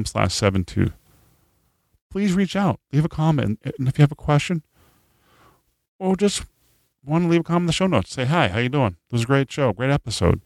slash 0.05 0.35
72. 0.35 0.93
Please 2.11 2.33
reach 2.33 2.57
out, 2.57 2.81
leave 2.93 3.05
a 3.05 3.09
comment, 3.09 3.61
and 3.63 3.89
if 3.89 3.99
you 3.99 4.03
have 4.03 4.11
a 4.11 4.17
question 4.17 4.63
or 5.99 6.17
just 6.17 6.45
want 7.05 7.25
to 7.25 7.29
leave 7.29 7.43
a 7.43 7.45
comment 7.45 7.65
in 7.65 7.67
the 7.67 7.73
show 7.73 7.87
notes, 7.87 8.13
say 8.13 8.25
hi, 8.25 8.49
how 8.49 8.59
you 8.59 8.69
doing? 8.69 8.97
It 9.09 9.13
was 9.13 9.23
a 9.23 9.27
great 9.27 9.53
show, 9.53 9.73
great 9.73 9.91
episode. 9.91 10.41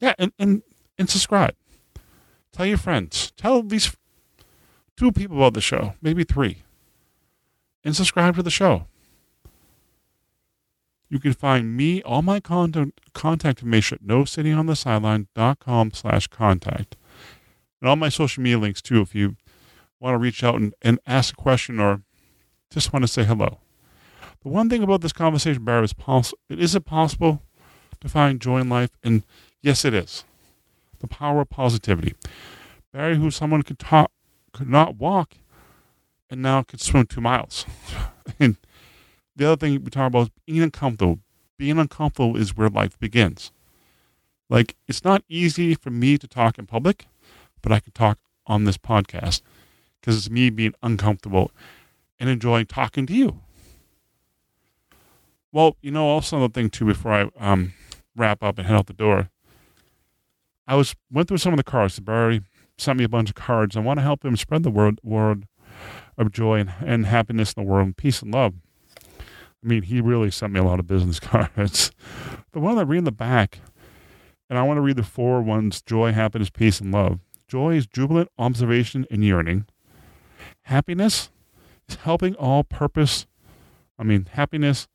Yeah, 0.00 0.14
and, 0.18 0.32
and, 0.38 0.62
and 0.96 1.10
subscribe. 1.10 1.54
Tell 2.52 2.66
your 2.66 2.78
friends. 2.78 3.32
Tell 3.36 3.60
least 3.62 3.96
two 4.96 5.12
people 5.12 5.36
about 5.36 5.54
the 5.54 5.60
show, 5.60 5.94
maybe 6.00 6.24
three. 6.24 6.58
And 7.84 7.96
subscribe 7.96 8.36
to 8.36 8.42
the 8.42 8.50
show. 8.50 8.86
You 11.12 11.20
can 11.20 11.34
find 11.34 11.76
me, 11.76 12.00
all 12.04 12.22
my 12.22 12.40
contact, 12.40 13.12
contact 13.12 13.58
information 13.58 13.98
at 14.00 14.08
nosittingonthesideline.com 14.08 15.90
slash 15.92 16.26
contact. 16.28 16.96
And 17.82 17.90
all 17.90 17.96
my 17.96 18.08
social 18.08 18.42
media 18.42 18.58
links 18.58 18.80
too 18.80 19.02
if 19.02 19.14
you 19.14 19.36
want 20.00 20.14
to 20.14 20.18
reach 20.18 20.42
out 20.42 20.54
and, 20.54 20.72
and 20.80 20.98
ask 21.06 21.34
a 21.34 21.36
question 21.36 21.78
or 21.78 22.00
just 22.70 22.94
want 22.94 23.02
to 23.02 23.08
say 23.08 23.24
hello. 23.24 23.58
The 24.42 24.48
one 24.48 24.70
thing 24.70 24.82
about 24.82 25.02
this 25.02 25.12
conversation, 25.12 25.62
Barry, 25.66 25.84
is 25.84 25.92
possible. 25.92 26.38
Is 26.48 26.74
it 26.74 26.86
possible 26.86 27.42
to 28.00 28.08
find 28.08 28.40
joy 28.40 28.60
in 28.60 28.70
life? 28.70 28.92
And 29.04 29.22
yes, 29.60 29.84
it 29.84 29.92
is. 29.92 30.24
The 31.00 31.08
power 31.08 31.42
of 31.42 31.50
positivity. 31.50 32.14
Barry, 32.90 33.18
who 33.18 33.30
someone 33.30 33.64
could 33.64 33.78
talk, 33.78 34.10
could 34.54 34.70
not 34.70 34.96
walk, 34.96 35.34
and 36.30 36.40
now 36.40 36.62
could 36.62 36.80
swim 36.80 37.04
two 37.04 37.20
miles. 37.20 37.66
and 38.40 38.56
the 39.36 39.46
other 39.46 39.56
thing 39.56 39.82
we 39.82 39.90
talk 39.90 40.08
about 40.08 40.22
is 40.22 40.30
being 40.46 40.62
uncomfortable. 40.62 41.18
Being 41.58 41.78
uncomfortable 41.78 42.36
is 42.36 42.56
where 42.56 42.68
life 42.68 42.98
begins. 42.98 43.52
Like, 44.48 44.76
it's 44.86 45.04
not 45.04 45.22
easy 45.28 45.74
for 45.74 45.90
me 45.90 46.18
to 46.18 46.28
talk 46.28 46.58
in 46.58 46.66
public, 46.66 47.06
but 47.62 47.72
I 47.72 47.80
can 47.80 47.92
talk 47.92 48.18
on 48.46 48.64
this 48.64 48.76
podcast 48.76 49.40
because 50.00 50.16
it's 50.16 50.30
me 50.30 50.50
being 50.50 50.74
uncomfortable 50.82 51.52
and 52.18 52.28
enjoying 52.28 52.66
talking 52.66 53.06
to 53.06 53.14
you. 53.14 53.40
Well, 55.52 55.76
you 55.80 55.90
know, 55.90 56.06
also 56.06 56.36
another 56.36 56.52
thing 56.52 56.70
too, 56.70 56.84
before 56.84 57.12
I 57.12 57.28
um, 57.38 57.74
wrap 58.16 58.42
up 58.42 58.58
and 58.58 58.66
head 58.66 58.76
out 58.76 58.86
the 58.86 58.92
door, 58.92 59.30
I 60.66 60.76
was 60.76 60.94
went 61.10 61.28
through 61.28 61.38
some 61.38 61.52
of 61.52 61.56
the 61.58 61.64
cards. 61.64 61.98
Barry 62.00 62.42
sent 62.78 62.98
me 62.98 63.04
a 63.04 63.08
bunch 63.08 63.28
of 63.28 63.34
cards. 63.34 63.76
I 63.76 63.80
want 63.80 63.98
to 63.98 64.02
help 64.02 64.24
him 64.24 64.36
spread 64.36 64.62
the 64.62 64.70
word 64.70 64.98
word 65.02 65.46
of 66.16 66.32
joy 66.32 66.60
and, 66.60 66.72
and 66.80 67.06
happiness 67.06 67.52
in 67.52 67.64
the 67.64 67.70
world, 67.70 67.96
peace 67.96 68.22
and 68.22 68.32
love. 68.32 68.54
I 69.62 69.68
mean, 69.68 69.82
he 69.82 70.00
really 70.00 70.30
sent 70.30 70.52
me 70.52 70.60
a 70.60 70.64
lot 70.64 70.80
of 70.80 70.86
business 70.86 71.20
cards. 71.20 71.92
the 72.52 72.60
one 72.60 72.76
that 72.76 72.86
read 72.86 72.98
in 72.98 73.04
the 73.04 73.12
back, 73.12 73.60
and 74.50 74.58
I 74.58 74.62
want 74.62 74.78
to 74.78 74.82
read 74.82 74.96
the 74.96 75.02
four 75.02 75.40
ones 75.40 75.82
joy, 75.82 76.12
happiness, 76.12 76.50
peace, 76.50 76.80
and 76.80 76.92
love. 76.92 77.20
Joy 77.48 77.76
is 77.76 77.86
jubilant 77.86 78.30
observation 78.38 79.06
and 79.10 79.24
yearning. 79.24 79.66
Happiness 80.62 81.30
is 81.88 81.96
helping 81.96 82.34
all 82.36 82.64
purpose. 82.64 83.26
I 83.98 84.04
mean, 84.04 84.26
happiness, 84.32 84.88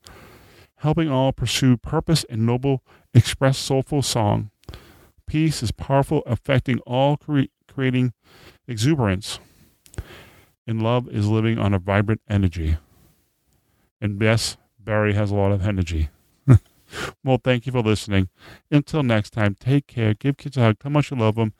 helping 0.76 1.10
all 1.10 1.32
pursue 1.32 1.76
purpose 1.76 2.24
and 2.28 2.44
noble, 2.44 2.82
express 3.14 3.58
soulful 3.58 4.02
song. 4.02 4.50
Peace 5.26 5.62
is 5.62 5.70
powerful, 5.72 6.22
affecting 6.26 6.80
all, 6.80 7.16
cre- 7.16 7.42
creating 7.72 8.12
exuberance. 8.66 9.40
And 10.66 10.82
love 10.82 11.08
is 11.08 11.28
living 11.28 11.58
on 11.58 11.72
a 11.72 11.78
vibrant 11.78 12.20
energy. 12.28 12.76
And 14.00 14.20
yes, 14.20 14.56
Barry 14.78 15.14
has 15.14 15.30
a 15.30 15.34
lot 15.34 15.52
of 15.52 15.66
energy. 15.66 16.08
well, 17.24 17.40
thank 17.42 17.66
you 17.66 17.72
for 17.72 17.80
listening. 17.80 18.28
Until 18.70 19.02
next 19.02 19.30
time, 19.30 19.54
take 19.54 19.86
care. 19.86 20.14
Give 20.14 20.36
kids 20.36 20.56
a 20.56 20.60
hug. 20.60 20.76
How 20.82 20.90
much 20.90 21.10
you 21.10 21.16
love 21.16 21.34
them. 21.34 21.52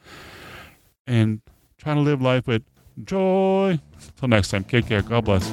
And 1.07 1.41
try 1.79 1.95
to 1.95 2.01
live 2.01 2.23
life 2.23 2.47
with 2.47 2.63
joy. 3.05 3.81
Until 3.95 4.29
next 4.29 4.51
time, 4.51 4.65
take 4.65 4.87
care. 4.87 5.03
God 5.03 5.25
bless. 5.25 5.45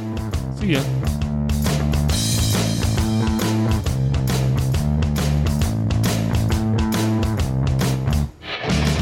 See 0.60 0.74
ya. 0.74 0.84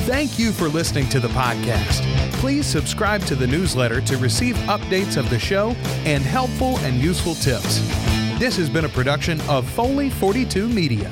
Thank 0.06 0.40
you 0.40 0.52
for 0.52 0.70
listening 0.70 1.10
to 1.10 1.20
the 1.20 1.28
podcast. 1.30 2.13
Please 2.44 2.66
subscribe 2.66 3.22
to 3.28 3.36
the 3.36 3.48
newsletter 3.48 4.02
to 4.02 4.18
receive 4.18 4.58
updates 4.68 5.16
of 5.16 5.30
the 5.30 5.40
show 5.40 5.70
and 6.04 6.22
helpful 6.22 6.78
and 6.80 7.02
useful 7.02 7.36
tips. 7.36 7.80
This 8.38 8.58
has 8.58 8.70
been 8.70 8.84
a 8.84 8.90
production 8.90 9.40
of 9.48 9.66
Foley 9.66 10.10
42 10.10 10.68
Media. 10.68 11.10